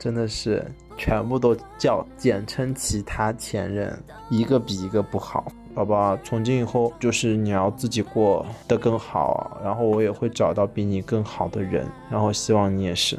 [0.00, 0.64] 真的是。
[0.96, 3.96] 全部都叫简称其他前任，
[4.30, 6.16] 一个比一个不好，宝宝。
[6.22, 13.18] 从今以后就是你要自己过得更好，然后我也会找到比你更好的人，然后希望你也是。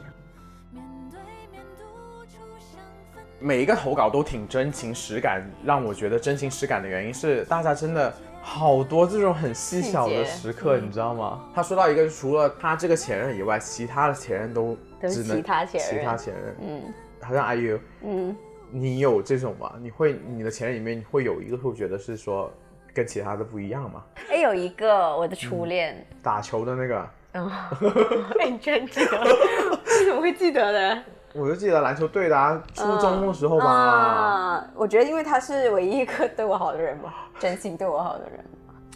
[3.40, 8.12] 每一个投稿都挺真情实感，让我觉得真情实感的原因是大家真的
[8.42, 11.44] 好多这种很细小的时刻，你知道吗？
[11.54, 16.82] 他说到一个，除了他这个前任以外，其他的前任都只能其他前任，其他前任，嗯。
[17.26, 18.36] 好像 IU，嗯，
[18.72, 19.74] 你有这种吗？
[19.82, 22.52] 你会你的前任里面会有一个会觉得是说
[22.94, 24.04] 跟其他的不一样吗？
[24.30, 27.52] 哎，有一个我的初恋，打球的那个，嗯，
[28.50, 29.24] 你居然记得？
[29.24, 31.04] 为什么会记得呢？
[31.34, 33.66] 我就记得篮球队的初中的时候吧。
[33.66, 38.40] 啊，我觉得因为他是唯一一个对我好的人吧， 真心对我好的人。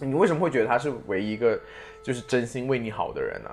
[0.01, 1.59] 你为什么会觉得他是唯一一个
[2.01, 3.49] 就是真心为你好的人呢？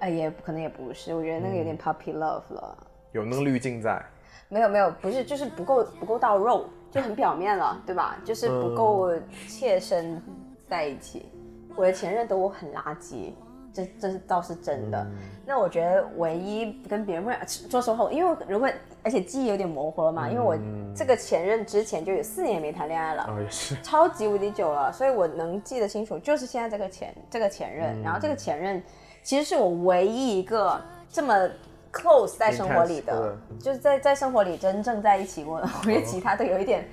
[0.00, 2.76] 哎，也可能也不是，我觉得那个有点 puppy love 了。
[3.12, 4.04] 有那个滤镜在？
[4.48, 8.16] 没有没有，不是，就是不够不够到肉，就很表面了，对吧？
[8.24, 9.12] 就是不够
[9.48, 10.22] 切身
[10.68, 11.26] 在一起。
[11.74, 13.32] 我的前任都很垃圾，
[13.72, 15.04] 这这是倒是真的。
[15.44, 17.30] 那我觉得唯一跟别人不
[17.68, 18.70] 说说话，因为如果
[19.02, 20.56] 而且记忆有点模糊了嘛，因为我
[20.94, 28.80] 这个前任之前就有四年没谈恋爱了，也是超级无敌久了，所以我能记得清楚，就是现在这个前这个前任，然后这个前任
[29.24, 30.80] 其实是我唯一一个
[31.10, 31.50] 这么。
[31.96, 36.86] Close 在生活里的，就是在在生活里真正在一起过的，我觉得其他都有一点，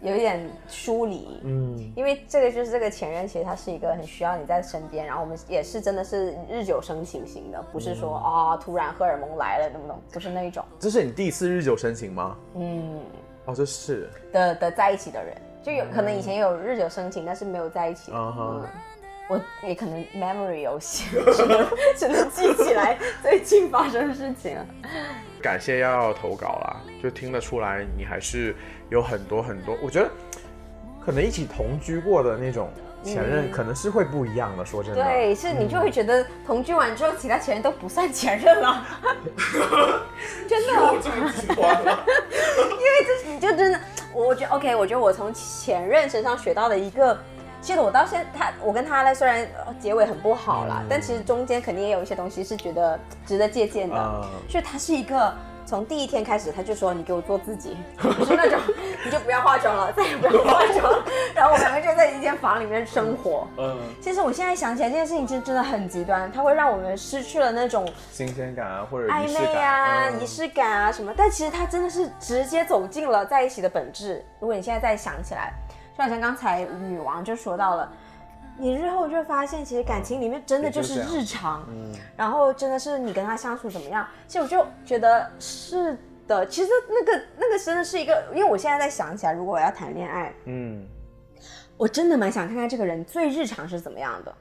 [0.00, 1.40] 有一点疏离。
[1.42, 10.64] 嗯，因为这个就是这个前任，其实他是一个很需要你在身边，然后我们也是真的是日久生情型的，不是说啊突然荷尔蒙来了那么不是那一种。
[10.78, 12.36] 这是你第一次日久生情吗？
[12.54, 13.00] 嗯，
[13.46, 18.12] 哦，这是的的在一起的人，就有可能以前有日久生情，但是没有在一起。
[18.14, 18.62] 嗯，
[19.28, 24.66] 我也可能 memory 游戏，只能 只能记起来最近发生的事情了。
[25.40, 28.54] 感谢耀耀投稿啦，就听得出来你还是
[28.90, 30.10] 有很多很多，我觉得
[31.04, 32.70] 可能一起同居过的那种
[33.02, 34.64] 前任，嗯可能是会不一样的。
[34.64, 38.86] 说真的，对，是你就会觉得同居完之后，其他前任都不算前任了，
[40.48, 40.72] 真的。
[41.54, 43.80] 因为这你就真的，
[44.12, 47.18] 我觉得 OK，我觉得我从前任身上学到的一个，
[47.64, 53.96] 其实我到现在他我跟他呢，虽然呃结尾很不好啦，但其实中间肯定也有一些东西是觉得值得借鉴的。
[53.96, 55.32] 嗯就是他是一个
[55.64, 58.60] 从第一天开始他就说你给我做自己， 就是那种
[59.02, 61.04] 你就不要化妆了，再也不要化妆了，
[61.34, 63.48] 然后我们两个就在一间房里面生活。
[63.56, 71.14] 嗯，其实我现在想起来这件事情，真真的很极端，它会让我们失去了那种新鲜感啊，或者暧昧啊、感，仪式感啊什么。
[71.16, 74.22] 但其实它真的是直接走进了在一起的本质。
[74.40, 75.54] 如果你现在再想起来，
[75.96, 77.92] 就好像刚才女王就说到了，
[78.58, 84.06] 你日后就会发现，其实感情里面真的就是日常，嗯，然后真的是你跟他相处怎么样。
[84.26, 85.96] 其实我就觉得是
[86.26, 90.84] 的，其实那个那个真的是一个，因为我现在在想起来，如果我要谈恋爱，嗯，
[91.76, 94.34] 我真的蛮想看看这个人最日常是怎么样的，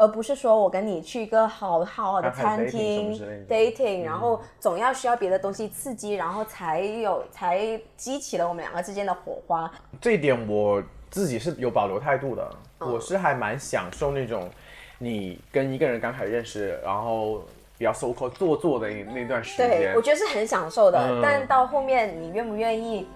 [0.00, 3.12] 而不是说我跟你去一个好好好的餐厅
[3.46, 9.70] dating，然后总要需要别的东西刺激，然后才有才激起了我们两个之间的火花。
[10.00, 14.48] 这一点我自己是有保留态度的，嗯我是还蛮享受那种
[14.98, 17.42] 你跟一个人刚开始认识，然后
[17.76, 23.06] 比较 so called 做作的那那段时间对间，，我觉得是很享受的，嗯但到后面你愿不愿意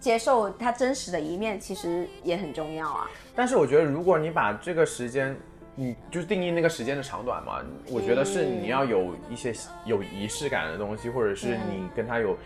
[0.00, 3.08] 接受他真实的一面，其实也很重要啊。
[3.36, 5.36] 但是我觉得，如果你把这个时间，
[5.76, 7.60] 你就是定义那个时间的长短嘛，
[7.90, 9.52] 我觉得是你要有一些
[9.84, 12.36] 有仪式感的东西，或者是你跟他有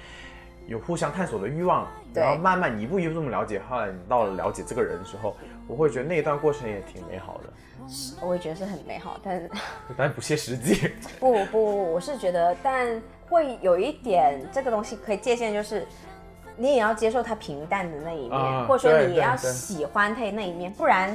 [0.66, 5.36] 有互相探索的欲望，然后慢慢一步一步这么了解，后来你到了了解这个人的时候，
[5.66, 7.52] 我会觉得那一段过程也挺美好的，
[8.26, 9.50] 我也觉得是很美好，但
[9.96, 10.90] 但不切实际。
[11.20, 12.98] 不不，我是觉得，但
[13.28, 15.86] 会有一点这个东西可以界限，就是
[16.56, 21.14] 你也要接受他平淡的那一面，啊或者说你也要喜欢他那一面，不然。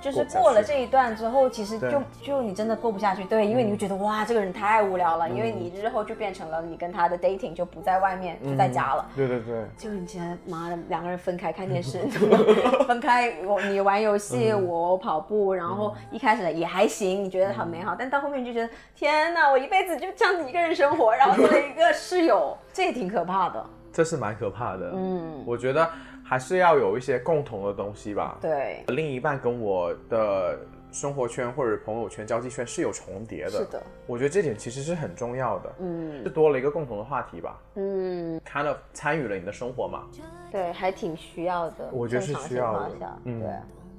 [0.00, 9.06] 就是过了这一段之后，其实就就你真的过不下去，对，因为你会觉得哇，这个人太无聊了，因为嗯你日后就变成了你跟他的 dating 就不在外面，就在家了。
[9.14, 11.98] 对对对，就你现在妈的两个人分开看电视，
[12.88, 14.70] 分开我你玩游戏，嗯。
[14.70, 23.64] 我跑步，然后一开始也还行，你觉得很美好，但到后面你就觉得天哪，我一辈子就这样子一个人生活，然后做了一个室友，这也挺可怕的。
[23.92, 24.92] 这是蛮可怕的。
[24.94, 25.90] 嗯，我觉得
[26.30, 28.38] 还是要有一些共同的东西吧。
[28.40, 30.56] 对，另一半跟我的
[30.92, 33.50] 生活圈或者朋友圈、交际圈是有重叠的。
[33.50, 37.60] 是的，我觉得这点其实是很重要的，嗯是多了一个共同的话题吧。
[37.74, 40.04] 嗯，kind of 参与了你的生活嘛。
[40.52, 41.90] 对，还挺需要的。
[41.90, 43.50] 我觉得是需要的嗯对。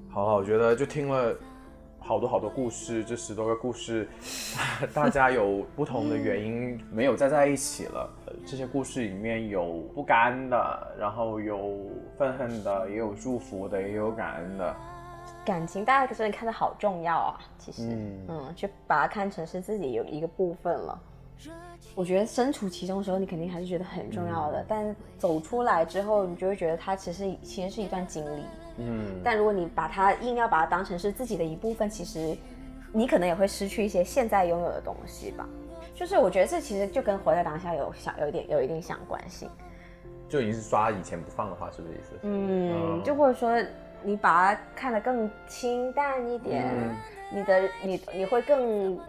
[0.10, 1.36] 好了，我觉得就听了
[2.00, 4.08] 好多好多故事，这十多个故事，
[4.96, 8.10] 大家有不同的原因没有再在一起了。
[8.32, 11.80] 呃这些故事里面有不甘的，然后有
[12.18, 14.76] 愤恨的，也有祝福的，也有感恩的。
[15.46, 21.00] 感情大家真的看得好重要啊，其实，嗯嗯，就把它看成是自己有一个部分了。
[21.96, 28.44] 我觉得身处其中的时候，你肯定还是觉得很重要的，但走出来之后，你就会觉得它其实其实是一段经历。
[28.78, 32.38] 嗯，但如果你把它硬要把它当成是自己的一部分，其实
[32.94, 35.48] 你可能也会失去一些现在拥有的东西吧。
[36.02, 39.48] 就是我觉得这其实就跟活在当下有相有一点有一定相关性。
[40.28, 42.16] 就已经是抓以前不放的话，是不是意思？
[42.24, 43.56] 嗯，就或者说
[44.02, 46.96] 你把它看得更清淡一点，嗯
[47.32, 49.00] 你的你你会更。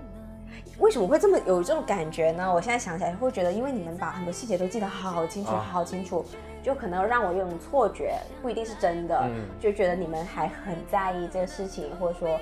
[0.78, 2.52] 为什么会这么有这种感觉呢？
[2.52, 6.22] 我现在想起来会觉得，因为你们把很多细节都记得好清楚，啊好清楚，
[6.62, 12.38] 就可能让我有种错觉，不一定是真的，嗯就觉得你们还很在意这个事情，或者说，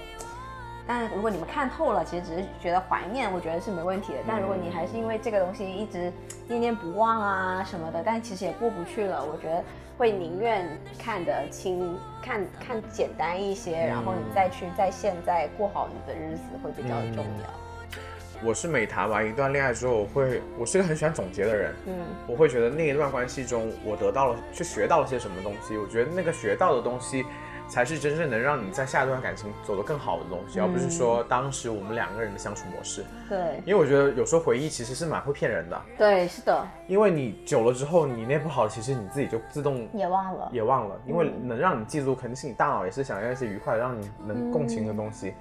[0.91, 4.19] 但如果你们看透了，其实只是觉得怀念，我觉得是没问题的。
[4.27, 6.13] 但如果你还是因为这个东西一直
[6.49, 9.63] 念念不忘啊什么的，但其实也过不去了，我觉得
[9.97, 10.69] 会宁愿
[10.99, 18.43] 看得清，看看简单一些，然后你再去在现在过好你的日子会比较重要。
[18.45, 21.73] 我是每谈完一段恋爱之后，我会，我是个很喜欢总结的人。
[21.87, 21.95] 嗯
[22.27, 25.79] 我会觉得那一段关系中，我得到了，去学到了些什么东西。
[25.79, 27.25] 我觉得那个学到的东西，
[27.71, 33.05] 才是真正能让你在下一段感情走得更好的东西，嗯而不是说当时我们两个人的相处模式。
[33.29, 40.51] 对因为我觉得有时候回忆其实是蛮会骗人的，对，是的，因为你久了之后，你那不好，其实你自己就自动也忘了。
[40.53, 45.33] 也忘了，因为嗯能让你记住，肯定是你大脑也是想要一些愉快，让你能共情的东西。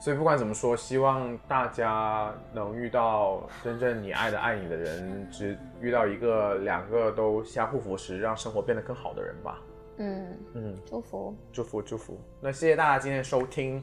[0.00, 9.58] 所以不管怎么说，希望大家能遇到真正你爱的爱你的人，只遇到一个、两个都相互扶持，让生活变得更好的人吧。
[9.98, 11.36] 嗯嗯，祝福。
[11.52, 12.20] 祝福祝福。
[12.40, 13.82] 那谢谢大家今天的收听，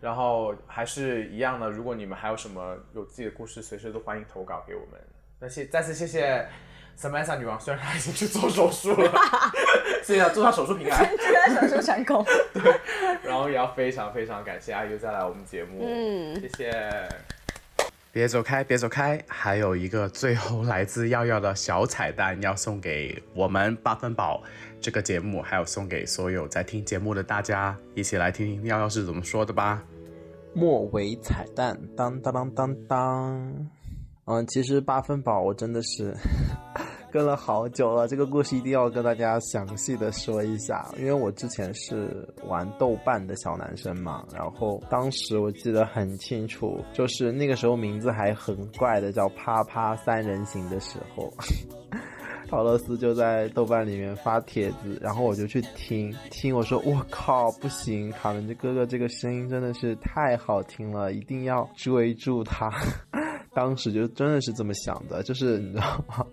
[0.00, 5.00] 然后还是一样的，如果你们还有什么有自己的故事，随时都欢迎投稿给我们。
[5.40, 6.46] 那谢再次谢谢
[6.96, 9.12] Samantha 女王，虽然她已经去做手术了，
[10.04, 12.24] 谢谢她祝她手术平安， 祝她手术成功。
[12.52, 12.80] 对
[13.24, 17.08] 然后也要非常非常感谢阿优再来我们节目，嗯谢谢。
[18.14, 19.18] 别走开，别走开！
[19.26, 24.42] 还有一个最后来自耀耀的小彩蛋要送给我们八分宝
[24.82, 29.82] 这个节目，还有送给所有在听节目的大家，一起来听听耀耀是怎么说的吧。
[30.52, 33.68] 末尾彩蛋，当当当当当。
[34.26, 36.14] 嗯，其实八分宝我真的是
[37.12, 51.30] 跟了好久了，这个故事一定要跟大家详细的说一下，因为我之前是玩豆瓣的小男生嘛，然后当时我记得很清楚，就是那个时候名字还很怪的，叫啪啪三人行的时候。
[52.48, 62.70] 陶乐斯就在豆瓣里面发帖子，然后我就去听听，我说我靠，不行，卡文这哥哥这个声音真的是太好听了，一定要追住他。
[63.54, 66.26] 当时就真的是这么想的，就是你知道吗？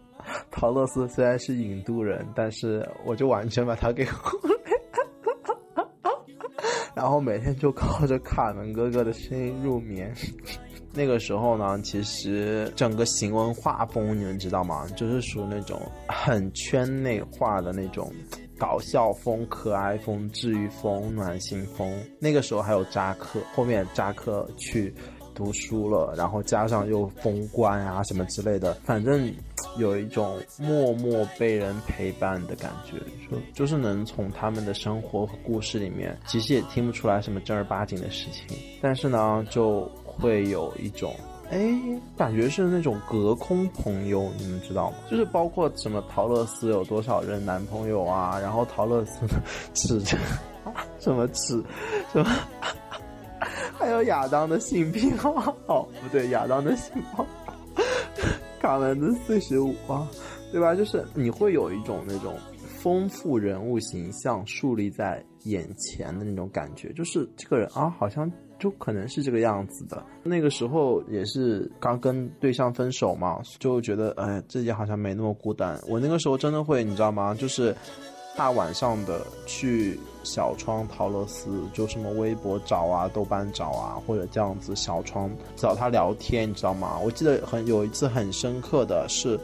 [0.52, 4.56] 陶乐斯虽然是印度人，但是我就完全把他给 忽略，
[6.96, 10.14] 然后每天就靠着卡门哥哥的声音入眠。
[10.92, 14.88] 那个时候呢，其实整个行文画风你们知道吗？
[14.98, 18.12] 就是属于那种很圈内化的那种
[18.58, 22.04] 搞笑风、可爱风、治愈风、暖心风。
[22.20, 24.92] 那个时候还有扎克，后面扎克去
[25.40, 29.34] 读书了，然后加上又封官啊什么之类的，反正
[29.78, 32.98] 有一种默默被人陪伴的感觉，
[33.32, 41.16] 就就是能从他们的生活和故事里面，其实也听不出来什么正儿八经的事情，但是呢，就会有一种。
[41.52, 41.58] 哎，
[42.16, 44.98] 感觉是那种隔空朋友，你们知道吗？
[45.10, 49.26] 就是包括什么陶乐斯有多少任男朋友啊，然后陶乐斯
[49.74, 50.16] 吃 着
[51.00, 51.60] 什么吃
[52.14, 52.30] 什么，
[53.78, 57.24] 还有亚当的性癖好，哦不对，亚当的性癖，
[58.62, 60.08] 卡门的四十五啊，
[60.52, 60.76] 对吧？
[60.76, 62.36] 就是你会有一种那种
[62.82, 68.32] 丰富人物形象树立在眼前的那种感觉，就是这个人啊，好像。
[68.60, 70.06] 就可能是这个样子的。
[70.22, 75.80] 那个时候也是刚跟对象分手嘛，就觉得哎，自己好像没那么孤单。
[75.88, 77.34] 我那个时候真的会，你知道吗？
[77.34, 77.74] 就是
[78.40, 86.98] 大晚上的去小窗陶乐斯，就什么微博找啊、豆瓣找啊，或者这样子小窗找他聊天，你知道吗？
[87.04, 89.38] 我记得很有一次很深刻的是。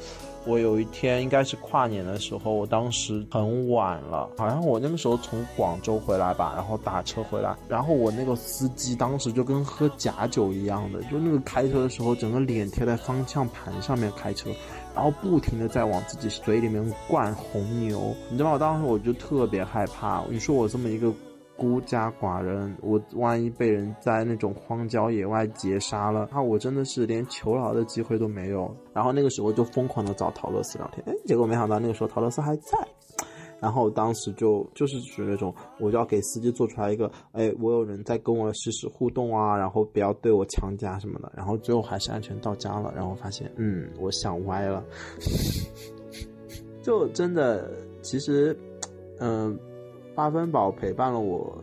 [0.47, 14.51] 我有一天应该是跨年的时候，我当时很晚了，好像我那个时候从广州回来吧，然后打车回来，然后我那个司机当时就跟喝假酒一样的，就那个开车的时候，整个脸贴在方向盘上面开车，
[14.95, 18.57] 然后不停的在往自己嘴里面灌红牛，你知道吗？
[18.57, 21.13] 当时我就特别害怕，你说我这么一个。
[21.57, 28.69] 孤家寡人，我万一被人在那种荒郊野外劫杀了，那我真的是连求饶的机会都没有。
[28.93, 32.77] 然后那个时候就疯狂的找陶乐斯聊天，哎，结果没想到那个时候陶乐斯还在。
[33.59, 41.31] 然后当时就就是属于那种，我就要给司机做出来一个，哎，我有人在跟我实时互动啊，然后不要对我强加什么的。
[41.35, 44.83] 然后最后还是安全到家了，然后发现，嗯，我想歪了，
[46.83, 47.71] 就真的
[48.01, 48.57] 其实，
[49.19, 49.57] 嗯。
[50.15, 51.61] 八分饱陪伴了我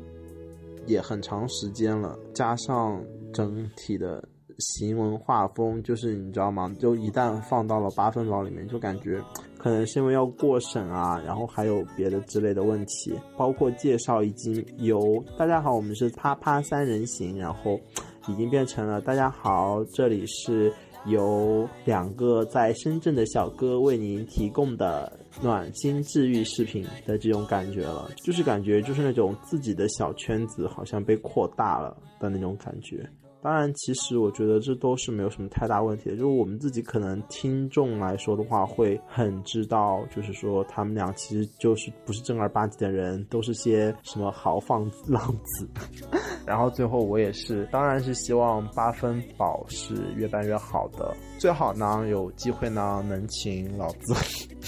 [0.87, 3.03] 也很长时间了，加上
[3.33, 4.23] 整体的
[4.59, 6.71] 行文画风，就是你知道吗？
[6.79, 9.25] 就一旦放到了八分饱里面，就感觉
[9.63, 17.79] 可能是因为要过审啊，然后还有别的之类的问题，包括介绍已经由大家好，我们是啪啪三人行，然后
[18.27, 20.73] 已经变成了大家好，这里是
[21.07, 25.13] 由两个在深圳的小哥为您提供的。
[25.41, 33.09] 暖心治愈视频的这种感觉了，就是感觉就是那种自己的小圈子好像被扩大了的那种感觉。
[33.43, 36.17] 当然，其实我觉得这都是没有什么太大问题的。
[36.17, 45.69] 就是我们自己可能听众来说的话，会很知道，就是说他们俩其实就是不是正儿八经的人，都是些什么豪放浪子。
[46.47, 54.15] 然后最后我也是，当然是希望八分饱是越办越好的，最好呢有机会呢能请老子，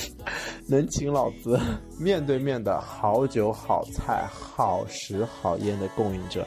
[0.68, 1.58] 能请老子
[2.00, 6.44] 面对面的好酒好菜好食好烟的供应着。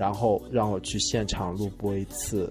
[0.00, 2.50] 然后让我去现场录播一次，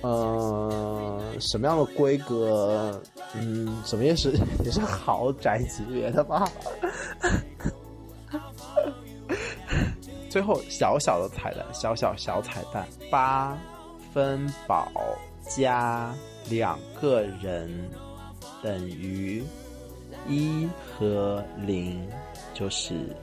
[0.00, 2.98] 呃，什么样的规格？
[3.34, 4.32] 嗯，什么也是
[4.64, 6.50] 也是豪宅级别的吧。
[10.30, 13.54] 最后小小的彩蛋，小小小彩蛋，八
[14.14, 14.90] 分饱
[15.46, 16.14] 加
[16.48, 17.70] 两个人
[18.62, 19.44] 等于
[20.26, 20.66] 一
[20.96, 22.08] 和零
[22.54, 23.14] 就是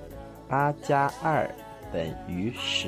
[0.47, 1.49] 八加二
[1.91, 2.88] 等于十。